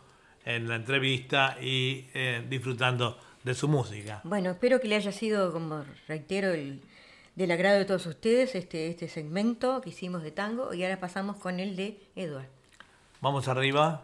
en 0.45 0.67
la 0.69 0.75
entrevista 0.75 1.57
y 1.59 2.05
disfrutando 2.47 3.17
de 3.47 3.55
su 3.55 3.67
música. 3.67 4.21
Bueno, 4.23 4.51
espero 4.51 4.79
que 4.79 4.87
le 4.87 4.95
haya 4.95 5.11
sido, 5.11 5.51
como 5.51 5.83
reitero, 6.07 6.49
el, 6.51 6.81
del 7.35 7.51
agrado 7.51 7.77
de 7.77 7.85
todos 7.85 8.05
ustedes 8.05 8.55
este, 8.55 8.89
este 8.89 9.07
segmento 9.07 9.81
que 9.81 9.89
hicimos 9.89 10.21
de 10.21 10.31
tango 10.31 10.73
y 10.73 10.83
ahora 10.83 10.99
pasamos 10.99 11.37
con 11.37 11.59
el 11.59 11.75
de 11.75 11.99
Eduard. 12.15 12.47
Vamos 13.21 13.47
arriba. 13.47 14.03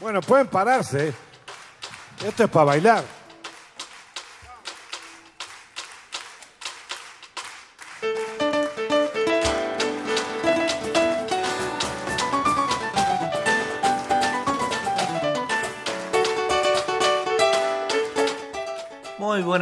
Bueno, 0.00 0.20
pueden 0.20 0.48
pararse. 0.48 1.12
Esto 2.24 2.44
es 2.44 2.50
para 2.50 2.64
bailar. 2.64 3.04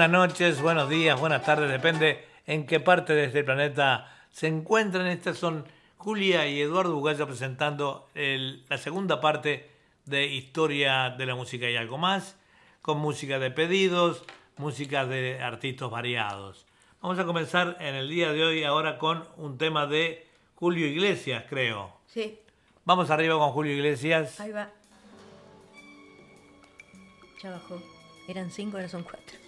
Buenas 0.04 0.28
noches, 0.28 0.60
buenos 0.60 0.90
días, 0.90 1.18
buenas 1.18 1.42
tardes, 1.44 1.70
depende 1.70 2.26
en 2.44 2.66
qué 2.66 2.78
parte 2.78 3.14
de 3.14 3.24
este 3.24 3.42
planeta 3.42 4.14
se 4.30 4.48
encuentran. 4.48 5.06
Estas 5.06 5.38
son 5.38 5.64
Julia 5.96 6.46
y 6.46 6.60
Eduardo 6.60 6.94
Bugaya 6.94 7.24
presentando 7.24 8.10
la 8.14 8.76
segunda 8.76 9.22
parte 9.22 9.70
de 10.04 10.26
Historia 10.26 11.08
de 11.16 11.24
la 11.24 11.34
Música 11.34 11.70
y 11.70 11.76
algo 11.76 11.96
más, 11.96 12.38
con 12.82 12.98
música 12.98 13.38
de 13.38 13.50
pedidos, 13.50 14.22
música 14.58 15.06
de 15.06 15.40
artistas 15.40 15.88
variados. 15.88 16.66
Vamos 17.00 17.18
a 17.18 17.24
comenzar 17.24 17.78
en 17.80 17.94
el 17.94 18.10
día 18.10 18.30
de 18.30 18.44
hoy 18.44 18.62
ahora 18.62 18.98
con 18.98 19.26
un 19.38 19.56
tema 19.56 19.86
de 19.86 20.28
Julio 20.54 20.86
Iglesias, 20.86 21.44
creo. 21.48 21.96
Sí. 22.08 22.40
Vamos 22.84 23.08
arriba 23.08 23.38
con 23.38 23.52
Julio 23.52 23.72
Iglesias. 23.72 24.38
Ahí 24.38 24.52
va. 24.52 24.70
Ya 27.42 27.52
bajó. 27.52 27.82
Eran 28.28 28.50
cinco, 28.50 28.76
ahora 28.76 28.90
son 28.90 29.02
cuatro. 29.02 29.43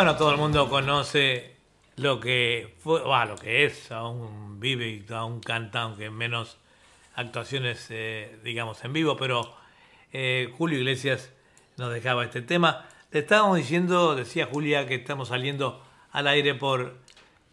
Bueno, 0.00 0.16
todo 0.16 0.30
el 0.30 0.38
mundo 0.38 0.70
conoce 0.70 1.56
lo 1.96 2.20
que 2.20 2.74
fue, 2.78 3.00
lo 3.00 3.36
que 3.36 3.66
es 3.66 3.92
aún 3.92 4.58
vive 4.58 4.88
y 4.88 5.04
aún 5.12 5.40
canta, 5.40 5.82
aunque 5.82 6.08
menos 6.08 6.56
actuaciones, 7.16 7.86
eh, 7.90 8.38
digamos, 8.42 8.82
en 8.82 8.94
vivo, 8.94 9.18
pero 9.18 9.54
eh, 10.14 10.54
Julio 10.56 10.78
Iglesias 10.78 11.30
nos 11.76 11.92
dejaba 11.92 12.24
este 12.24 12.40
tema. 12.40 12.86
Le 13.10 13.20
estábamos 13.20 13.58
diciendo, 13.58 14.14
decía 14.14 14.46
Julia, 14.46 14.86
que 14.86 14.94
estamos 14.94 15.28
saliendo 15.28 15.84
al 16.12 16.28
aire 16.28 16.54
por 16.54 16.96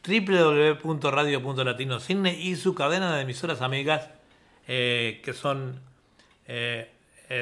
www.radio.latinocine 0.07 2.33
y 2.33 2.55
su 2.55 2.73
cadena 2.75 3.13
de 3.13 3.23
emisoras 3.23 3.59
amigas, 3.59 4.09
eh, 4.69 5.19
que 5.21 5.33
son 5.33 5.81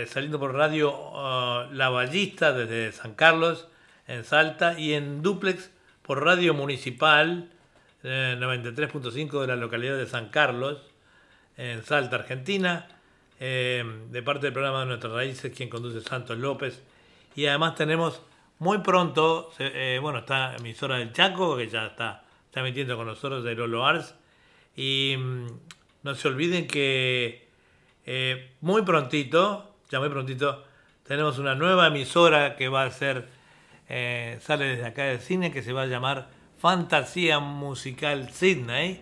saliendo 0.08 0.40
por 0.40 0.56
radio 0.56 0.90
uh, 0.90 1.72
La 1.72 1.90
Ballista 1.90 2.54
desde 2.54 2.92
San 2.92 3.14
Carlos, 3.14 3.68
en 4.08 4.24
Salta, 4.24 4.80
y 4.80 4.94
en 4.94 5.22
duplex 5.22 5.72
por 6.02 6.24
Radio 6.24 6.54
Municipal 6.54 7.50
93.5 8.04 9.42
de 9.42 9.48
la 9.48 9.56
localidad 9.56 9.98
de 9.98 10.06
San 10.06 10.30
Carlos, 10.30 10.80
en 11.58 11.84
Salta, 11.84 12.18
Argentina, 12.18 12.88
eh, 13.40 13.84
de 14.12 14.22
parte 14.22 14.48
del 14.48 14.54
programa 14.54 14.82
de 14.82 14.86
Nuestras 14.88 15.14
Raíces, 15.14 15.52
quien 15.56 15.70
conduce 15.70 16.02
Santos 16.02 16.38
López. 16.38 16.84
Y 17.36 17.48
además 17.48 17.76
tenemos 17.76 18.22
muy 18.60 18.80
pronto, 18.80 19.52
eh, 19.60 20.00
bueno, 20.02 20.20
está 20.20 20.56
emisora 20.56 20.98
del 20.98 21.12
Chaco, 21.12 21.58
que 21.58 21.68
ya 21.68 21.88
está, 21.88 22.24
está 22.46 22.62
emitiendo 22.62 22.96
con 22.96 23.08
nosotros 23.08 23.44
de 23.44 23.56
Lolo 23.56 23.86
Ars. 23.86 24.16
Y 24.76 25.16
mm, 25.18 25.48
no 26.04 26.16
se 26.16 26.28
olviden 26.28 26.68
que 26.68 27.48
eh, 28.06 28.52
muy 28.62 28.84
prontito, 28.84 29.76
ya 29.90 30.00
muy 30.00 30.10
prontito, 30.10 30.64
tenemos 31.04 31.40
una 31.40 31.56
nueva 31.56 31.88
emisora 31.88 32.56
que 32.56 32.68
va 32.68 32.84
a 32.84 32.92
ser, 32.92 33.28
sale 33.88 34.66
desde 34.66 34.86
acá 34.86 35.04
del 35.04 35.20
cine, 35.20 35.52
que 35.52 35.62
se 35.62 35.74
va 35.74 35.84
a 35.84 35.86
llamar 35.86 36.30
Fantasía 36.58 37.40
Musical 37.40 38.32
Sydney, 38.32 39.02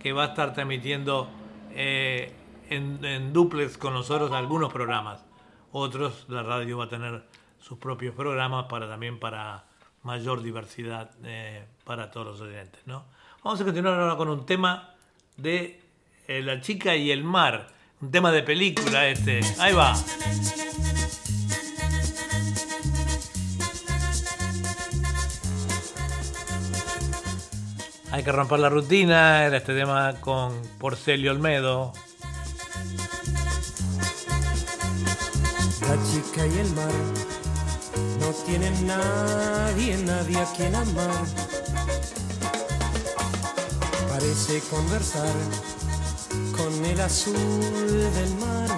que 0.00 0.12
va 0.12 0.24
a 0.24 0.26
estar 0.28 0.52
transmitiendo 0.52 1.30
eh, 1.70 2.32
en, 2.68 3.32
duplex 3.32 3.78
con 3.78 3.94
nosotros 3.94 4.32
algunos 4.32 4.72
programas. 4.72 5.24
Otros, 5.72 6.26
la 6.28 6.42
radio 6.42 6.78
va 6.78 6.84
a 6.84 6.88
tener 6.88 7.24
sus 7.60 7.78
propios 7.78 8.14
programas 8.14 8.66
para 8.66 8.88
también 8.88 9.18
para 9.18 9.64
mayor 10.02 10.42
diversidad 10.42 11.10
eh, 11.24 11.64
para 11.84 12.10
todos 12.10 12.26
los 12.26 12.40
oyentes. 12.40 12.80
¿no? 12.86 13.04
Vamos 13.42 13.60
a 13.60 13.64
continuar 13.64 13.98
ahora 13.98 14.16
con 14.16 14.28
un 14.28 14.44
tema 14.44 14.94
de 15.36 15.80
eh, 16.28 16.42
La 16.42 16.60
chica 16.60 16.94
y 16.96 17.10
el 17.10 17.24
mar, 17.24 17.68
un 18.00 18.10
tema 18.10 18.30
de 18.30 18.42
película 18.42 19.08
este. 19.08 19.40
Ahí 19.58 19.72
va. 19.72 19.94
Hay 28.14 28.22
que 28.22 28.30
romper 28.30 28.60
la 28.60 28.68
rutina, 28.68 29.44
era 29.44 29.56
este 29.56 29.74
tema 29.74 30.14
con 30.20 30.52
Porcelio 30.78 31.32
Olmedo. 31.32 31.92
La 35.80 35.96
chica 36.12 36.46
y 36.46 36.58
el 36.60 36.70
mar 36.74 36.92
no 38.20 38.28
tienen 38.46 38.86
nadie, 38.86 39.96
nadie 39.96 40.38
a 40.38 40.44
quien 40.56 40.76
amar. 40.76 41.24
Parece 44.08 44.60
conversar 44.70 45.34
con 46.56 46.84
el 46.84 47.00
azul 47.00 47.34
del 47.34 48.34
mar. 48.36 48.68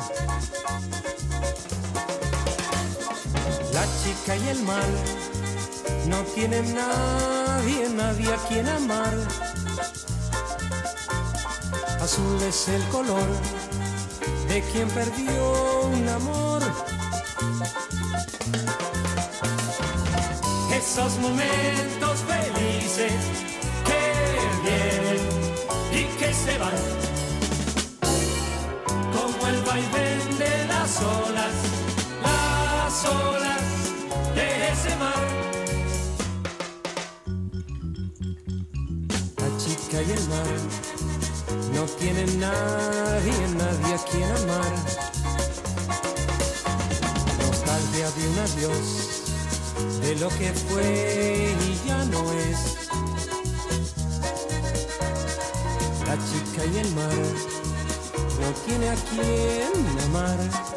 La 3.74 3.84
chica 4.02 4.34
y 4.34 4.48
el 4.48 4.62
mar 4.62 5.35
no 6.08 6.22
tienen 6.34 6.74
nadie, 6.74 7.88
nadie 7.90 8.32
a 8.32 8.36
quien 8.48 8.68
amar. 8.68 9.14
Azul 12.00 12.40
es 12.42 12.68
el 12.68 12.82
color 12.88 13.28
de 14.48 14.62
quien 14.70 14.88
perdió 14.90 15.80
un 15.92 16.08
amor. 16.08 16.62
Esos 20.72 21.18
momentos 21.18 22.20
felices 22.32 23.12
que 23.88 24.02
vienen 24.62 25.20
y 25.92 26.04
que 26.18 26.32
se 26.32 26.58
van, 26.58 26.82
como 29.16 29.46
el 29.48 29.62
vaivén 29.62 30.38
de 30.38 30.66
las 30.68 31.02
olas, 31.02 31.54
las 32.22 33.04
olas 33.04 33.62
de 34.34 34.68
ese 34.72 34.96
mar. 34.96 35.55
Y 40.02 40.10
el 40.12 40.28
mar 40.28 40.46
no 41.72 41.84
tienen 41.98 42.38
nadie, 42.38 43.32
nadie 43.56 43.94
a 43.94 43.98
quien 44.10 44.24
amar. 44.24 44.72
Nostalgia 47.40 48.10
de 48.10 48.28
un 48.28 48.38
adiós, 48.38 48.86
de 50.02 50.16
lo 50.16 50.28
que 50.28 50.52
fue 50.52 51.54
y 51.60 51.88
ya 51.88 52.04
no 52.04 52.30
es. 52.32 52.58
La 56.06 56.16
chica 56.28 56.64
y 56.66 56.78
el 56.78 56.90
mar 56.94 57.26
no 58.40 58.52
tiene 58.66 58.90
a 58.90 58.94
quien 58.94 59.98
amar. 60.04 60.75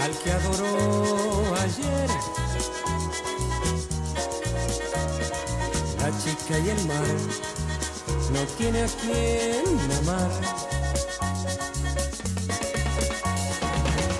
al 0.00 0.10
que 0.22 0.30
adoró 0.30 1.54
ayer. 1.62 2.08
La 5.98 6.10
chica 6.18 6.58
y 6.58 6.68
el 6.68 6.86
mar 6.86 7.06
no 8.32 8.40
tiene 8.58 8.82
a 8.82 8.86
quien 9.00 9.90
amar. 10.02 10.30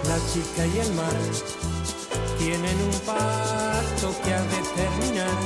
La 0.08 0.18
chica 0.32 0.66
y 0.66 0.78
el 0.78 0.94
mar 0.94 1.20
tienen 2.38 2.76
un 2.80 2.98
pacto 3.00 4.14
que 4.24 4.34
ha 4.34 4.42
de 4.42 4.60
terminar. 4.74 5.38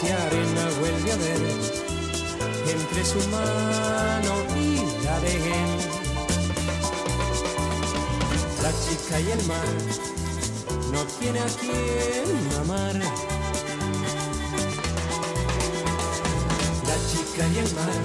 Si 0.00 0.08
arena 0.08 0.64
vuelve 0.80 1.12
a 1.12 1.16
ver 1.16 1.86
entre 2.70 3.04
su 3.04 3.18
mano 3.28 4.34
y 4.56 5.04
la 5.04 5.20
de 5.20 5.34
él. 5.36 5.95
La 8.66 8.72
chica 8.72 9.20
y 9.20 9.30
el 9.30 9.46
mar 9.46 9.64
no 10.90 11.04
tiene 11.20 11.38
a 11.38 11.46
quien 11.46 12.52
amar. 12.62 12.96
La 16.84 16.96
chica 17.08 17.46
y 17.46 17.58
el 17.58 17.74
mar 17.76 18.02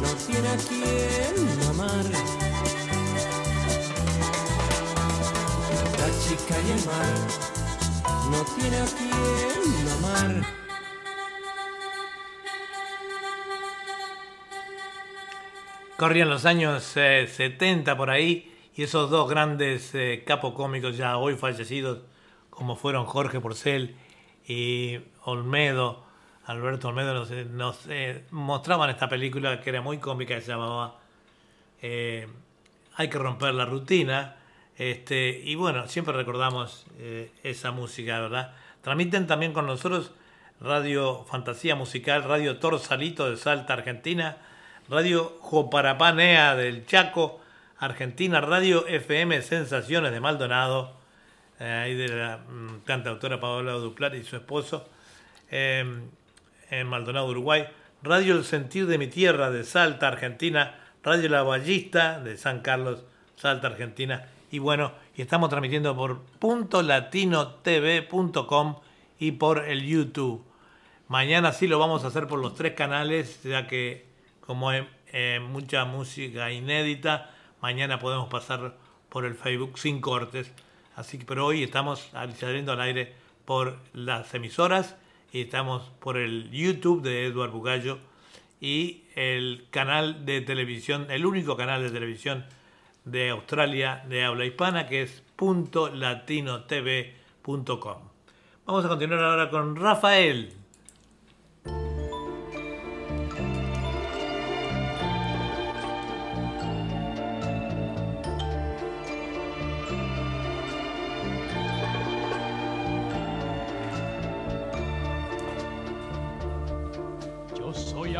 no 0.00 0.08
tiene 0.24 0.48
a 0.50 0.56
quien 0.56 1.34
amar. 1.68 2.04
La 5.98 6.08
chica 6.22 6.54
y 6.60 6.70
el 6.70 6.82
mar 6.86 7.16
no 8.30 8.44
tiene 8.54 8.76
a 8.76 8.86
quien 8.86 9.88
amar. 9.98 10.46
Corrían 15.96 16.30
los 16.30 16.44
años 16.44 16.92
eh, 16.94 17.28
70 17.28 17.96
por 17.96 18.10
ahí 18.10 18.49
y 18.80 18.84
esos 18.84 19.10
dos 19.10 19.28
grandes 19.28 19.92
capos 20.24 20.54
cómicos 20.54 20.96
ya 20.96 21.18
hoy 21.18 21.36
fallecidos, 21.36 21.98
como 22.48 22.76
fueron 22.76 23.04
Jorge 23.04 23.38
Porcel 23.38 23.94
y 24.48 25.00
Olmedo, 25.24 26.02
Alberto 26.46 26.88
Olmedo, 26.88 27.12
nos, 27.12 27.30
nos 27.30 27.86
mostraban 28.30 28.88
esta 28.88 29.06
película 29.06 29.60
que 29.60 29.68
era 29.68 29.82
muy 29.82 29.98
cómica, 29.98 30.40
se 30.40 30.46
llamaba 30.46 30.98
Hay 31.82 33.10
que 33.10 33.18
romper 33.18 33.52
la 33.52 33.66
rutina 33.66 34.36
este, 34.78 35.42
y 35.44 35.56
bueno, 35.56 35.86
siempre 35.86 36.14
recordamos 36.14 36.86
eh, 36.98 37.32
esa 37.42 37.72
música, 37.72 38.18
¿verdad? 38.18 38.54
Transmiten 38.80 39.26
también 39.26 39.52
con 39.52 39.66
nosotros 39.66 40.12
Radio 40.58 41.26
Fantasía 41.26 41.76
Musical, 41.76 42.24
Radio 42.24 42.58
Torsalito 42.58 43.30
de 43.30 43.36
Salta, 43.36 43.74
Argentina, 43.74 44.38
Radio 44.88 45.36
Joparapanea 45.40 46.56
del 46.56 46.86
Chaco, 46.86 47.39
Argentina, 47.80 48.40
Radio 48.42 48.86
FM 48.86 49.40
Sensaciones 49.40 50.12
de 50.12 50.20
Maldonado, 50.20 50.92
eh, 51.58 51.64
ahí 51.64 51.94
de 51.94 52.08
la 52.08 52.36
mm, 52.36 52.80
cantautora 52.84 53.40
Paola 53.40 53.72
Duplat 53.72 54.14
y 54.14 54.22
su 54.22 54.36
esposo, 54.36 54.86
em, 55.50 56.02
en 56.70 56.86
Maldonado, 56.86 57.26
Uruguay, 57.28 57.66
Radio 58.02 58.36
El 58.36 58.44
Sentir 58.44 58.86
de 58.86 58.98
mi 58.98 59.06
Tierra 59.06 59.50
de 59.50 59.64
Salta, 59.64 60.08
Argentina, 60.08 60.74
Radio 61.02 61.30
La 61.30 61.42
Ballista 61.42 62.20
de 62.20 62.36
San 62.36 62.60
Carlos, 62.60 63.02
Salta, 63.36 63.68
Argentina, 63.68 64.26
y 64.50 64.58
bueno, 64.58 64.92
y 65.16 65.22
estamos 65.22 65.48
transmitiendo 65.48 65.96
por 65.96 66.20
.latinotv.com 66.84 68.76
y 69.18 69.32
por 69.32 69.64
el 69.64 69.86
YouTube. 69.86 70.44
Mañana 71.08 71.52
sí 71.52 71.66
lo 71.66 71.78
vamos 71.78 72.04
a 72.04 72.08
hacer 72.08 72.26
por 72.26 72.40
los 72.40 72.54
tres 72.54 72.74
canales, 72.74 73.42
ya 73.42 73.66
que 73.66 74.04
como 74.42 74.68
hay 74.68 74.86
eh, 75.12 75.40
mucha 75.42 75.86
música 75.86 76.52
inédita, 76.52 77.30
mañana 77.60 77.98
podemos 77.98 78.28
pasar 78.28 78.74
por 79.08 79.24
el 79.24 79.34
Facebook 79.34 79.78
sin 79.78 80.00
cortes. 80.00 80.52
Así 80.96 81.18
que, 81.18 81.24
pero 81.24 81.46
hoy 81.46 81.62
estamos 81.62 82.10
saliendo 82.38 82.72
al 82.72 82.80
aire 82.80 83.14
por 83.44 83.78
las 83.92 84.32
emisoras 84.34 84.96
y 85.32 85.42
estamos 85.42 85.82
por 86.00 86.16
el 86.16 86.50
YouTube 86.50 87.02
de 87.02 87.26
Eduardo 87.26 87.58
Bugallo 87.58 87.98
y 88.60 89.04
el 89.14 89.66
canal 89.70 90.26
de 90.26 90.40
televisión, 90.40 91.06
el 91.10 91.26
único 91.26 91.56
canal 91.56 91.82
de 91.82 91.90
televisión 91.90 92.44
de 93.04 93.30
Australia 93.30 94.04
de 94.08 94.24
habla 94.24 94.44
hispana, 94.44 94.86
que 94.86 95.02
es 95.02 95.22
.latinotv.com. 95.38 97.98
Vamos 98.66 98.84
a 98.84 98.88
continuar 98.88 99.24
ahora 99.24 99.50
con 99.50 99.76
Rafael. 99.76 100.59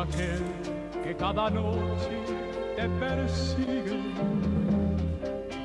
Aquel 0.02 0.44
que 1.02 1.14
cada 1.16 1.50
noche 1.50 2.16
te 2.76 2.88
persigue 3.00 4.00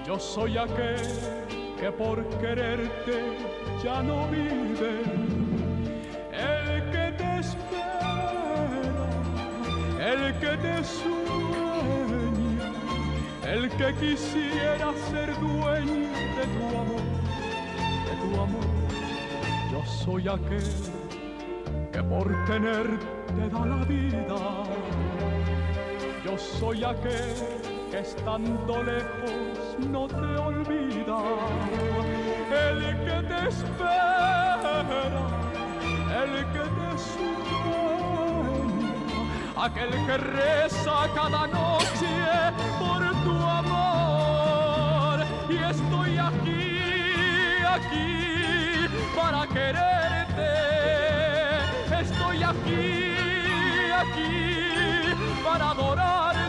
yo 0.06 0.20
soy 0.20 0.56
aquel 0.56 1.02
que 1.80 1.92
por 1.92 2.24
quererte 2.40 3.38
ya 3.84 4.04
no 4.04 4.28
vive, 4.28 5.02
el 6.32 6.92
que 6.92 7.12
te 7.18 7.40
espera, 7.40 8.94
el 10.00 10.40
que 10.40 10.58
te 10.58 10.84
sueña, 10.84 12.72
el 13.52 13.70
que 13.72 13.94
quisiera 13.96 14.94
ser 15.10 15.34
dueño 15.40 16.12
de 16.38 16.46
tu 16.54 16.66
amor, 16.78 17.06
de 18.06 18.16
tu 18.22 18.42
amor. 18.42 18.68
Yo 19.72 19.84
soy 19.86 20.28
aquel 20.28 20.95
por 22.16 22.32
tenerte 22.46 23.50
da 23.52 23.66
la 23.66 23.82
vida. 23.86 24.40
Yo 26.24 26.38
soy 26.38 26.84
aquel 26.84 27.36
que 27.92 28.00
estando 28.00 28.84
lejos 28.84 29.32
no 29.94 30.08
te 30.08 30.30
olvida, 30.50 31.20
el 32.68 32.80
que 33.06 33.18
te 33.30 33.40
espera, 33.50 34.76
el 36.24 36.34
que 36.54 36.66
te 36.78 36.90
sueña, 37.12 38.94
aquel 39.66 39.92
que 40.06 40.18
reza 40.18 40.98
cada 41.14 41.48
noche 41.48 42.14
por 42.80 43.02
tu 43.26 43.36
amor. 43.62 45.18
Y 45.50 45.58
estoy 45.74 46.18
aquí, 46.30 46.64
aquí 47.78 48.10
para 49.16 49.46
estoy 49.48 49.95
aquí, 52.50 53.92
aquí 54.02 55.44
para 55.44 55.72
adorarte 55.72 56.46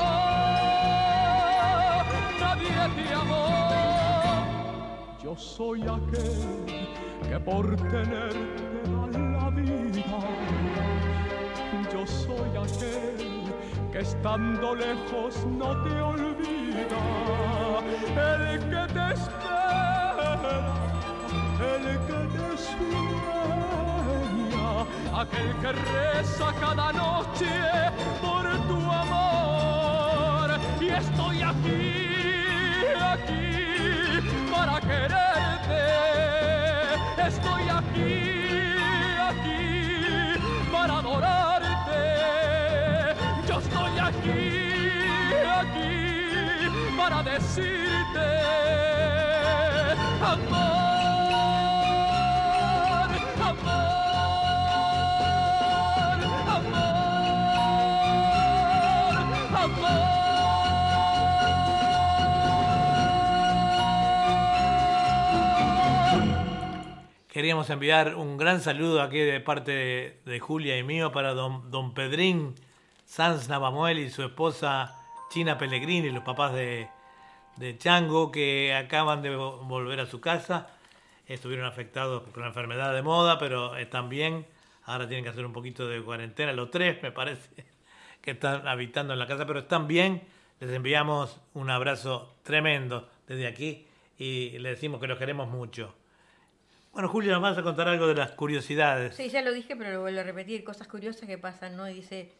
nadie 2.39 2.82
te 2.95 3.13
amó. 3.13 3.47
Yo 5.24 5.36
soy 5.36 5.82
aquel 5.84 6.88
que 7.28 7.39
por 7.39 7.76
tenerte 7.76 8.63
da 8.91 9.19
la 9.19 9.49
vida. 9.49 10.19
Yo 11.91 12.05
soy 12.07 12.51
aquel 12.65 13.53
que 13.91 13.99
estando 13.99 14.76
lejos 14.76 15.45
no 15.45 15.84
te 15.84 16.01
olvida. 16.01 16.62
El 16.76 18.59
que 18.69 18.84
te 18.93 19.05
espera 19.13 20.74
el 21.61 21.86
que 22.07 22.19
te 22.34 22.47
sueña, 22.57 24.69
aquel 25.21 25.49
que 25.61 25.71
reza 25.71 26.47
cada 26.59 26.88
noche 26.91 27.53
por 28.21 28.43
tu 28.67 28.80
amor. 28.91 30.47
Y 30.82 30.89
estoy 30.89 31.41
aquí, 31.41 31.93
aquí 32.99 34.19
para 34.51 34.82
quererte. 34.82 35.86
Estoy 37.28 37.69
aquí, 37.69 38.42
para 47.03 47.21
decirte 47.21 48.19
amor. 50.21 50.83
Queríamos 67.27 67.69
enviar 67.69 68.15
un 68.15 68.37
gran 68.37 68.61
saludo 68.61 69.01
aquí 69.01 69.17
de 69.17 69.41
parte 69.41 70.21
de, 70.23 70.39
Julia 70.39 70.77
y 70.77 70.83
mío 70.83 71.11
para 71.11 71.33
don, 71.33 71.69
don 71.69 71.93
Pedrín 71.93 72.55
Sanz 73.03 73.49
Navamuel 73.49 73.99
y 73.99 74.09
su 74.09 74.23
esposa 74.23 75.02
China 75.34 75.57
Pellegrini, 75.57 76.11
los 76.11 76.23
papás 76.23 76.53
de, 76.53 76.88
Chango, 77.79 78.31
que 78.31 78.75
acaban 78.75 79.23
de 79.23 79.36
volver 79.36 79.99
a 79.99 80.05
su 80.05 80.21
casa. 80.21 80.67
Estuvieron 81.25 81.65
afectados 81.65 82.21
por 82.21 82.38
la 82.38 82.49
enfermedad 82.49 82.93
de 82.93 83.01
moda, 83.01 83.39
pero 83.39 83.75
están 83.75 84.09
bien. 84.09 84.45
Ahora 84.84 85.07
tienen 85.07 85.23
que 85.23 85.31
hacer 85.31 85.43
un 85.43 85.51
poquito 85.51 85.88
de 85.88 86.03
cuarentena, 86.03 86.53
los 86.53 86.69
tres 86.69 87.01
me 87.01 87.11
parece 87.11 87.49
que 88.21 88.31
están 88.31 88.67
habitando 88.67 89.13
en 89.13 89.17
la 89.17 89.25
casa, 89.25 89.47
pero 89.47 89.61
están 89.61 89.88
bien. 89.88 90.21
Les 90.59 90.69
enviamos 90.69 91.41
un 91.55 91.71
abrazo 91.71 92.36
tremendo 92.43 93.09
desde 93.25 93.47
aquí 93.47 93.88
y 94.19 94.59
les 94.59 94.75
decimos 94.75 95.01
que 95.01 95.07
los 95.07 95.17
queremos 95.17 95.49
mucho. 95.49 95.95
Bueno, 96.91 97.09
Julio, 97.09 97.31
nos 97.31 97.41
vas 97.41 97.57
a 97.57 97.63
contar 97.63 97.88
algo 97.88 98.05
de 98.05 98.13
las 98.13 98.34
curiosidades. 98.34 99.15
Sí, 99.15 99.29
ya 99.29 99.41
lo 99.41 99.51
dije, 99.51 99.75
pero 99.75 99.93
lo 99.93 100.01
vuelvo 100.01 100.19
a 100.19 100.23
repetir. 100.23 100.63
Cosas 100.63 100.88
curiosas 100.88 101.27
que 101.27 101.39
pasan, 101.39 101.75
¿no? 101.75 101.86
Dice, 101.86 102.31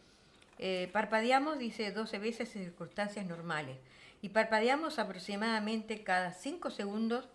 eh, 0.66 0.88
parpadeamos, 0.94 1.58
dice, 1.58 1.92
12 1.92 2.18
veces 2.18 2.56
en 2.56 2.64
circunstancias 2.64 3.26
normales. 3.26 3.76
Y 4.22 4.30
parpadeamos 4.30 4.98
aproximadamente 4.98 6.02
cada 6.02 6.32
5 6.32 6.70
segundos. 6.70 7.28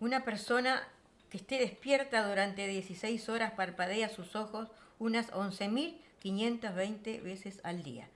Una 0.00 0.24
persona 0.24 0.82
que 1.30 1.36
esté 1.36 1.60
despierta 1.60 2.28
durante 2.28 2.66
16 2.66 3.28
horas 3.28 3.52
parpadea 3.52 4.08
sus 4.08 4.34
ojos 4.34 4.66
unas 4.98 5.30
11.520 5.30 7.22
veces 7.22 7.60
al 7.62 7.84
día. 7.84 8.08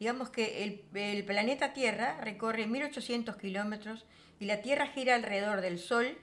Digamos 0.00 0.30
que 0.30 0.64
el, 0.64 0.82
el 0.94 1.24
planeta 1.24 1.72
Tierra 1.72 2.20
recorre 2.20 2.66
1.800 2.66 3.36
kilómetros 3.36 4.04
y 4.40 4.46
la 4.46 4.62
Tierra 4.62 4.88
gira 4.88 5.14
alrededor 5.14 5.60
del 5.60 5.78
Sol 5.78 6.18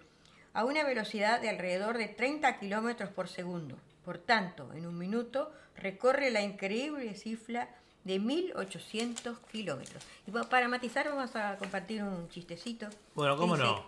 a 0.51 0.65
una 0.65 0.83
velocidad 0.83 1.39
de 1.39 1.47
alrededor 1.47 1.97
de 1.97 2.09
30 2.09 2.59
kilómetros 2.59 3.09
por 3.11 3.29
segundo. 3.29 3.77
Por 4.03 4.17
tanto, 4.17 4.73
en 4.73 4.85
un 4.85 4.97
minuto 4.97 5.51
recorre 5.75 6.31
la 6.31 6.41
increíble 6.41 7.15
cifra 7.15 7.69
de 8.03 8.19
1800 8.19 9.39
kilómetros. 9.51 10.03
Y 10.27 10.31
para 10.31 10.67
matizar 10.67 11.07
vamos 11.07 11.35
a 11.35 11.57
compartir 11.57 12.03
un 12.03 12.29
chistecito. 12.29 12.89
Bueno, 13.15 13.37
¿cómo 13.37 13.55
no? 13.55 13.85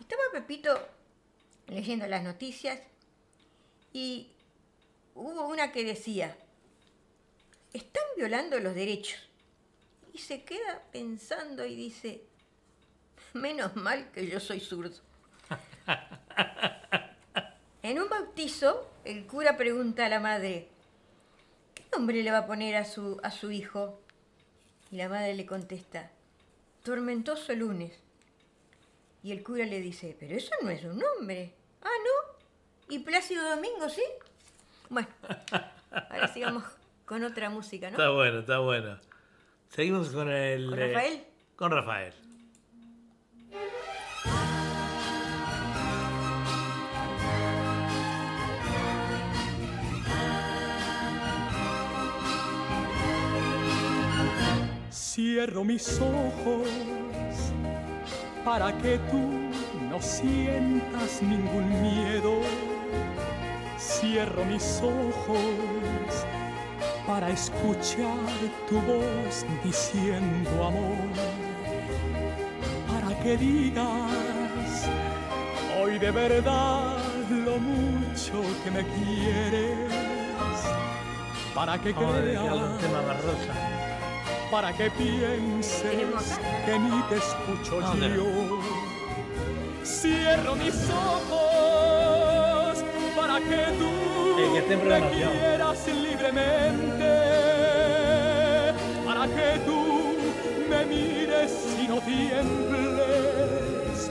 Estaba 0.00 0.22
Pepito 0.32 0.78
leyendo 1.68 2.06
las 2.06 2.22
noticias 2.22 2.80
y 3.92 4.30
hubo 5.14 5.46
una 5.46 5.70
que 5.70 5.84
decía, 5.84 6.36
están 7.72 8.04
violando 8.16 8.58
los 8.58 8.74
derechos. 8.74 9.20
Y 10.14 10.18
se 10.18 10.44
queda 10.44 10.82
pensando 10.92 11.64
y 11.64 11.74
dice, 11.74 12.22
menos 13.32 13.76
mal 13.76 14.10
que 14.12 14.26
yo 14.26 14.40
soy 14.40 14.60
zurdo. 14.60 14.96
en 17.82 18.00
un 18.00 18.08
bautizo, 18.08 18.88
el 19.04 19.26
cura 19.26 19.56
pregunta 19.56 20.06
a 20.06 20.08
la 20.08 20.20
madre, 20.20 20.68
¿qué 21.74 21.84
nombre 21.96 22.22
le 22.22 22.30
va 22.30 22.38
a 22.38 22.46
poner 22.46 22.76
a 22.76 22.84
su, 22.84 23.20
a 23.22 23.30
su 23.30 23.50
hijo? 23.50 24.00
Y 24.90 24.96
la 24.96 25.08
madre 25.08 25.34
le 25.34 25.46
contesta, 25.46 26.10
Tormentoso 26.82 27.54
lunes. 27.54 27.92
Y 29.22 29.30
el 29.30 29.42
cura 29.44 29.64
le 29.66 29.80
dice, 29.80 30.16
pero 30.18 30.36
eso 30.36 30.50
no 30.62 30.70
es 30.70 30.82
un 30.84 30.98
nombre. 30.98 31.54
Ah, 31.82 31.88
¿no? 31.88 32.94
¿Y 32.94 32.98
Plácido 33.00 33.48
Domingo, 33.48 33.88
sí? 33.88 34.02
Bueno, 34.88 35.08
ahora 36.10 36.28
sigamos 36.28 36.64
con 37.04 37.22
otra 37.22 37.50
música, 37.50 37.90
¿no? 37.90 37.96
Está 37.96 38.10
bueno, 38.10 38.40
está 38.40 38.58
bueno. 38.58 38.98
Seguimos 39.68 40.10
con 40.10 40.28
el... 40.28 40.68
¿Con 40.68 40.78
Rafael? 40.78 41.24
con 41.56 41.70
Rafael. 41.70 42.12
Cierro 55.14 55.62
mis 55.62 56.00
ojos 56.00 56.66
para 58.46 58.72
que 58.78 58.98
tú 59.10 59.20
no 59.90 60.00
sientas 60.00 61.20
ningún 61.20 61.68
miedo. 61.82 62.40
Cierro 63.78 64.42
mis 64.46 64.80
ojos 64.80 66.24
para 67.06 67.28
escuchar 67.28 68.24
tu 68.66 68.80
voz 68.80 69.44
diciendo 69.62 70.64
amor. 70.64 70.96
Para 72.88 73.22
que 73.22 73.36
digas 73.36 74.88
hoy 75.78 75.98
de 75.98 76.10
verdad 76.10 76.96
lo 77.28 77.58
mucho 77.58 78.40
que 78.64 78.70
me 78.70 78.82
quieres. 78.82 79.90
Para 81.54 81.78
que 81.78 81.92
creas 81.92 83.81
para 84.52 84.72
que 84.74 84.90
pienses 84.90 86.38
que 86.66 86.78
ni 86.78 87.02
te 87.08 87.16
escucho 87.16 87.80
yo. 87.80 88.60
Cierro 89.82 90.54
mis 90.56 90.90
ojos 90.90 92.84
para 93.16 93.40
que 93.40 93.72
tú 93.78 93.90
me 94.76 95.00
quieras 95.10 95.88
libremente, 95.88 97.14
para 99.06 99.26
que 99.26 99.58
tú 99.64 100.18
me 100.68 100.84
mires 100.84 101.52
y 101.82 101.88
no 101.88 101.98
tiembles 102.00 104.10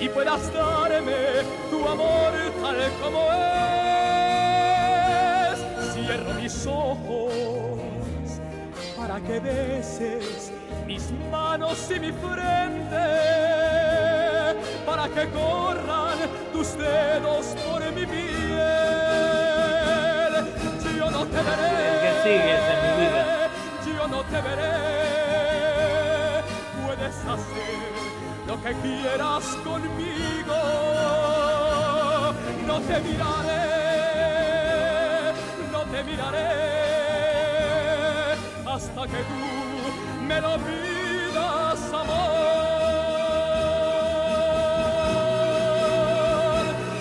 y 0.00 0.08
puedas 0.08 0.50
darme 0.54 1.42
tu 1.70 1.86
amor 1.86 2.32
tal 2.62 2.90
como 3.02 3.20
es. 3.34 3.42
Cierro 5.92 6.32
mis 6.40 6.66
ojos 6.66 7.53
para 9.14 9.26
que 9.26 9.38
beses 9.38 10.52
mis 10.88 11.12
manos 11.30 11.88
y 11.88 12.00
mi 12.00 12.10
frente, 12.10 13.06
para 14.84 15.08
que 15.08 15.28
corran 15.30 16.18
tus 16.52 16.76
dedos 16.76 17.54
por 17.64 17.80
mi 17.92 18.06
piel. 18.06 18.24
Yo 20.98 21.10
no 21.12 21.26
te 21.26 21.36
veré, 21.36 22.00
¿Qué 22.02 22.12
sigues 22.24 22.64
en 22.72 22.78
mi 22.82 22.92
vida? 23.06 23.24
yo 23.86 24.04
no 24.08 24.20
te 24.24 24.40
veré. 24.40 24.74
Puedes 26.84 27.16
hacer 27.34 27.92
lo 28.48 28.54
que 28.64 28.72
quieras 28.82 29.44
conmigo, 29.62 30.60
no 32.66 32.80
te 32.80 33.00
miraré, 33.00 33.62
no 35.70 35.80
te 35.82 36.02
miraré 36.02 36.73
que 39.06 39.18
tú 39.18 40.24
me 40.26 40.40
lo 40.40 40.56
pidas, 40.58 41.92
amor. 41.92 42.34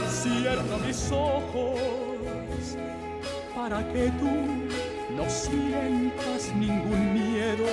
Cierro 0.10 0.78
mis 0.86 1.12
ojos 1.12 2.78
para 3.56 3.88
que 3.94 4.12
tú 4.20 4.32
no 5.16 5.30
sientas 5.30 6.54
ningún 6.56 7.14
miedo. 7.14 7.68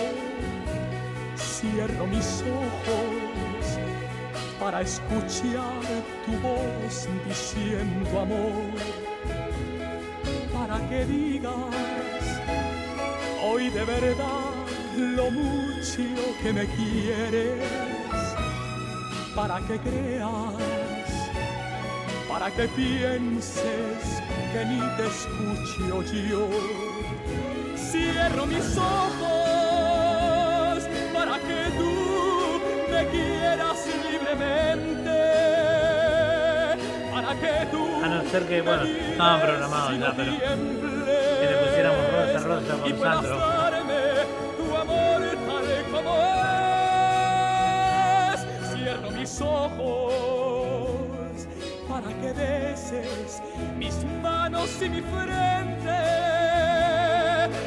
Cierro 1.36 2.06
mis 2.06 2.42
ojos 2.42 3.78
para 4.60 4.82
escuchar 4.82 5.82
tu 6.26 6.32
voz 6.40 7.08
diciendo 7.26 8.20
amor, 8.20 8.74
para 10.52 10.78
que 10.88 11.04
digas 11.06 12.09
hoy 13.42 13.70
de 13.70 13.84
verdad 13.84 14.50
lo 14.96 15.30
mucho 15.30 16.02
que 16.42 16.52
me 16.52 16.66
quieres, 16.66 17.62
para 19.34 19.60
que 19.60 19.78
creas, 19.78 20.54
para 22.28 22.50
que 22.50 22.68
pienses 22.68 24.22
que 24.52 24.64
ni 24.66 24.80
te 24.96 25.06
escucho 25.06 26.02
yo. 26.28 26.48
Cierro 27.76 28.46
mis 28.46 28.76
ojos 28.76 29.30
para 31.12 31.38
que 31.38 31.70
tú 31.76 32.60
me 32.90 33.06
quieras 33.08 33.86
libremente, 34.10 35.18
para 37.12 37.34
que 37.34 37.66
tú... 37.70 38.04
A 38.04 38.08
no 38.08 38.24
ser 38.30 38.42
que, 38.46 38.62
bueno, 38.62 38.84
estaban 38.84 39.40
programados 39.40 39.98
ya, 39.98 40.14
pero 40.16 40.32
rosa 42.50 42.74
con 42.76 42.98
Sandro. 42.98 43.36
tu 44.58 44.66
amor 44.76 45.22
tal 45.46 45.66
como 45.92 46.12
es. 48.32 48.40
Cierro 48.72 49.10
mis 49.12 49.40
ojos 49.40 50.90
para 51.88 52.08
que 52.20 52.32
beses 52.32 53.40
mis 53.78 53.96
manos 54.22 54.70
y 54.82 54.88
mi 54.88 55.00
frente, 55.00 56.00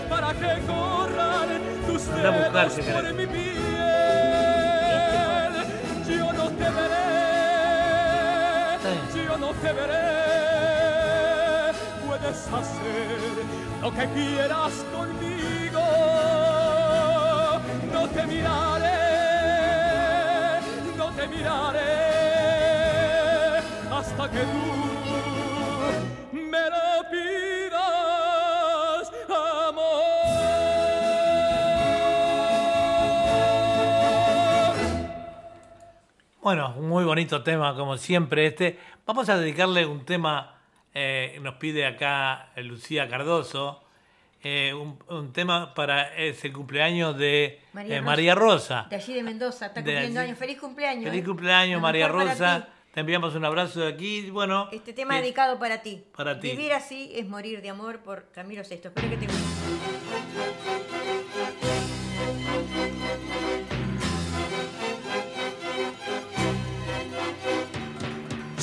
para 0.10 0.34
que 0.34 0.52
corran 0.68 1.50
tus 1.88 2.04
dedos 2.16 2.74
por 2.94 3.06
mi 3.14 3.28
piel. 3.28 3.54
Yo 6.10 6.34
no 6.34 6.46
te 6.60 6.70
veré, 6.78 7.08
yo 9.26 9.38
no 9.38 9.50
te 9.54 9.72
veré 9.74 10.23
hacer 12.34 13.46
lo 13.82 13.92
que 13.92 14.08
quieras 14.10 14.86
conmigo. 14.92 15.80
No 17.94 18.10
te 18.10 18.26
miraré, 18.26 18.90
no 20.98 21.12
te 21.12 21.28
miraré 21.28 21.94
hasta 23.92 24.32
que 24.32 24.40
tú 24.40 24.74
me 26.34 26.70
lo 26.70 27.04
pidas, 27.12 29.12
amor. 29.30 30.02
Bueno, 36.42 36.70
muy 36.80 37.06
bonito 37.06 37.44
tema 37.44 37.76
como 37.76 37.98
siempre 37.98 38.48
este. 38.48 38.80
Vamos 39.06 39.30
a 39.30 39.38
dedicarle 39.38 39.86
un 39.86 40.04
tema 40.04 40.63
eh, 40.94 41.40
nos 41.42 41.56
pide 41.56 41.86
acá 41.86 42.52
Lucía 42.58 43.08
Cardoso, 43.08 43.84
eh, 44.44 44.74
un, 44.74 45.32
tema 45.32 45.74
para 45.74 46.16
ese 46.18 46.52
cumpleaños 46.52 47.18
de 47.18 47.62
María, 48.04 48.36
Rosa, 48.36 48.88
De 48.90 48.98
allí 48.98 49.14
de 49.14 49.24
Mendoza, 49.24 49.68
está 49.68 49.82
cumpliendo 49.82 50.20
años. 50.20 50.38
Feliz 50.38 50.60
cumpleaños. 50.60 51.06
Feliz 51.06 51.24
¿eh? 51.24 51.26
cumpleaños, 51.26 51.82
María 51.82 52.10
Rosa. 52.10 52.68
Te 52.94 53.00
enviamos 53.00 53.34
un 53.34 53.44
abrazo 53.44 53.80
de 53.80 53.88
aquí. 53.88 54.30
Bueno, 54.30 54.70
este 54.72 54.94
tema 54.94 55.16
dedicado 55.16 55.58
para 55.58 55.82
ti. 55.82 56.04
Para 56.16 56.40
ti. 56.40 56.52
Vivir 56.52 56.74
así 56.74 57.12
es 57.16 57.28
morir 57.28 57.62
de 57.62 57.70
amor 57.70 58.02
por 58.02 58.30
Camilo 58.32 58.62
VI. 58.62 58.76
Espero 58.76 59.10
que 59.10 59.18
te 59.18 59.26
guste. 59.26 61.03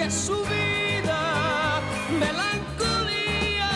Que 0.00 0.10
su 0.10 0.36
vida, 0.44 1.80
melancolía. 2.18 3.70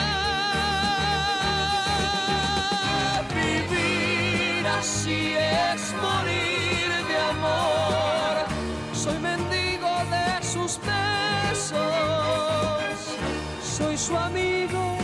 Vivir 3.34 4.66
así 4.66 5.34
es 5.36 5.82
morir 6.00 6.88
de 7.08 7.16
amor, 7.34 8.34
soy 8.94 9.18
mendigo 9.18 9.90
de 10.14 10.26
sus 10.42 10.80
besos, 10.80 11.76
soy 13.76 13.98
su 13.98 14.16
amigo. 14.16 14.96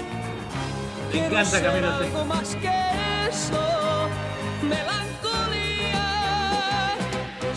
Me 1.06 1.10
Quiero 1.10 1.26
encanta 1.26 1.50
ser 1.50 1.62
Camilo 1.64 1.94
algo 1.96 2.24
más 2.24 2.56
que 2.56 2.72
eso, 3.28 4.08
melancolía. 4.62 5.09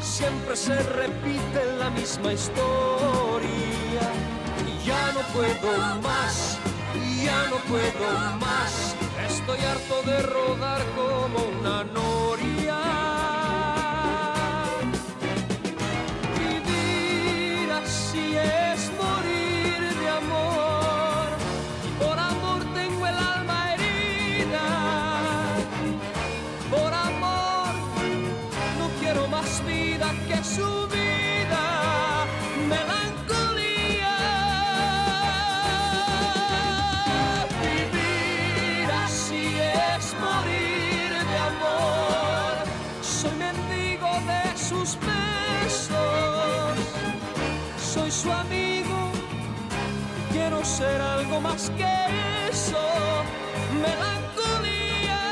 Siempre 0.00 0.56
se 0.56 0.82
repite 0.82 1.64
la 1.78 1.90
misma 1.90 2.32
historia 2.32 3.24
ya 4.84 5.12
no 5.12 5.20
puedo 5.32 6.00
más, 6.02 6.58
ya 7.22 7.48
no 7.48 7.56
puedo 7.68 8.36
más. 8.38 8.94
Estoy 9.26 9.58
harto 9.60 10.02
de 10.02 10.22
rodar 10.22 10.82
como 10.94 11.38
una 11.58 11.84
noria. 11.84 12.23
Ser 50.74 51.00
algo 51.00 51.40
más 51.40 51.70
que 51.78 51.94
eso. 52.50 52.84
Melancolía. 53.80 55.22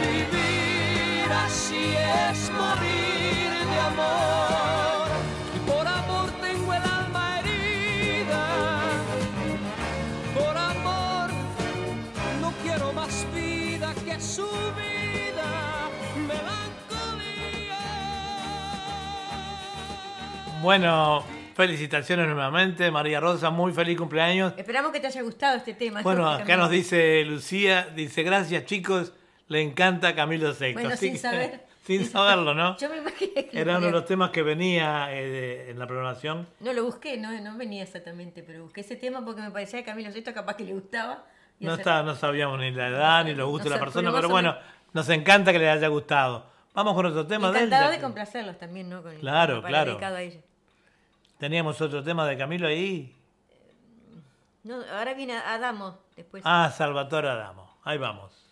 Vivir 0.00 1.32
así 1.46 1.96
es 2.30 2.50
morir 2.52 3.50
de 3.72 3.78
amor. 3.92 5.08
Por 5.66 5.86
amor 5.88 6.30
tengo 6.40 6.72
el 6.72 6.84
alma 7.00 7.40
herida. 7.40 8.44
Por 10.38 10.56
amor 10.56 11.30
no 12.40 12.52
quiero 12.62 12.92
más 12.92 13.26
vida 13.34 13.92
que 14.04 14.20
su 14.20 14.48
vida. 14.82 15.50
Melancolía. 16.30 17.82
Bueno, 20.62 21.24
felicitaciones 21.58 22.24
nuevamente, 22.28 22.88
María 22.92 23.18
Rosa, 23.18 23.50
muy 23.50 23.72
feliz 23.72 23.98
cumpleaños. 23.98 24.52
Esperamos 24.56 24.92
que 24.92 25.00
te 25.00 25.08
haya 25.08 25.22
gustado 25.22 25.56
este 25.56 25.74
tema. 25.74 26.02
Bueno, 26.02 26.30
acá 26.30 26.56
nos 26.56 26.70
dice 26.70 27.24
Lucía, 27.24 27.88
dice 27.96 28.22
gracias 28.22 28.64
chicos, 28.64 29.12
le 29.48 29.60
encanta 29.62 30.14
Camilo 30.14 30.52
VI. 30.54 30.74
Bueno, 30.74 30.94
sin 30.96 31.14
que- 31.14 31.18
saber. 31.18 31.66
sin 31.84 32.04
saberlo, 32.08 32.54
¿no? 32.54 32.76
Yo 32.78 32.88
me 32.88 32.98
imaginé 32.98 33.46
que 33.48 33.60
Era 33.60 33.78
uno 33.78 33.86
de 33.86 33.92
los 33.92 34.04
temas 34.04 34.30
que 34.30 34.42
venía 34.42 35.08
eh, 35.10 35.70
en 35.70 35.80
la 35.80 35.88
programación. 35.88 36.46
No 36.60 36.72
lo 36.72 36.84
busqué, 36.84 37.16
no, 37.16 37.32
no 37.40 37.58
venía 37.58 37.82
exactamente, 37.82 38.44
pero 38.44 38.62
busqué 38.62 38.82
ese 38.82 38.94
tema 38.94 39.24
porque 39.24 39.40
me 39.42 39.50
parecía 39.50 39.80
que 39.80 39.86
Camilo 39.86 40.12
Sesto 40.12 40.32
capaz 40.32 40.54
que 40.54 40.62
le 40.62 40.74
gustaba. 40.74 41.24
No, 41.58 41.72
hacer- 41.72 41.80
está, 41.80 42.04
no 42.04 42.14
sabíamos 42.14 42.60
ni 42.60 42.70
la 42.70 42.86
edad 42.86 43.24
ni 43.24 43.34
los 43.34 43.48
gustos 43.48 43.70
no 43.70 43.74
de 43.74 43.80
la 43.80 43.84
persona, 43.84 44.12
pero 44.12 44.28
bueno, 44.28 44.56
nos 44.92 45.08
encanta 45.08 45.50
que 45.50 45.58
les 45.58 45.70
haya 45.70 45.88
gustado. 45.88 46.46
Vamos 46.72 46.94
con 46.94 47.04
otro 47.06 47.26
tema 47.26 47.50
de 47.50 47.58
él. 47.58 47.64
Encantado 47.64 47.90
de 47.90 48.00
complacerlos 48.00 48.56
también, 48.58 48.88
¿no? 48.88 49.02
Con 49.02 49.10
el 49.12 49.18
Claro, 49.18 49.60
claro. 49.60 49.90
dedicado 49.90 50.14
a 50.18 50.22
ella. 50.22 50.38
Teníamos 51.38 51.80
otro 51.80 52.02
tema 52.02 52.26
de 52.26 52.36
Camilo 52.36 52.66
ahí. 52.66 53.14
No, 54.64 54.82
ahora 54.92 55.14
viene 55.14 55.36
Adamo 55.36 55.98
después. 56.16 56.42
Ah, 56.44 56.72
Salvatore 56.76 57.28
Adamo. 57.28 57.78
Ahí 57.84 57.96
vamos. 57.96 58.44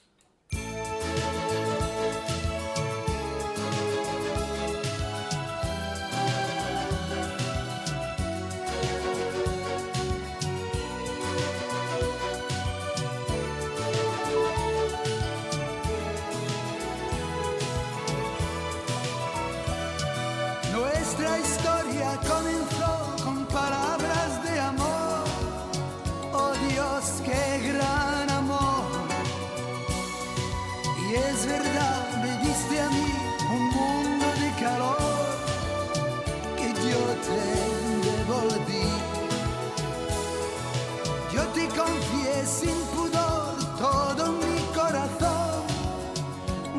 Yo 41.37 41.43
te 41.49 41.69
confié 41.69 42.47
sin 42.47 42.79
pudor 42.95 43.53
todo 43.79 44.33
mi 44.33 44.59
corazón, 44.75 45.65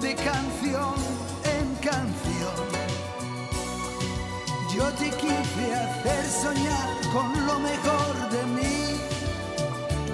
de 0.01 0.15
canción 0.15 0.95
en 1.55 1.75
canción. 1.75 2.65
Yo 4.75 4.85
te 4.93 5.11
quise 5.11 5.75
hacer 5.75 6.25
soñar 6.43 6.89
con 7.13 7.29
lo 7.45 7.59
mejor 7.59 8.13
de 8.31 8.43
mí 8.57 8.79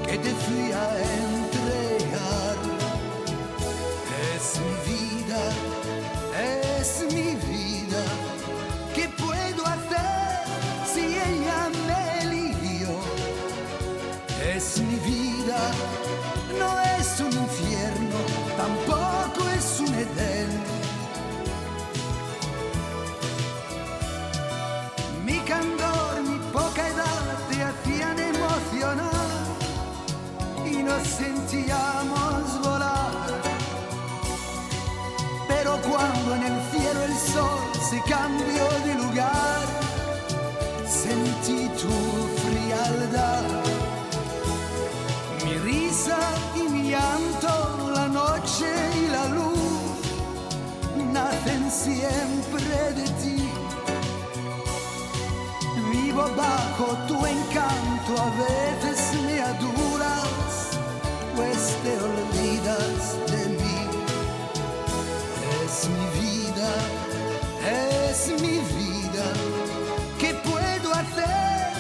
que 0.06 0.18
te 0.18 0.32
fui 0.44 0.72
a 0.74 0.88
entregar. 1.24 2.58
Es 4.36 4.60
mi 4.60 4.74
vida, 4.92 5.42
es 6.82 7.14
mi 7.14 7.36
vida. 7.36 7.53
sol 37.32 37.60
si 37.90 38.00
cambio 38.02 38.66
de 38.86 38.94
lugar. 38.96 39.66
Sentí 40.86 41.70
tu 41.82 41.94
frialdad, 42.44 43.44
mi 45.44 45.54
risa 45.70 46.20
y 46.56 46.64
mi 46.70 46.90
llanto, 46.92 47.92
la 47.94 48.08
noche 48.08 48.70
y 49.02 49.08
la 49.08 49.26
luz 49.30 49.54
nacen 51.14 51.70
siempre 51.72 52.94
de 53.00 53.08
ti. 53.22 53.50
Vivo 55.92 56.26
bajo 56.36 56.88
tu 57.08 57.18
encanto, 57.26 58.12
a 58.28 58.30
veces 58.44 59.00
me 59.26 59.42
aduras, 59.42 60.54
pues 61.36 61.60
te 61.84 61.94
olvidas 62.10 63.33
es 67.66 68.42
mi 68.42 68.60
vida. 68.60 69.26
¿Qué 70.20 70.34
puedo 70.34 70.94
hacer 70.94 71.74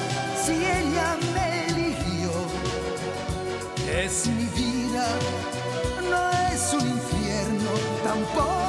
si 0.43 0.53
ella 0.53 1.17
me 1.33 1.65
eligió? 1.67 2.31
Es 3.91 4.27
mi 4.27 4.45
vida, 4.45 5.07
no 6.09 6.31
es 6.53 6.73
un 6.73 6.87
infierno, 6.89 7.71
tampoco 8.03 8.62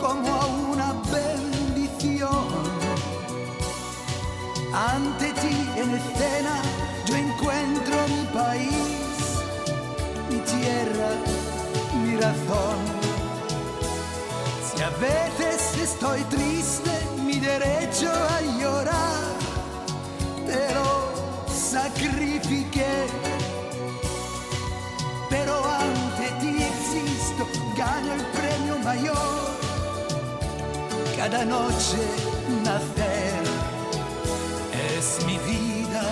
como 0.00 0.28
a 0.28 0.46
una 0.46 0.92
bendición. 1.12 2.48
Ante 4.74 5.32
ti 5.34 5.56
en 5.76 5.94
escena 5.94 6.60
yo 7.06 7.14
encuentro 7.16 7.96
mi 8.08 8.24
país, 8.34 9.18
mi 10.30 10.38
tierra, 10.40 11.10
mi 12.02 12.16
razón. 12.16 12.78
Si 14.66 14.82
a 14.82 14.90
veces 14.90 15.78
estoy 15.80 16.22
triste, 16.24 16.90
mi 17.24 17.38
derecho 17.38 18.10
a 18.10 18.40
llorar, 18.58 19.24
te 20.46 20.74
lo 20.74 20.88
sacrifiqué 21.48 23.27
gano 27.78 28.12
el 28.12 28.24
premio 28.38 28.76
mayor. 28.80 29.46
Cada 31.16 31.44
noche 31.44 32.00
nacer 32.64 33.42
es 34.96 35.24
mi 35.24 35.38
vida, 35.50 36.04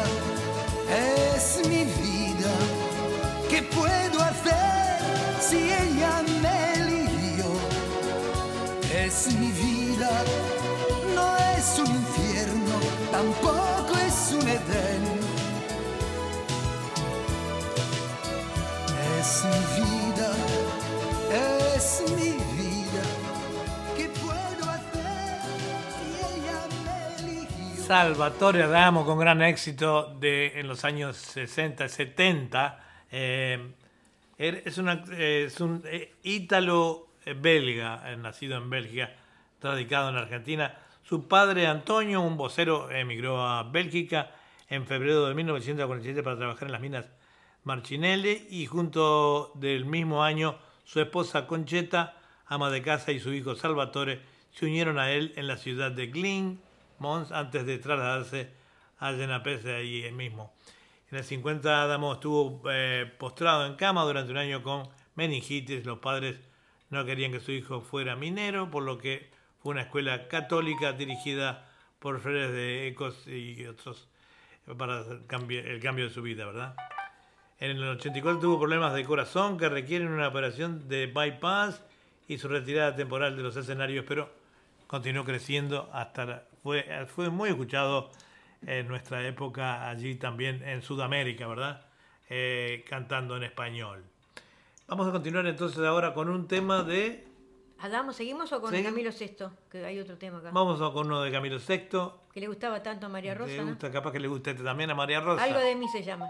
es 0.88 1.68
mi 1.68 1.84
vida. 1.84 2.52
¿Qué 3.51 3.62
puedo 3.62 4.16
hacer 4.30 4.98
si 5.40 5.59
ella 5.82 6.22
me 6.43 6.59
eligió? 6.80 7.47
Es 9.05 9.16
mi 9.34 9.51
vida, 9.51 10.10
no 11.16 11.28
es 11.56 11.78
un 11.80 11.90
infierno, 12.02 12.74
tampoco 13.10 13.93
es 14.06 14.18
un 14.38 14.48
Edén 14.48 15.26
es 19.18 19.44
mi 19.44 19.62
vida, 19.80 20.30
es 21.37 22.03
mi 22.11 22.33
vida. 22.57 23.03
¿Qué 23.97 24.09
puedo 24.09 24.71
hacer 24.71 25.41
si 25.97 26.39
ella 26.39 26.69
me 26.85 27.31
eligió? 27.33 27.85
Salvatore 27.85 28.63
Adamo 28.63 29.05
con 29.05 29.19
gran 29.19 29.43
éxito 29.43 30.17
en 30.23 30.69
los 30.69 30.85
años 30.85 31.17
60, 31.17 31.89
70. 31.89 32.85
Eh, 33.11 33.75
er, 34.39 34.63
es, 34.65 34.79
una, 34.79 35.05
es 35.17 35.61
un 35.61 35.83
eh, 35.87 36.15
ítalo 36.23 37.09
belga, 37.35 38.03
eh, 38.13 38.17
nacido 38.17 38.57
en 38.57 38.71
Bélgica, 38.71 39.13
radicado 39.61 40.11
en 40.11 40.17
Argentina. 40.17 40.75
Su 41.03 41.29
padre 41.29 41.67
Antonio, 41.67 42.21
un 42.21 42.37
vocero, 42.37 42.91
emigró 42.91 43.47
a 43.47 43.63
Bélgica 43.65 44.31
en 44.69 44.87
febrero 44.87 45.27
de 45.27 45.35
1947 45.35 46.23
para 46.23 46.37
trabajar 46.37 46.65
en 46.65 46.73
las 46.73 46.81
minas 46.81 47.07
Marchinelli 47.65 48.47
y 48.51 48.67
junto 48.67 49.53
del 49.55 49.85
mismo 49.85 50.23
año 50.23 50.57
su 50.87 51.01
esposa 51.01 51.47
Concheta, 51.47 52.17
ama 52.47 52.71
de 52.71 52.81
casa 52.81 53.13
y 53.13 53.21
su 53.21 53.33
hijo 53.33 53.57
Salvatore 53.57 54.23
se 54.53 54.65
unieron 54.65 54.99
a 54.99 55.11
él 55.11 55.35
en 55.37 55.49
la 55.49 55.59
ciudad 55.59 55.91
de 55.91 56.07
Glyn, 56.07 56.61
Mons, 56.99 57.33
antes 57.33 57.67
de 57.67 57.77
trasladarse 57.79 58.51
a 58.99 59.13
Genapese 59.13 59.75
ahí 59.75 60.11
mismo. 60.13 60.55
En 61.11 61.19
el 61.19 61.25
50 61.25 61.83
Adamo 61.83 62.15
estuvo 62.15 62.63
eh, 62.71 63.13
postrado 63.19 63.67
en 63.67 63.75
cama 63.75 64.05
durante 64.05 64.33
un 64.33 64.39
año 64.39 64.63
con 64.63 64.89
meningitis. 65.15 65.85
Los 65.85 65.99
padres 65.99 66.39
no 66.89 67.05
querían 67.05 67.33
que 67.33 67.41
su 67.41 67.53
hijo 67.53 67.81
fuera 67.81 68.17
minero, 68.17 68.71
por 68.71 68.83
lo 68.83 68.97
que 68.97 69.31
fue 69.63 69.73
una 69.73 69.83
escuela 69.83 70.29
católica 70.29 70.93
dirigida 70.93 71.69
por 71.99 72.21
Freres 72.21 72.53
de 72.53 72.89
Ecos 72.89 73.27
y 73.27 73.67
otros 73.67 74.09
para 74.79 75.01
el 75.01 75.81
cambio 75.81 76.05
de 76.05 76.11
su 76.11 76.23
vida, 76.23 76.47
¿verdad? 76.47 76.75
En 77.59 77.70
el 77.70 77.83
84 77.89 78.39
tuvo 78.39 78.59
problemas 78.59 78.93
de 78.93 79.05
corazón 79.05 79.57
que 79.57 79.69
requieren 79.70 80.09
una 80.09 80.28
operación 80.28 80.89
de 80.89 81.07
bypass 81.07 81.83
y 82.28 82.37
su 82.37 82.49
retirada 82.49 82.95
temporal 82.95 83.35
de 83.35 83.43
los 83.43 83.57
escenarios, 83.57 84.05
pero 84.07 84.28
continuó 84.87 85.24
creciendo 85.24 85.89
hasta 85.93 86.45
fue, 86.62 86.85
fue 87.07 87.31
muy 87.31 87.49
escuchado 87.49 88.11
en 88.66 88.87
nuestra 88.89 89.27
época 89.27 89.89
allí 89.89 90.16
también 90.16 90.62
en 90.69 90.83
Sudamérica, 90.83 91.47
¿verdad? 91.47 91.87
Eh, 92.28 92.85
cantando 92.87 93.39
en 93.39 93.45
español. 93.45 94.05
Vamos 94.87 95.09
a 95.09 95.12
continuar 95.12 95.47
entonces 95.47 95.78
ahora 95.78 96.12
con 96.12 96.28
un 96.28 96.47
tema 96.47 96.83
de... 96.83 97.27
¿Hagamos, 97.78 98.16
seguimos 98.16 98.53
o 98.53 98.61
con 98.61 98.70
Camilo 98.83 99.11
VI? 99.19 99.47
Que 99.70 99.85
hay 99.85 99.99
otro 99.99 100.19
tema 100.19 100.39
acá. 100.39 100.51
Vamos 100.53 100.78
con 100.93 101.07
uno 101.07 101.23
de 101.23 101.33
Camilo 101.33 101.59
VI. 101.59 101.89
Que 102.35 102.41
le 102.41 102.49
gustaba 102.49 102.83
tanto 102.83 103.07
a 103.07 103.09
María 103.09 103.35
Rosa. 103.35 103.53
Le 103.53 103.65
gusta, 103.65 103.91
capaz 103.91 104.12
que 104.12 104.20
le 104.20 104.28
guste 104.28 104.51
este 104.51 104.62
también 104.62 104.91
a 104.91 104.95
María 104.95 105.20
Rosa. 105.20 105.43
Algo 105.43 105.61
de 105.61 105.74
mí 105.74 105.89
se 105.89 106.03
llama 106.03 106.28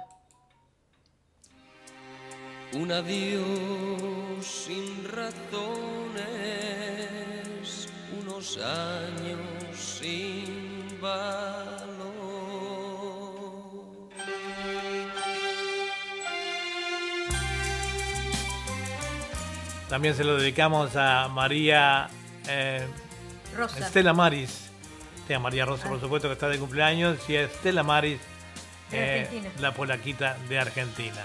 un 2.73 2.93
adiós 2.93 4.45
sin 4.45 5.05
razones, 5.11 6.29
unos 8.21 8.59
años 8.59 9.77
sin 9.77 11.01
valor. 11.01 12.17
También 19.89 20.15
se 20.17 20.25
lo 20.25 20.37
dedicamos 20.37 20.97
a 20.97 21.29
María 21.29 22.09
eh, 22.49 22.85
Rosa. 23.57 23.79
Estela 23.87 24.13
Maris. 24.13 24.71
a 25.35 25.39
María 25.39 25.65
Rosa, 25.65 25.89
por 25.89 25.99
ah. 25.99 26.01
supuesto, 26.01 26.29
que 26.29 26.35
está 26.35 26.49
de 26.49 26.59
cumpleaños, 26.59 27.19
y 27.31 27.37
a 27.37 27.43
Estela 27.43 27.85
Maris, 27.85 28.21
eh, 28.91 29.51
la 29.61 29.73
polaquita 29.73 30.37
de 30.49 30.59
Argentina. 30.59 31.25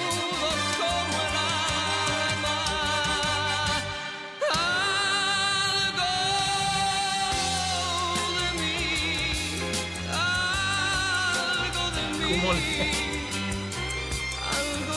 algo 12.49 12.57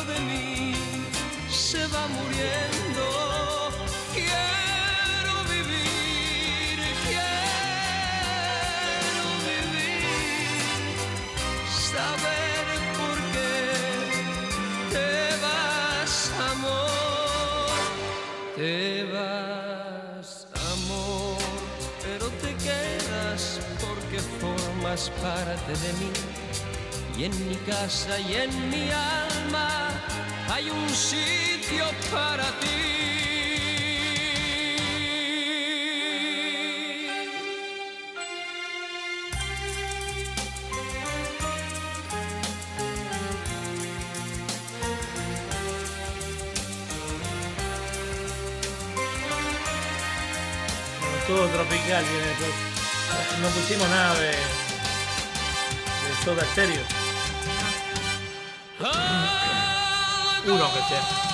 de 0.06 0.18
mí 0.20 0.74
se 1.50 1.86
va 1.88 2.06
muriendo. 2.08 3.04
Quiero 4.14 5.34
vivir, 5.52 6.78
quiero 7.04 7.26
vivir, 9.50 10.80
saber 11.92 12.64
por 12.96 13.16
qué 13.34 13.56
te 14.90 15.12
vas, 15.42 16.14
amor, 16.50 17.76
te 18.56 19.04
vas, 19.12 20.46
amor, 20.72 21.38
pero 22.02 22.26
te 22.40 22.50
quedas 22.64 23.42
porque 23.80 24.18
formas 24.40 25.10
parte 25.20 25.72
de 25.72 25.92
mí. 25.94 26.10
Y 27.16 27.24
en 27.24 27.48
mi 27.48 27.54
casa 27.58 28.18
y 28.18 28.34
en 28.34 28.70
mi 28.70 28.90
alma 28.90 29.88
hay 30.52 30.68
un 30.68 30.88
sitio 30.88 31.84
para 32.10 32.44
ti. 32.58 32.66
Todo 51.28 51.46
tropical 51.46 52.04
viene. 52.04 52.34
No 53.40 53.48
pusimos 53.48 53.88
nada 53.88 54.14
de, 54.14 54.26
de 54.26 54.34
soda 56.24 56.42
estéreo. 56.42 57.03
Uno 60.46 60.70
que 60.74 60.80
sea. 60.82 61.33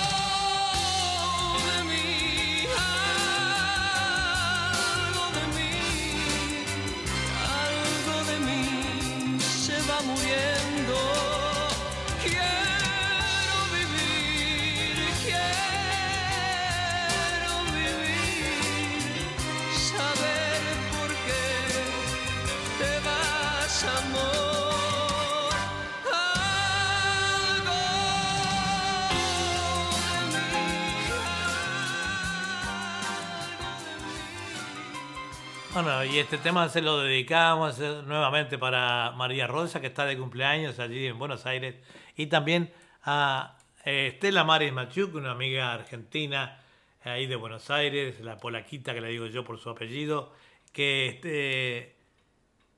y 36.11 36.19
este 36.19 36.37
tema 36.37 36.67
se 36.69 36.81
lo 36.81 36.99
dedicamos 36.99 37.79
eh, 37.79 38.01
nuevamente 38.05 38.57
para 38.57 39.11
María 39.11 39.47
Rosa, 39.47 39.79
que 39.79 39.87
está 39.87 40.05
de 40.05 40.17
cumpleaños 40.17 40.79
allí 40.79 41.07
en 41.07 41.17
Buenos 41.17 41.45
Aires, 41.45 41.75
y 42.17 42.27
también 42.27 42.71
a 43.03 43.57
eh, 43.85 44.07
Estela 44.13 44.43
Maris 44.43 44.73
Machuc, 44.73 45.15
una 45.15 45.31
amiga 45.31 45.73
argentina 45.73 46.59
ahí 47.03 47.27
de 47.27 47.35
Buenos 47.35 47.69
Aires, 47.71 48.19
la 48.19 48.37
polaquita 48.37 48.93
que 48.93 49.01
le 49.01 49.07
digo 49.09 49.27
yo 49.27 49.43
por 49.45 49.57
su 49.59 49.69
apellido, 49.69 50.33
que 50.73 51.07
este 51.07 51.95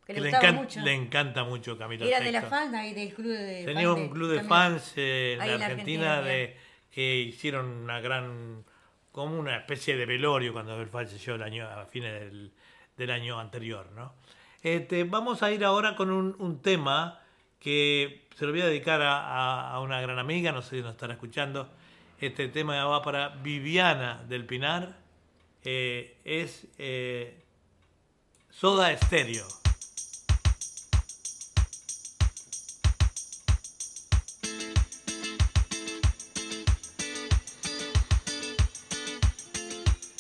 Que 0.06 0.14
le 0.14 0.22
le, 0.22 0.30
gustaba 0.30 0.50
encan- 0.54 0.56
mucho. 0.56 0.80
le 0.82 0.94
encanta 0.94 1.44
mucho 1.44 1.78
Camilo 1.78 2.06
Era 2.06 2.20
de 2.20 2.32
la 2.32 2.42
fan 2.44 2.86
y 2.86 2.94
del 2.94 3.14
club 3.14 3.28
de 3.32 3.64
Tenía 3.66 3.90
fan 3.90 4.02
un 4.02 4.10
club 4.10 4.32
de 4.32 4.44
fans 4.44 4.94
eh, 4.96 5.38
Ahí 5.40 5.50
en 5.52 5.60
la 5.60 5.66
Argentina, 5.66 6.14
Argentina, 6.18 6.22
de, 6.22 6.58
que 6.92 7.16
hicieron 7.22 7.66
una 7.68 8.00
gran, 8.00 8.64
como 9.12 9.38
una 9.40 9.58
especie 9.58 9.98
de 9.98 10.06
velorio 10.06 10.54
cuando 10.54 10.80
él 10.80 10.88
falleció 10.88 11.36
el 11.36 11.44
año, 11.44 11.68
a 11.68 11.86
fines 11.86 12.14
del, 12.20 12.52
del 12.98 13.12
año 13.12 13.40
anterior, 13.40 13.90
¿no? 13.96 14.14
Este, 14.62 15.04
vamos 15.04 15.44
a 15.44 15.52
ir 15.52 15.66
ahora 15.66 15.96
con 15.96 16.10
un, 16.12 16.62
tema 16.62 17.20
que 17.60 18.28
se 18.36 18.46
lo 18.46 18.52
voy 18.52 18.62
a 18.62 18.68
dedicar 18.68 19.02
a 19.02 19.80
una 19.82 20.00
gran 20.02 20.20
amiga, 20.20 20.52
no 20.52 20.62
sé 20.62 20.78
si 20.78 20.82
nos 20.82 20.92
estará 20.92 21.14
escuchando. 21.14 21.70
Este 22.24 22.48
tema 22.48 22.86
va 22.86 23.02
para 23.02 23.28
Viviana 23.28 24.24
del 24.30 24.46
Pinar, 24.46 24.96
eh, 25.66 26.16
es 26.24 26.68
eh, 26.78 27.44
Soda 28.50 28.94
Estéreo. 28.94 29.46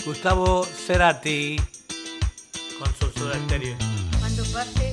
Gustavo 0.05 0.65
Cerati 0.65 1.55
con 2.79 2.87
su 2.95 3.19
Soda 3.19 3.35
Stereo. 3.45 3.75
Cuando 4.19 4.43
pase. 4.45 4.92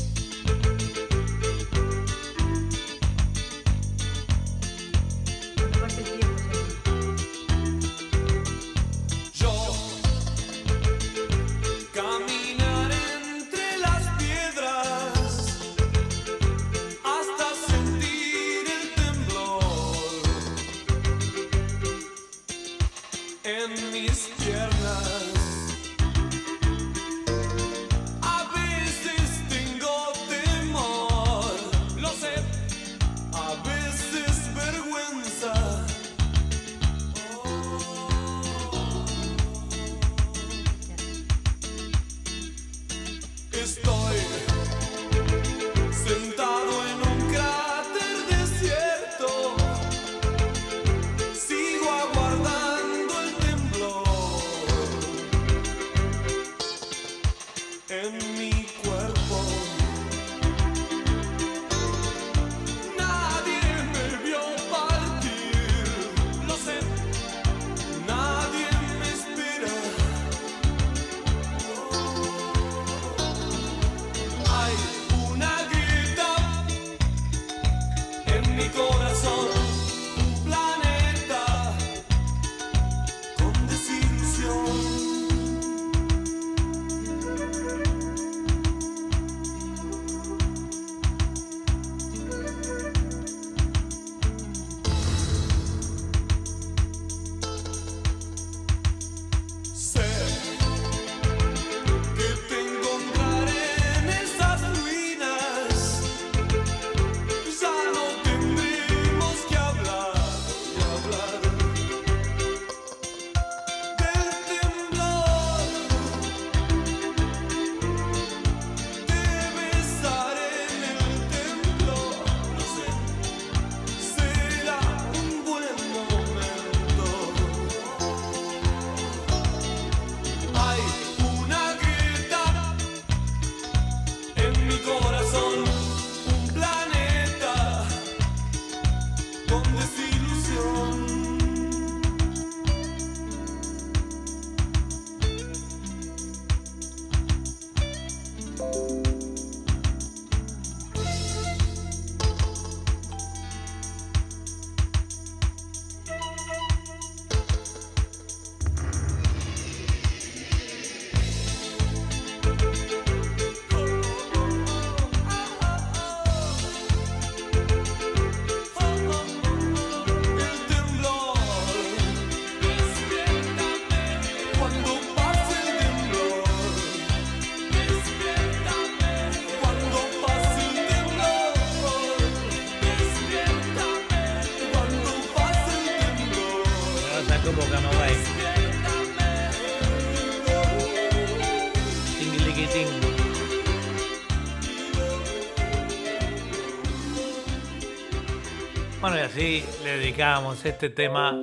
Así 199.30 199.64
le 199.84 199.98
dedicamos 199.98 200.64
este 200.64 200.90
tema 200.90 201.38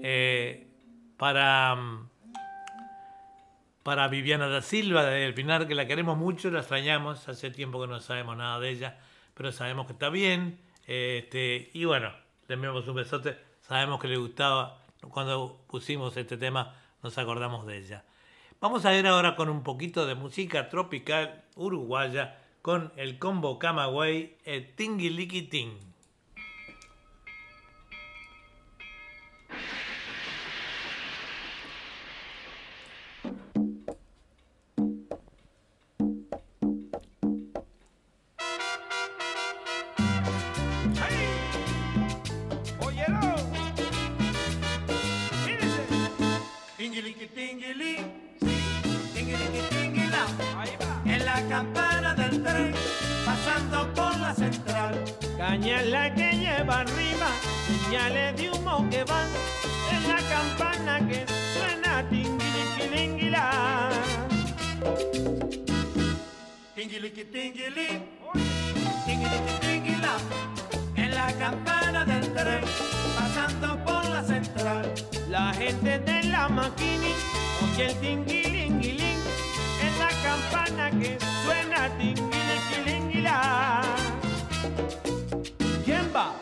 eh, 0.00 0.68
para, 1.16 1.76
para 3.82 4.06
Viviana 4.06 4.46
da 4.46 4.62
Silva 4.62 5.04
de 5.04 5.26
El 5.26 5.34
Pinar, 5.34 5.66
que 5.66 5.74
la 5.74 5.88
queremos 5.88 6.16
mucho, 6.16 6.52
la 6.52 6.60
extrañamos, 6.60 7.28
hace 7.28 7.50
tiempo 7.50 7.80
que 7.80 7.88
no 7.88 7.98
sabemos 7.98 8.36
nada 8.36 8.60
de 8.60 8.70
ella, 8.70 8.98
pero 9.34 9.50
sabemos 9.50 9.86
que 9.86 9.92
está 9.94 10.08
bien. 10.08 10.60
Este, 10.86 11.70
y 11.72 11.84
bueno, 11.84 12.12
le 12.46 12.54
enviamos 12.54 12.86
un 12.86 12.94
besote, 12.94 13.36
sabemos 13.62 14.00
que 14.00 14.06
le 14.06 14.18
gustaba, 14.18 14.78
cuando 15.10 15.64
pusimos 15.66 16.16
este 16.16 16.36
tema 16.36 16.76
nos 17.02 17.18
acordamos 17.18 17.66
de 17.66 17.78
ella. 17.78 18.04
Vamos 18.60 18.84
a 18.84 18.96
ir 18.96 19.04
ahora 19.08 19.34
con 19.34 19.48
un 19.48 19.64
poquito 19.64 20.06
de 20.06 20.14
música 20.14 20.68
tropical 20.68 21.42
uruguaya 21.56 22.38
con 22.62 22.92
el 22.94 23.18
combo 23.18 23.58
Camagüey, 23.58 24.36
el 24.44 24.76
Tingy 24.76 25.10
la 54.22 54.34
central. 54.34 54.94
Caña 55.36 55.82
la 55.82 56.14
que 56.14 56.32
lleva 56.42 56.80
arriba, 56.80 57.28
señales 57.66 58.36
de 58.36 58.50
humo 58.50 58.88
que 58.90 59.02
van 59.04 59.30
en 59.94 60.02
la 60.08 60.20
campana 60.34 60.92
que 61.08 61.26
suena 61.54 61.92
tinguiliquilinguila. 62.08 63.44
Tinguiliqui 66.74 67.24
tinguili, 67.34 67.88
tinguiliqui 69.06 69.94
en 70.96 71.10
la 71.20 71.28
campana 71.42 72.04
del 72.04 72.26
tren, 72.32 72.64
pasando 73.18 73.68
por 73.84 74.04
la 74.14 74.22
central. 74.22 74.84
La 75.28 75.52
gente 75.54 75.98
de 75.98 76.22
la 76.34 76.48
maquini 76.48 77.12
oye 77.62 77.86
el 77.86 77.94
tinguilinguilín 78.00 79.20
en 79.86 79.92
la 80.02 80.10
campana 80.26 80.90
que 81.00 81.18
suena 81.42 81.88
¿Quién 85.84 86.10
va? 86.14 86.32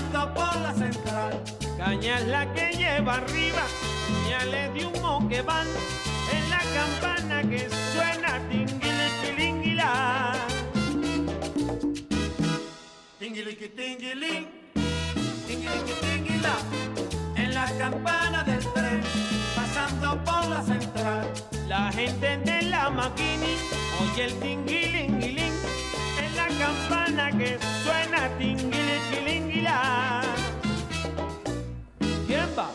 Pasando 0.00 0.34
por 0.34 0.56
la 0.60 0.74
central. 0.74 1.42
Caña 1.76 2.18
es 2.18 2.26
la 2.28 2.52
que 2.52 2.72
lleva 2.72 3.14
arriba, 3.14 3.62
señales 4.06 4.74
de 4.74 4.86
humo 4.86 5.28
que 5.28 5.42
van 5.42 5.66
en 6.32 6.50
la 6.50 6.58
campana 6.58 7.42
que 7.48 7.68
suena 7.92 8.40
tinguiliquilinguila. 8.48 10.32
Tinguiliqui 13.18 13.68
tinguili, 13.68 14.48
tinguiliqui 15.46 15.94
tinguila, 16.00 16.56
en 17.36 17.54
la 17.54 17.66
campana 17.78 18.44
del 18.44 18.64
tren, 18.72 19.02
pasando 19.54 20.22
por 20.24 20.46
la 20.48 20.62
central. 20.62 21.32
La 21.68 21.92
gente 21.92 22.38
de 22.38 22.62
la 22.62 22.90
maquini 22.90 23.56
oye 24.00 24.24
el 24.24 24.34
tinguilinguilín 24.40 25.52
en 26.18 26.36
la 26.36 26.48
campana 26.58 27.30
que 27.38 27.58
suena 27.84 28.28
tinguiliquilinguila. 29.60 30.22
¿Quién 32.26 32.48
va? 32.56 32.70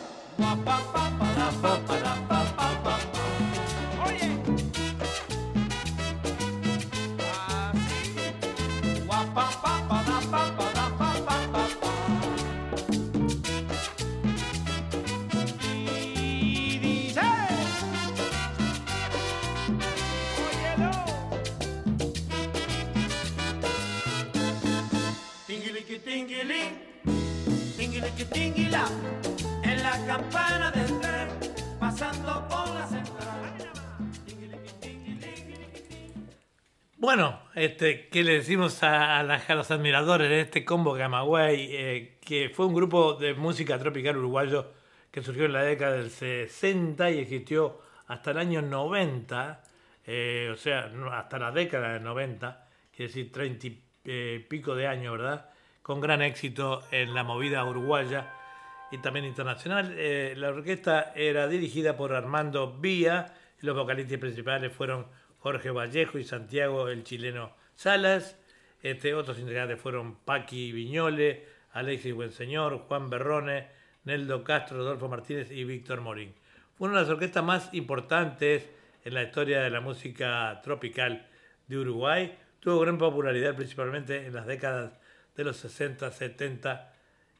Oye. 2.78 3.15
En 29.62 29.82
la 29.82 30.06
campana 30.06 30.70
del 30.70 30.86
pasando 31.78 32.48
por 32.48 32.68
la 32.74 32.86
central. 32.86 33.52
Bueno, 36.96 37.38
este, 37.54 38.08
¿qué 38.08 38.24
le 38.24 38.32
decimos 38.32 38.82
a, 38.82 39.18
a 39.18 39.22
la- 39.24 39.42
a 39.46 39.54
los 39.54 39.70
admiradores 39.70 40.30
de 40.30 40.40
este 40.40 40.64
combo 40.64 40.96
Camagüey? 40.96 41.68
eh, 41.70 42.18
que 42.24 42.48
fue 42.48 42.64
un 42.64 42.74
grupo 42.74 43.12
de 43.16 43.34
música 43.34 43.78
tropical 43.78 44.16
uruguayo 44.16 44.72
que 45.10 45.20
surgió 45.22 45.44
en 45.44 45.52
la 45.52 45.62
década 45.64 45.96
del 45.98 46.10
60 46.10 47.10
y 47.10 47.18
existió 47.18 47.78
hasta 48.06 48.30
el 48.30 48.38
año 48.38 48.62
90, 48.62 49.62
eh, 50.06 50.48
o 50.50 50.56
sea, 50.56 50.90
hasta 51.12 51.38
la 51.38 51.52
década 51.52 51.92
del 51.92 52.04
90, 52.04 52.66
quiere 52.90 53.08
decir 53.08 53.30
30 53.30 53.66
y 53.66 53.82
eh, 54.06 54.46
pico 54.48 54.74
de 54.74 54.86
años, 54.86 55.12
¿verdad? 55.12 55.50
Con 55.86 56.00
gran 56.00 56.20
éxito 56.20 56.82
en 56.90 57.14
la 57.14 57.22
movida 57.22 57.64
uruguaya 57.64 58.34
y 58.90 58.98
también 58.98 59.24
internacional. 59.24 59.94
Eh, 59.96 60.34
la 60.36 60.48
orquesta 60.48 61.12
era 61.14 61.46
dirigida 61.46 61.96
por 61.96 62.12
Armando 62.12 62.72
Vía 62.72 63.32
y 63.62 63.66
los 63.66 63.76
vocalistas 63.76 64.18
principales 64.18 64.72
fueron 64.72 65.06
Jorge 65.38 65.70
Vallejo 65.70 66.18
y 66.18 66.24
Santiago 66.24 66.88
el 66.88 67.04
chileno 67.04 67.52
Salas. 67.76 68.36
Este, 68.82 69.14
otros 69.14 69.38
integrantes 69.38 69.80
fueron 69.80 70.16
Paqui 70.24 70.72
Viñole, 70.72 71.44
Alexis 71.70 72.14
Buenseñor, 72.14 72.78
Juan 72.78 73.08
Berrone, 73.08 73.68
Neldo 74.06 74.42
Castro, 74.42 74.78
Rodolfo 74.78 75.08
Martínez 75.08 75.52
y 75.52 75.62
Víctor 75.62 76.00
Morín. 76.00 76.34
Fue 76.76 76.88
una 76.88 76.96
de 76.96 77.02
las 77.04 77.12
orquestas 77.12 77.44
más 77.44 77.72
importantes 77.74 78.68
en 79.04 79.14
la 79.14 79.22
historia 79.22 79.60
de 79.60 79.70
la 79.70 79.80
música 79.80 80.60
tropical 80.64 81.28
de 81.68 81.78
Uruguay. 81.78 82.36
Tuvo 82.58 82.80
gran 82.80 82.98
popularidad 82.98 83.54
principalmente 83.54 84.26
en 84.26 84.34
las 84.34 84.46
décadas 84.46 84.98
de 85.36 85.44
los 85.44 85.56
60, 85.58 86.10
70. 86.10 86.92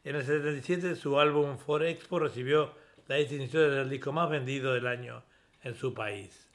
En 0.04 0.16
el 0.16 0.24
77 0.24 0.94
su 0.96 1.18
álbum 1.18 1.58
For 1.58 1.82
Expo 1.84 2.18
recibió 2.18 2.74
la 3.08 3.16
distinción 3.16 3.70
del 3.70 3.90
disco 3.90 4.12
más 4.12 4.28
vendido 4.30 4.74
del 4.74 4.86
año 4.86 5.22
en 5.62 5.74
su 5.74 5.94
país. 5.94 6.46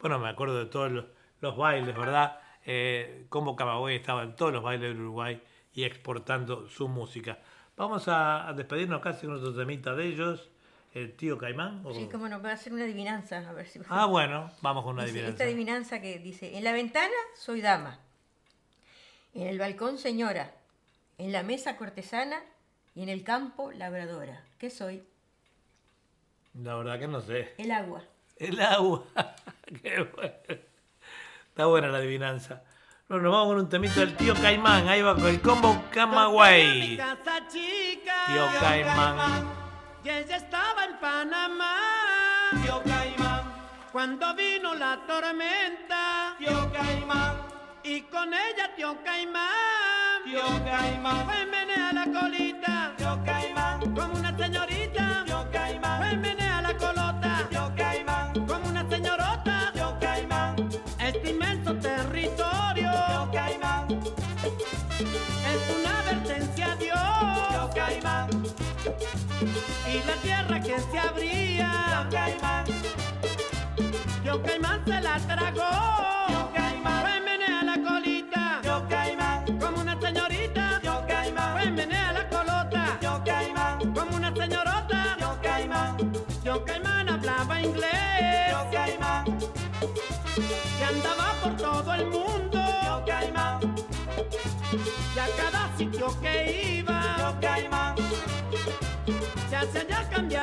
Bueno, 0.00 0.18
me 0.18 0.28
acuerdo 0.28 0.58
de 0.58 0.66
todos 0.66 0.90
los, 0.90 1.04
los 1.40 1.56
bailes, 1.56 1.96
¿verdad? 1.96 2.40
Eh, 2.64 3.26
como 3.28 3.56
Camagüey 3.56 3.96
estaba 3.96 4.22
en 4.22 4.34
todos 4.34 4.52
los 4.52 4.62
bailes 4.62 4.94
de 4.94 5.00
Uruguay 5.00 5.40
y 5.74 5.84
exportando 5.84 6.68
su 6.68 6.88
música. 6.88 7.38
Vamos 7.76 8.08
a, 8.08 8.48
a 8.48 8.52
despedirnos 8.52 9.00
casi 9.00 9.26
con 9.26 9.36
otro 9.36 9.54
temita 9.54 9.94
de 9.94 10.06
ellos. 10.06 10.50
El 10.94 11.14
tío 11.14 11.36
Caimán. 11.36 11.82
¿o? 11.84 11.92
Sí, 11.92 12.08
cómo 12.10 12.28
no, 12.28 12.40
va 12.42 12.50
a 12.50 12.52
hacer 12.54 12.72
una 12.72 12.84
adivinanza, 12.84 13.48
a 13.48 13.52
ver 13.52 13.66
si... 13.66 13.78
Ah, 13.88 14.06
bueno, 14.06 14.50
vamos 14.62 14.84
con 14.84 14.94
una 14.94 15.04
Dice, 15.04 15.18
adivinanza. 15.18 15.32
Esta 15.32 15.44
adivinanza 15.44 16.00
que 16.00 16.18
dice, 16.18 16.56
en 16.56 16.64
la 16.64 16.72
ventana 16.72 17.14
soy 17.36 17.60
dama, 17.60 18.00
en 19.34 19.46
el 19.46 19.58
balcón 19.58 19.98
señora, 19.98 20.52
en 21.18 21.32
la 21.32 21.42
mesa 21.42 21.76
cortesana 21.76 22.40
y 22.94 23.02
en 23.02 23.08
el 23.08 23.22
campo 23.24 23.70
labradora. 23.72 24.42
¿Qué 24.58 24.70
soy? 24.70 25.02
La 26.54 26.74
verdad 26.76 26.98
que 26.98 27.08
no 27.08 27.20
sé. 27.20 27.54
El 27.58 27.70
agua. 27.70 28.02
El 28.36 28.60
agua. 28.60 29.04
Qué 29.82 30.02
bueno. 30.14 30.32
Está 31.48 31.66
buena 31.66 31.88
la 31.88 31.98
adivinanza. 31.98 32.62
Bueno, 33.08 33.24
nos 33.24 33.32
vamos 33.32 33.48
con 33.48 33.58
un 33.64 33.68
temito 33.68 34.00
del 34.00 34.16
tío 34.16 34.34
Caimán. 34.34 34.88
Ahí 34.88 35.02
va 35.02 35.14
con 35.14 35.26
el 35.26 35.40
combo 35.40 35.84
Camagüey. 35.92 36.96
Tío 36.96 38.46
Caimán. 38.60 39.48
Y 40.04 40.08
ella 40.10 40.36
estaba 40.36 40.84
en 40.84 40.98
Panamá. 41.00 41.76
Tío 42.62 42.82
Caimán, 42.84 43.52
Cuando 43.92 44.34
vino 44.34 44.74
la 44.74 45.00
tormenta. 45.06 46.34
tío 46.38 46.72
Caimán, 46.72 47.36
Y 47.82 48.02
con 48.02 48.32
ella 48.32 48.74
tío 48.76 48.96
Caimán. 49.02 49.77
Yo 50.32 50.64
caimán. 50.64 51.24
Pues 51.24 51.46
menea 51.48 51.92
la 51.92 52.04
colita, 52.04 52.92
yo 52.98 53.18
caimán. 53.24 53.80
Como 53.94 54.14
una 54.18 54.36
señorita, 54.36 55.24
yo 55.26 55.48
caimán. 55.50 55.98
Pues 56.00 56.18
menea 56.18 56.62
la 56.62 56.76
colota, 56.76 57.48
yo 57.50 57.72
caimán. 57.76 58.46
Como 58.46 58.68
una 58.68 58.88
señorota, 58.88 59.72
yo 59.74 59.98
caimán. 60.00 60.56
Este 60.98 61.30
inmenso 61.30 61.74
territorio, 61.76 62.90
yo 63.12 63.30
caimán. 63.32 63.86
Es 65.52 65.76
una 65.78 66.00
advertencia 66.00 66.72
a 66.72 66.76
Dios, 66.76 67.52
yo 67.52 67.70
caimán. 67.74 68.28
Y 69.92 70.06
la 70.06 70.16
tierra 70.22 70.60
que 70.60 70.78
se 70.78 70.98
abría, 70.98 71.70
yo 71.92 72.10
caimán. 72.10 72.64
Yo 74.24 74.42
caimán 74.42 74.84
se 74.84 75.00
la 75.00 75.18
tragó. 75.18 76.07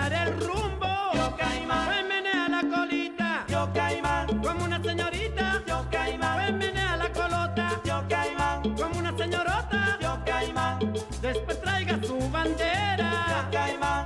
Cambiar 0.09 0.27
el 0.27 0.39
rumbo. 0.39 0.87
Yo 1.13 1.35
caimán. 1.37 1.85
Pues 1.85 2.05
menea 2.05 2.47
la 2.49 2.61
colita. 2.61 3.45
Yo 3.47 3.69
caimán. 3.73 4.27
Como 4.41 4.65
una 4.65 4.81
señorita. 4.81 5.63
Yo 5.67 5.85
caimán. 5.91 6.35
Pues 6.35 6.53
menea 6.53 6.97
la 6.97 7.09
colota. 7.11 7.81
Yo 7.83 8.03
caimán. 8.09 8.75
Como 8.75 8.99
una 8.99 9.17
señorota. 9.17 9.97
Yo 10.01 10.19
caimán. 10.25 10.79
Después 11.21 11.61
traiga 11.61 11.99
su 12.03 12.17
bandera. 12.29 13.25
Yo 13.29 13.51
caimán. 13.51 14.05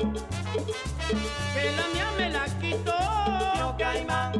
Que 1.54 1.72
la 1.78 1.88
mía 1.94 2.08
me 2.18 2.30
la 2.30 2.46
quitó. 2.62 2.98
Yo 3.58 3.76
caimán. 3.78 4.34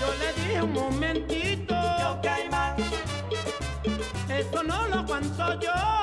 Yo 0.00 0.08
le 0.18 0.42
dije 0.42 0.62
un 0.62 0.72
momentito. 0.72 1.74
Yo 2.00 2.20
caimán. 2.22 2.74
Eso 4.28 4.62
no 4.62 4.88
lo 4.88 4.98
aguanto 5.00 5.60
yo. 5.60 5.70
Yo 5.72 5.99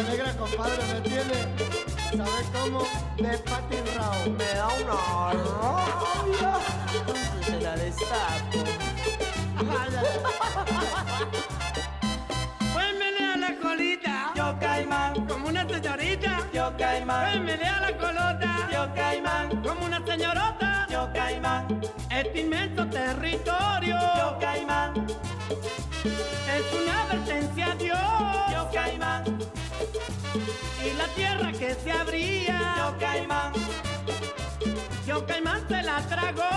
esta 0.00 0.12
negra, 0.12 0.32
compadre, 0.36 0.82
me 0.92 1.00
tiene, 1.00 1.34
¿sabes 2.16 2.46
cómo? 2.52 2.80
De 3.16 3.38
patinrao. 3.38 4.30
Me 4.30 4.44
da 4.54 4.68
una 4.68 4.94
rabia. 5.42 6.52
Se 7.44 7.60
la 7.60 7.76
destapo. 7.76 8.64
Pues 12.72 12.86
menea 12.98 13.36
la 13.36 13.56
colita. 13.60 14.32
Yo 14.36 14.56
caimán. 14.60 15.26
Como 15.26 15.48
una 15.48 15.68
señorita. 15.68 16.38
Yo 16.52 16.72
caimán. 16.78 17.32
Pues 17.32 17.58
menea 17.58 17.80
la 17.80 17.96
colota. 17.96 18.68
Yo 18.72 18.94
caimán. 18.94 19.62
Como 19.62 19.86
una 19.86 20.06
señorota. 20.06 20.86
Yo 20.88 21.10
caimán. 21.12 21.80
Este 22.10 22.44
tierra 31.14 31.52
que 31.52 31.74
se 31.74 31.92
abría. 31.92 32.74
Yo 32.76 32.98
caimán. 32.98 33.52
Yo 35.06 35.26
caimán 35.26 35.68
se 35.68 35.82
la 35.82 36.00
tragó. 36.02 36.50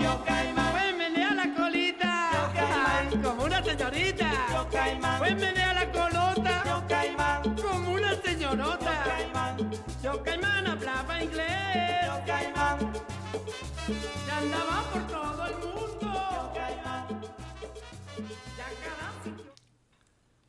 Yo 0.00 0.24
caimán. 0.24 0.72
Pues 0.72 0.96
menea 0.96 1.34
la 1.34 1.54
colita. 1.54 2.30
Yo 2.32 2.52
caimán. 2.54 3.08
Ay, 3.12 3.18
como 3.22 3.44
una 3.44 3.62
señorita. 3.62 4.30
Yo 4.52 4.68
caimán. 4.70 5.18
Pues 5.18 5.36
menea 5.36 5.74
la 5.74 5.92
colota. 5.92 6.62
Yo 6.66 6.84
caimán. 6.88 7.56
Como 7.56 7.92
una 7.92 8.14
señorota. 8.22 8.92
Yo 9.04 9.10
caimán. 9.10 9.70
Yo 10.02 10.22
caimán 10.22 10.66
hablaba 10.66 11.22
inglés. 11.22 12.06
Yo 12.06 12.24
caimán. 12.26 12.92
Y 13.88 14.30
andaba 14.30 14.82
por 14.92 15.06
todo 15.08 15.46
el 15.46 15.54
mundo. 15.58 15.81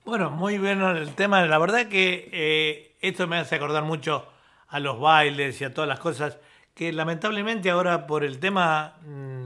Bueno, 0.05 0.29
muy 0.29 0.57
bueno 0.57 0.91
el 0.91 1.15
tema. 1.15 1.45
La 1.45 1.57
verdad 1.57 1.87
que 1.87 2.29
eh, 2.33 2.95
esto 2.99 3.25
me 3.25 3.37
hace 3.37 3.55
acordar 3.55 3.83
mucho 3.83 4.27
a 4.67 4.79
los 4.81 4.99
bailes 4.99 5.61
y 5.61 5.63
a 5.63 5.73
todas 5.73 5.87
las 5.87 5.99
cosas 5.99 6.37
que 6.73 6.91
lamentablemente 6.91 7.69
ahora 7.69 8.05
por 8.05 8.25
el 8.25 8.39
tema, 8.39 8.95
mm, 9.05 9.45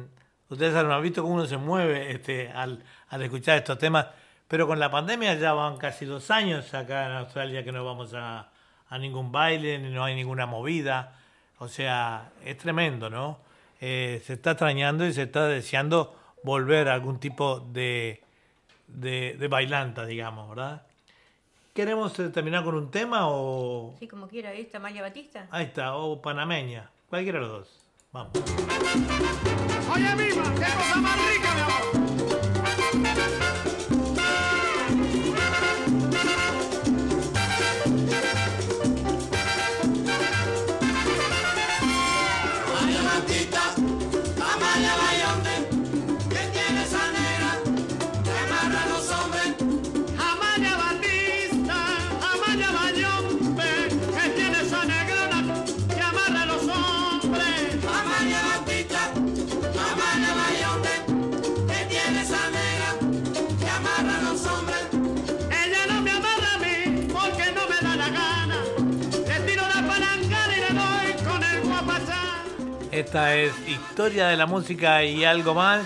ustedes 0.50 0.74
han 0.76 1.02
visto 1.04 1.22
cómo 1.22 1.36
uno 1.36 1.46
se 1.46 1.58
mueve 1.58 2.12
este, 2.12 2.50
al, 2.50 2.84
al 3.10 3.22
escuchar 3.22 3.58
estos 3.58 3.78
temas, 3.78 4.08
pero 4.48 4.66
con 4.66 4.80
la 4.80 4.90
pandemia 4.90 5.36
ya 5.36 5.54
van 5.54 5.78
casi 5.78 6.06
dos 6.06 6.32
años 6.32 6.74
acá 6.74 7.06
en 7.06 7.12
Australia 7.18 7.64
que 7.64 7.72
no 7.72 7.86
vamos 7.86 8.16
a, 8.16 8.50
a 8.90 8.98
ningún 8.98 9.32
baile, 9.32 9.78
ni 9.78 9.92
no 9.92 10.04
hay 10.04 10.16
ninguna 10.16 10.48
movida. 10.48 11.20
O 11.60 11.68
sea, 11.68 12.32
es 12.44 12.58
tremendo, 12.58 13.12
¿no? 13.12 13.40
Eh, 13.80 14.24
se 14.26 14.34
está 14.34 14.52
extrañando 14.52 15.06
y 15.06 15.14
se 15.14 15.24
está 15.24 15.46
deseando 15.48 16.16
volver 16.44 16.88
a 16.90 16.96
algún 16.96 17.20
tipo 17.20 17.60
de, 17.60 18.24
de, 18.88 19.36
de 19.38 19.48
bailanta, 19.48 20.06
digamos, 20.06 20.50
¿verdad? 20.50 20.84
¿Queremos 21.74 22.18
eh, 22.20 22.30
terminar 22.30 22.64
con 22.64 22.76
un 22.76 22.90
tema 22.90 23.28
o...? 23.28 23.96
Sí, 24.00 24.08
como 24.08 24.28
quiera, 24.28 24.50
ahí 24.50 24.62
está 24.62 24.80
María 24.80 25.04
Batista. 25.04 25.48
Ahí 25.52 25.66
está, 25.66 25.96
o 25.96 26.22
panameña, 26.22 26.90
cualquiera 27.08 27.40
de 27.40 27.46
los 27.46 27.60
dos. 27.60 27.84
Vamos. 28.12 28.32
Oye, 29.94 30.16
misma, 30.16 30.44
qué 30.56 30.74
cosa 30.74 30.96
más 30.98 31.18
rica, 31.30 31.54
mi 31.54 31.62
amor. 31.62 32.17
Esta 73.08 73.36
es 73.36 73.54
Historia 73.70 74.28
de 74.28 74.36
la 74.36 74.46
Música 74.48 75.02
y 75.06 75.24
algo 75.24 75.54
más, 75.54 75.82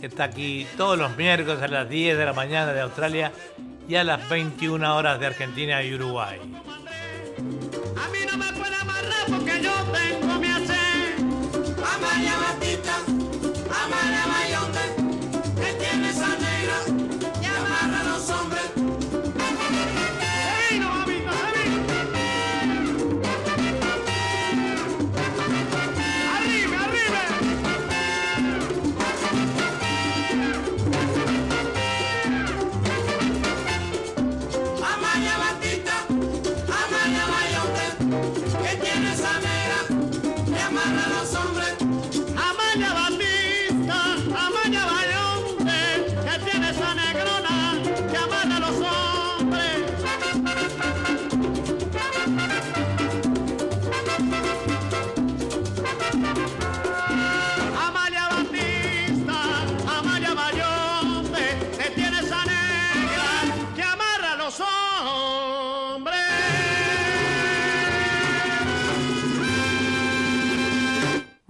que 0.00 0.06
está 0.06 0.24
aquí 0.24 0.66
todos 0.78 0.96
los 0.96 1.14
miércoles 1.18 1.60
a 1.60 1.68
las 1.68 1.86
10 1.86 2.16
de 2.16 2.24
la 2.24 2.32
mañana 2.32 2.72
de 2.72 2.80
Australia 2.80 3.30
y 3.86 3.96
a 3.96 4.04
las 4.04 4.26
21 4.26 4.96
horas 4.96 5.20
de 5.20 5.26
Argentina 5.26 5.82
y 5.82 5.92
Uruguay. 5.92 6.40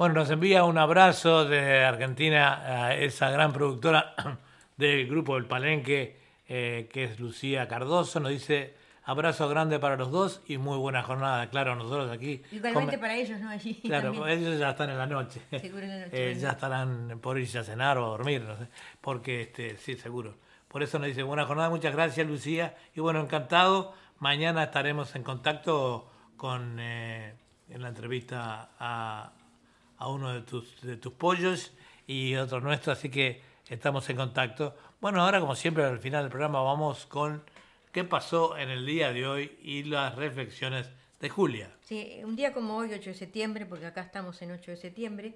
Bueno, 0.00 0.14
nos 0.14 0.30
envía 0.30 0.64
un 0.64 0.78
abrazo 0.78 1.44
de 1.44 1.84
Argentina 1.84 2.86
a 2.86 2.94
esa 2.94 3.28
gran 3.28 3.52
productora 3.52 4.14
del 4.78 5.06
grupo 5.06 5.34
del 5.34 5.44
Palenque, 5.44 6.16
eh, 6.48 6.88
que 6.90 7.04
es 7.04 7.20
Lucía 7.20 7.68
Cardoso. 7.68 8.18
Nos 8.18 8.30
dice 8.30 8.72
abrazo 9.04 9.46
grande 9.50 9.78
para 9.78 9.96
los 9.96 10.10
dos 10.10 10.40
y 10.46 10.56
muy 10.56 10.78
buena 10.78 11.02
jornada. 11.02 11.50
Claro, 11.50 11.76
nosotros 11.76 12.10
aquí. 12.10 12.42
Igualmente 12.50 12.96
para 12.96 13.14
ellos, 13.14 13.40
¿no? 13.40 13.50
Allí 13.50 13.74
claro, 13.84 14.26
ellos 14.26 14.58
ya 14.58 14.70
están 14.70 14.88
en 14.88 14.96
la 14.96 15.06
noche. 15.06 15.42
Seguro 15.60 15.82
en 15.82 15.90
la 15.90 16.06
noche. 16.06 16.30
Eh, 16.30 16.34
ya 16.34 16.52
estarán 16.52 17.18
por 17.20 17.38
irse 17.38 17.58
a 17.58 17.64
cenar 17.64 17.98
o 17.98 18.06
a 18.06 18.08
dormir, 18.08 18.40
no 18.40 18.56
sé. 18.56 18.68
Porque, 19.02 19.42
este, 19.42 19.76
sí, 19.76 19.96
seguro. 19.96 20.34
Por 20.68 20.82
eso 20.82 20.98
nos 20.98 21.08
dice 21.08 21.22
buena 21.24 21.44
jornada. 21.44 21.68
Muchas 21.68 21.92
gracias, 21.94 22.26
Lucía. 22.26 22.74
Y 22.96 23.00
bueno, 23.00 23.20
encantado. 23.20 23.92
Mañana 24.18 24.62
estaremos 24.62 25.14
en 25.14 25.24
contacto 25.24 26.10
con 26.38 26.78
eh, 26.80 27.34
en 27.68 27.82
la 27.82 27.88
entrevista 27.88 28.70
a 28.78 29.32
a 30.00 30.08
uno 30.08 30.32
de 30.32 30.40
tus, 30.40 30.80
de 30.80 30.96
tus 30.96 31.12
pollos 31.12 31.72
y 32.06 32.34
otro 32.34 32.60
nuestro, 32.60 32.92
así 32.92 33.10
que 33.10 33.42
estamos 33.68 34.08
en 34.08 34.16
contacto. 34.16 34.74
Bueno, 35.00 35.22
ahora 35.22 35.40
como 35.40 35.54
siempre 35.54 35.84
al 35.84 35.98
final 35.98 36.24
del 36.24 36.30
programa 36.30 36.62
vamos 36.62 37.06
con 37.06 37.44
qué 37.92 38.02
pasó 38.02 38.56
en 38.56 38.70
el 38.70 38.86
día 38.86 39.12
de 39.12 39.26
hoy 39.26 39.58
y 39.62 39.84
las 39.84 40.16
reflexiones 40.16 40.88
de 41.20 41.28
Julia. 41.28 41.70
Sí, 41.82 42.18
un 42.24 42.34
día 42.34 42.54
como 42.54 42.78
hoy, 42.78 42.94
8 42.94 43.10
de 43.10 43.14
septiembre, 43.14 43.66
porque 43.66 43.86
acá 43.86 44.00
estamos 44.00 44.40
en 44.40 44.52
8 44.52 44.70
de 44.70 44.76
septiembre, 44.78 45.34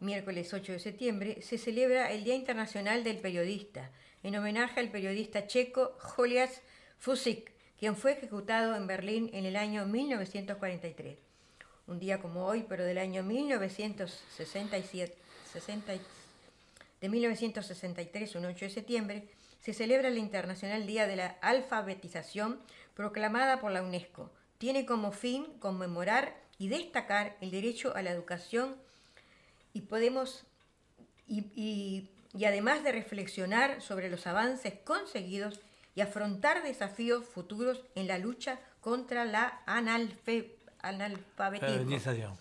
miércoles 0.00 0.52
8 0.52 0.72
de 0.72 0.78
septiembre, 0.80 1.40
se 1.40 1.56
celebra 1.56 2.10
el 2.10 2.24
Día 2.24 2.34
Internacional 2.34 3.04
del 3.04 3.18
Periodista, 3.18 3.92
en 4.24 4.34
homenaje 4.34 4.80
al 4.80 4.90
periodista 4.90 5.46
checo 5.46 5.96
Julius 6.00 6.50
Fusik, 6.98 7.52
quien 7.78 7.94
fue 7.94 8.12
ejecutado 8.12 8.74
en 8.74 8.88
Berlín 8.88 9.30
en 9.32 9.46
el 9.46 9.54
año 9.54 9.86
1943 9.86 11.27
un 11.88 11.98
día 11.98 12.20
como 12.20 12.44
hoy, 12.44 12.64
pero 12.68 12.84
del 12.84 12.98
año 12.98 13.24
1967, 13.24 15.16
de 17.00 17.08
1963, 17.08 18.34
un 18.36 18.44
8 18.44 18.64
de 18.66 18.70
septiembre, 18.70 19.28
se 19.60 19.72
celebra 19.72 20.08
el 20.08 20.18
Internacional 20.18 20.86
Día 20.86 21.06
de 21.06 21.16
la 21.16 21.38
Alfabetización 21.40 22.60
proclamada 22.94 23.60
por 23.60 23.72
la 23.72 23.82
UNESCO. 23.82 24.30
Tiene 24.58 24.84
como 24.86 25.12
fin 25.12 25.46
conmemorar 25.58 26.36
y 26.58 26.68
destacar 26.68 27.36
el 27.40 27.50
derecho 27.50 27.94
a 27.96 28.02
la 28.02 28.10
educación 28.10 28.76
y 29.72 29.82
podemos 29.82 30.44
y, 31.26 32.08
además 32.44 32.84
de 32.84 32.92
reflexionar 32.92 33.80
sobre 33.80 34.10
los 34.10 34.26
avances 34.26 34.74
conseguidos 34.84 35.60
y 35.94 36.00
afrontar 36.00 36.62
desafíos 36.62 37.24
futuros 37.24 37.82
en 37.94 38.06
la 38.06 38.18
lucha 38.18 38.60
contra 38.80 39.24
la 39.24 39.62
analfabetización 39.66 40.57
analfabetismo. 40.80 42.38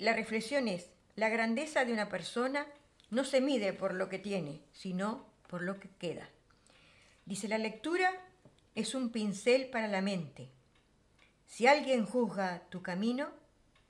La 0.00 0.12
reflexión 0.14 0.68
es, 0.68 0.90
la 1.16 1.28
grandeza 1.28 1.84
de 1.84 1.92
una 1.92 2.08
persona 2.08 2.66
no 3.10 3.24
se 3.24 3.40
mide 3.40 3.72
por 3.72 3.94
lo 3.94 4.08
que 4.08 4.18
tiene, 4.18 4.60
sino 4.72 5.26
por 5.48 5.62
lo 5.62 5.78
que 5.78 5.88
queda. 5.98 6.28
Dice, 7.24 7.48
la 7.48 7.58
lectura 7.58 8.10
es 8.74 8.94
un 8.94 9.10
pincel 9.10 9.68
para 9.68 9.88
la 9.88 10.02
mente. 10.02 10.48
Si 11.46 11.66
alguien 11.66 12.04
juzga 12.04 12.62
tu 12.68 12.82
camino, 12.82 13.28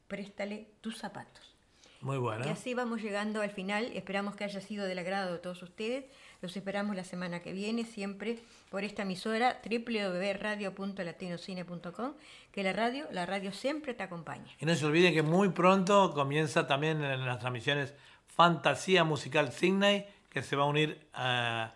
préstale 0.08 0.68
tus 0.80 0.98
zapatos. 0.98 1.56
Muy 2.00 2.18
bueno. 2.18 2.46
Y 2.46 2.48
así 2.50 2.74
vamos 2.74 3.02
llegando 3.02 3.40
al 3.40 3.50
final. 3.50 3.90
Esperamos 3.94 4.36
que 4.36 4.44
haya 4.44 4.60
sido 4.60 4.86
del 4.86 4.98
agrado 4.98 5.32
de 5.32 5.38
todos 5.38 5.62
ustedes. 5.62 6.04
Los 6.42 6.56
esperamos 6.56 6.96
la 6.96 7.04
semana 7.04 7.40
que 7.40 7.52
viene, 7.52 7.84
siempre 7.84 8.40
por 8.70 8.82
esta 8.84 9.02
emisora 9.02 9.60
www.radio.latinocine.com, 9.64 12.12
que 12.52 12.62
la 12.62 12.72
radio, 12.72 13.06
la 13.10 13.26
radio 13.26 13.50
siempre 13.52 13.92
te 13.94 14.02
acompaña. 14.02 14.52
Y 14.58 14.66
no 14.66 14.74
se 14.74 14.84
olviden 14.84 15.14
que 15.14 15.22
muy 15.22 15.50
pronto 15.50 16.12
comienza 16.12 16.66
también 16.66 17.00
en 17.02 17.24
las 17.24 17.38
transmisiones 17.38 17.94
Fantasía 18.26 19.04
Musical 19.04 19.52
Sydney, 19.52 20.04
que 20.28 20.42
se 20.42 20.56
va 20.56 20.64
a 20.64 20.66
unir 20.66 21.06
a, 21.14 21.72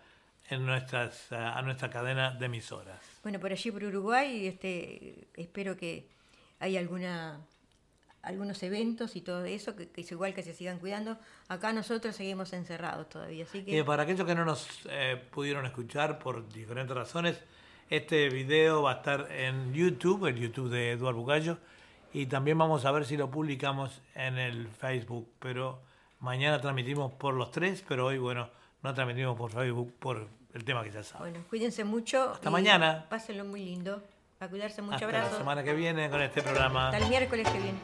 en 0.49 0.65
nuestras, 0.65 1.31
a 1.31 1.61
nuestra 1.63 1.89
cadena 1.89 2.31
de 2.31 2.45
emisoras. 2.45 2.99
Bueno, 3.23 3.39
por 3.39 3.51
allí 3.51 3.71
por 3.71 3.83
Uruguay, 3.83 4.45
este, 4.47 5.27
espero 5.35 5.75
que 5.75 6.05
haya 6.59 6.79
alguna 6.79 7.39
algunos 8.23 8.61
eventos 8.63 9.15
y 9.15 9.21
todo 9.21 9.45
eso, 9.45 9.75
que, 9.75 9.89
es 9.95 10.11
igual 10.11 10.33
que 10.33 10.43
se 10.43 10.53
sigan 10.53 10.79
cuidando. 10.79 11.17
Acá 11.47 11.73
nosotros 11.73 12.15
seguimos 12.15 12.53
encerrados 12.53 13.09
todavía. 13.09 13.45
Así 13.45 13.63
que... 13.63 13.77
Y 13.77 13.83
para 13.83 14.03
aquellos 14.03 14.25
que 14.27 14.35
no 14.35 14.45
nos 14.45 14.67
eh, 14.89 15.21
pudieron 15.31 15.65
escuchar 15.65 16.19
por 16.19 16.47
diferentes 16.49 16.95
razones, 16.95 17.39
este 17.89 18.29
video 18.29 18.83
va 18.83 18.91
a 18.91 18.95
estar 18.95 19.31
en 19.31 19.73
YouTube, 19.73 20.27
el 20.27 20.37
YouTube 20.37 20.69
de 20.69 20.91
Eduardo 20.91 21.19
Bugallo, 21.19 21.57
y 22.13 22.25
también 22.25 22.57
vamos 22.57 22.85
a 22.85 22.91
ver 22.91 23.05
si 23.05 23.17
lo 23.17 23.31
publicamos 23.31 24.01
en 24.15 24.37
el 24.37 24.67
Facebook. 24.67 25.27
Pero 25.39 25.79
mañana 26.19 26.59
transmitimos 26.61 27.11
por 27.13 27.33
los 27.33 27.51
tres, 27.51 27.83
pero 27.87 28.07
hoy, 28.07 28.17
bueno, 28.17 28.49
no 28.83 28.93
transmitimos 28.93 29.37
por 29.37 29.51
Facebook 29.51 29.93
por 29.99 30.27
el 30.53 30.63
tema 30.63 30.83
que 30.83 30.91
ya 30.91 31.03
saben. 31.03 31.33
Bueno, 31.33 31.45
cuídense 31.49 31.83
mucho. 31.83 32.31
Hasta 32.31 32.49
mañana. 32.49 33.05
Pásenlo 33.09 33.45
muy 33.45 33.63
lindo. 33.63 34.01
A 34.41 34.47
cuidarse 34.47 34.81
mucho. 34.81 34.95
Hasta 34.95 35.11
la 35.11 35.37
semana 35.37 35.63
que 35.63 35.71
viene 35.71 36.09
con 36.09 36.19
este 36.19 36.41
programa. 36.41 36.89
Hasta 36.89 36.97
el 36.97 37.09
miércoles 37.09 37.47
que 37.47 37.59
viene. 37.59 37.77